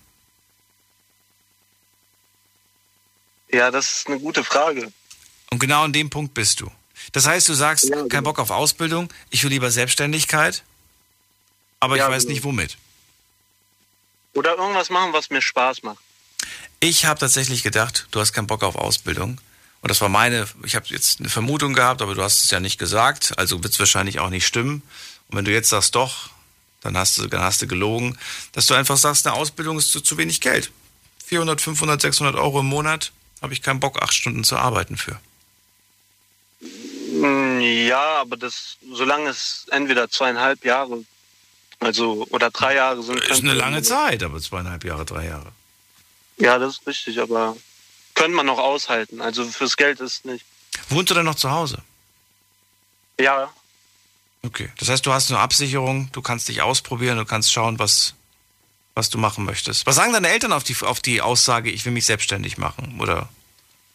[3.52, 4.92] Ja, das ist eine gute Frage.
[5.50, 6.70] Und genau an dem Punkt bist du.
[7.12, 8.08] Das heißt, du sagst, ja, genau.
[8.08, 10.62] kein Bock auf Ausbildung, ich will lieber Selbstständigkeit,
[11.80, 12.34] aber ja, ich weiß genau.
[12.34, 12.76] nicht womit.
[14.34, 15.98] Oder irgendwas machen, was mir Spaß macht.
[16.80, 19.40] Ich habe tatsächlich gedacht, du hast keinen Bock auf Ausbildung.
[19.80, 22.60] Und das war meine, ich habe jetzt eine Vermutung gehabt, aber du hast es ja
[22.60, 24.82] nicht gesagt, also wird es wahrscheinlich auch nicht stimmen.
[25.28, 26.30] Und wenn du jetzt sagst doch,
[26.82, 28.18] dann hast du, dann hast du gelogen,
[28.52, 30.70] dass du einfach sagst, eine Ausbildung ist zu, zu wenig Geld.
[31.24, 33.12] 400, 500, 600 Euro im Monat
[33.42, 35.18] habe ich keinen Bock, acht Stunden zu arbeiten für.
[37.16, 41.04] Mm, ja, aber das, solange es entweder zweieinhalb Jahre,
[41.80, 43.20] also oder drei Jahre sind.
[43.20, 45.52] Das ist eine lange Zeit, aber zweieinhalb Jahre, drei Jahre.
[46.38, 47.56] Ja, das ist richtig, aber
[48.14, 49.20] könnte man noch aushalten.
[49.20, 50.44] Also fürs Geld ist nicht.
[50.90, 51.78] Wohnst du denn noch zu Hause?
[53.18, 53.50] Ja.
[54.42, 58.14] Okay, das heißt, du hast eine Absicherung, du kannst dich ausprobieren, du kannst schauen, was,
[58.94, 59.86] was du machen möchtest.
[59.86, 63.30] Was sagen deine Eltern auf die, auf die Aussage, ich will mich selbstständig machen, oder?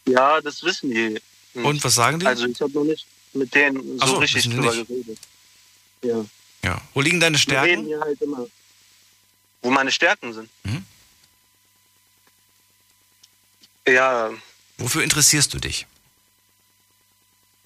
[0.06, 1.20] Ja, das wissen die.
[1.54, 1.66] Nicht.
[1.66, 2.26] Und was sagen die?
[2.26, 4.88] Also ich habe noch nicht mit denen so, so richtig drüber nicht.
[4.88, 5.18] geredet.
[6.02, 6.24] Ja.
[6.64, 6.80] Ja.
[6.94, 7.66] Wo liegen deine Stärken?
[7.66, 8.46] Wir reden hier halt immer.
[9.62, 10.50] Wo meine Stärken sind.
[10.64, 10.84] Mhm.
[13.86, 14.30] Ja.
[14.78, 15.86] Wofür interessierst du dich?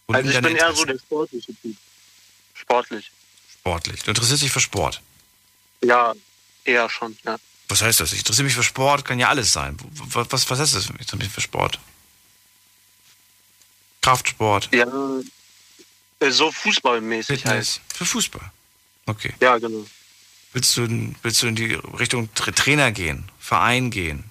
[0.06, 1.76] Wo also ich bin eher so der sportliche Typ.
[2.54, 3.10] Sportlich.
[3.52, 4.02] Sportlich.
[4.02, 5.00] Du interessierst dich für Sport?
[5.82, 6.14] Ja,
[6.64, 7.36] eher schon, ja.
[7.68, 8.12] Was heißt das?
[8.12, 9.76] Ich interessiere mich für Sport, kann ja alles sein.
[10.12, 11.80] Was, was, was heißt das für Sport?
[14.02, 14.68] Kraftsport?
[14.72, 14.86] Ja,
[16.20, 17.80] so fußballmäßig Fitness.
[17.80, 17.96] Halt.
[17.96, 18.52] Für Fußball?
[19.06, 19.34] Okay.
[19.40, 19.86] Ja, genau.
[20.52, 24.24] Willst du, willst du in die Richtung Trainer gehen, Verein gehen?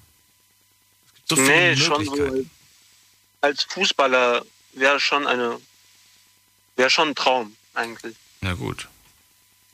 [1.28, 2.46] So nee, schon so
[3.42, 4.44] als Fußballer
[4.74, 5.60] wäre schon eine
[6.76, 8.16] wäre schon ein Traum eigentlich.
[8.42, 8.88] Na gut.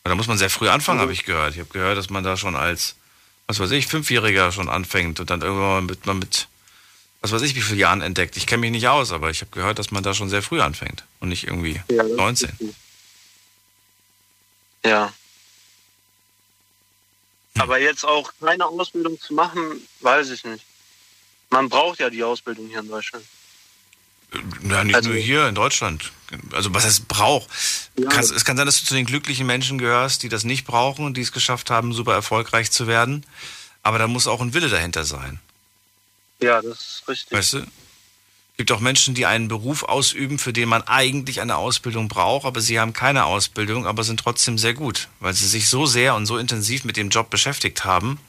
[0.04, 1.04] Da muss man sehr früh anfangen, mhm.
[1.04, 1.54] habe ich gehört.
[1.54, 2.96] Ich habe gehört, dass man da schon als,
[3.48, 6.48] was weiß ich, Fünfjähriger schon anfängt und dann irgendwann mit, man mit,
[7.22, 8.36] was weiß ich, wie viele Jahren entdeckt.
[8.38, 10.60] Ich kenne mich nicht aus, aber ich habe gehört, dass man da schon sehr früh
[10.62, 12.52] anfängt und nicht irgendwie ja, 19.
[14.84, 15.14] Ja.
[17.58, 20.66] Aber jetzt auch keine Ausbildung zu machen, weiß ich nicht.
[21.50, 23.26] Man braucht ja die Ausbildung hier in Deutschland.
[24.64, 26.12] Ja, nicht Also- nur hier in Deutschland.
[26.54, 27.50] Also was es braucht.
[28.10, 31.06] Kannst- es kann sein, dass du zu den glücklichen Menschen gehörst, die das nicht brauchen
[31.06, 33.26] und die es geschafft haben, super erfolgreich zu werden.
[33.84, 35.40] Aber da muss auch ein Wille dahinter sein.
[36.42, 37.38] Ja, das ist richtig.
[37.38, 37.58] Weißt du?
[37.60, 42.46] Es gibt auch Menschen, die einen Beruf ausüben, für den man eigentlich eine Ausbildung braucht,
[42.46, 46.14] aber sie haben keine Ausbildung, aber sind trotzdem sehr gut, weil sie sich so sehr
[46.16, 48.20] und so intensiv mit dem Job beschäftigt haben,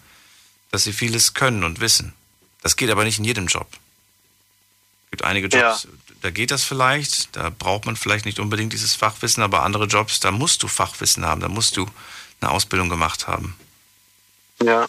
[0.70, 2.14] dass sie vieles können und wissen.
[2.62, 3.66] Das geht aber nicht in jedem Job.
[5.06, 5.86] Es gibt einige Jobs,
[6.22, 10.20] da geht das vielleicht, da braucht man vielleicht nicht unbedingt dieses Fachwissen, aber andere Jobs,
[10.20, 11.86] da musst du Fachwissen haben, da musst du
[12.40, 13.56] eine Ausbildung gemacht haben.
[14.62, 14.86] Ja.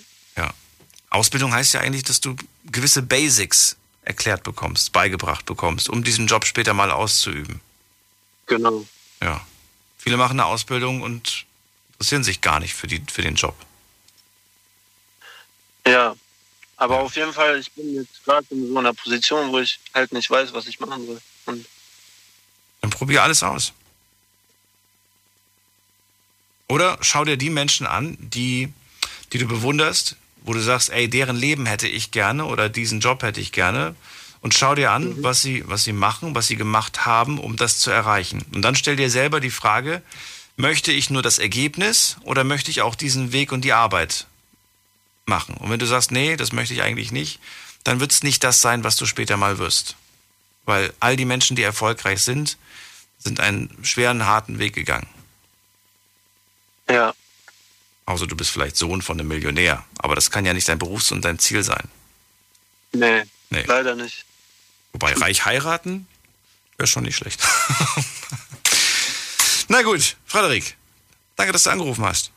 [1.14, 1.20] Ja.
[1.20, 2.36] Ausbildung heißt ja eigentlich, dass du
[2.66, 7.62] gewisse Basics erklärt bekommst, beigebracht bekommst, um diesen Job später mal auszuüben.
[8.48, 8.86] Genau.
[9.22, 9.46] Ja.
[9.98, 11.46] Viele machen eine Ausbildung und
[11.94, 13.56] interessieren sich gar nicht für, die, für den Job.
[15.88, 16.16] Ja.
[16.76, 20.12] Aber auf jeden Fall, ich bin jetzt gerade in so einer Position, wo ich halt
[20.12, 21.22] nicht weiß, was ich machen soll.
[21.46, 21.66] Und
[22.82, 23.72] Dann probier alles aus.
[26.68, 28.74] Oder schau dir die Menschen an, die,
[29.32, 33.24] die du bewunderst, wo du sagst, ey, deren Leben hätte ich gerne oder diesen Job
[33.24, 33.96] hätte ich gerne.
[34.42, 37.80] Und schau dir an, was, sie, was sie machen, was sie gemacht haben, um das
[37.80, 38.46] zu erreichen.
[38.54, 40.02] Und dann stell dir selber die Frage,
[40.58, 44.28] möchte ich nur das Ergebnis oder möchte ich auch diesen Weg und die Arbeit
[45.26, 45.56] machen?
[45.56, 47.40] Und wenn du sagst, nee, das möchte ich eigentlich nicht,
[47.86, 49.96] dann wird es nicht das sein, was du später mal wirst.
[50.66, 52.58] Weil all die Menschen, die erfolgreich sind,
[53.20, 55.08] sind einen schweren, harten Weg gegangen.
[56.90, 57.14] Ja.
[58.06, 59.86] Außer du bist vielleicht Sohn von einem Millionär.
[59.98, 61.88] Aber das kann ja nicht dein Berufs- und dein Ziel sein.
[62.92, 63.64] nee, Nee.
[63.68, 64.26] leider nicht.
[64.94, 66.08] Wobei reich heiraten
[66.78, 67.40] wäre schon nicht schlecht.
[69.70, 70.76] Na gut, Frederik,
[71.36, 72.32] danke, dass du angerufen hast.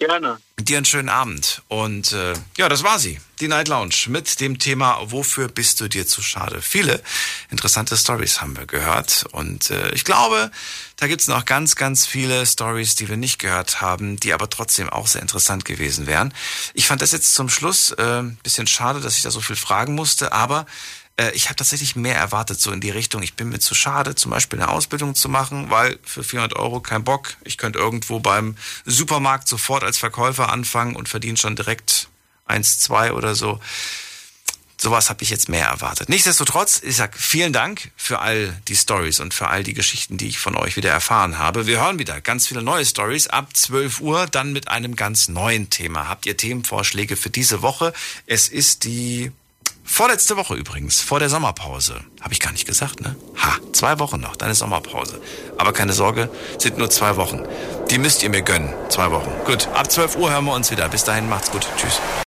[0.00, 0.38] Gerne.
[0.58, 1.60] Dir einen schönen Abend.
[1.68, 3.20] Und äh, ja, das war sie.
[3.38, 6.62] Die Night Lounge mit dem Thema Wofür bist du dir zu schade?
[6.62, 7.02] Viele
[7.50, 9.26] interessante Stories haben wir gehört.
[9.32, 10.50] Und äh, ich glaube,
[10.96, 14.88] da gibt's noch ganz, ganz viele Stories, die wir nicht gehört haben, die aber trotzdem
[14.88, 16.32] auch sehr interessant gewesen wären.
[16.72, 19.94] Ich fand das jetzt zum Schluss äh, bisschen schade, dass ich da so viel fragen
[19.94, 20.64] musste, aber
[21.20, 24.14] äh, ich habe tatsächlich mehr erwartet, so in die Richtung, ich bin mir zu schade,
[24.14, 27.36] zum Beispiel eine Ausbildung zu machen, weil für 400 Euro kein Bock.
[27.44, 28.56] Ich könnte irgendwo beim
[28.86, 32.08] Supermarkt sofort als Verkäufer anfangen und verdiene schon direkt
[32.46, 33.60] eins, zwei oder so.
[34.78, 36.08] Sowas habe ich jetzt mehr erwartet.
[36.08, 40.28] Nichtsdestotrotz, ich sag vielen Dank für all die Stories und für all die Geschichten, die
[40.28, 41.66] ich von euch wieder erfahren habe.
[41.66, 45.68] Wir hören wieder ganz viele neue Stories ab 12 Uhr, dann mit einem ganz neuen
[45.68, 46.08] Thema.
[46.08, 47.92] Habt ihr Themenvorschläge für diese Woche?
[48.24, 49.32] Es ist die
[49.84, 52.00] Vorletzte Woche übrigens, vor der Sommerpause.
[52.20, 53.16] Habe ich gar nicht gesagt, ne?
[53.36, 55.20] Ha, zwei Wochen noch, ist Sommerpause.
[55.58, 57.42] Aber keine Sorge, sind nur zwei Wochen.
[57.90, 58.72] Die müsst ihr mir gönnen.
[58.88, 59.30] Zwei Wochen.
[59.44, 60.88] Gut, ab 12 Uhr hören wir uns wieder.
[60.88, 61.66] Bis dahin, macht's gut.
[61.76, 62.00] Tschüss.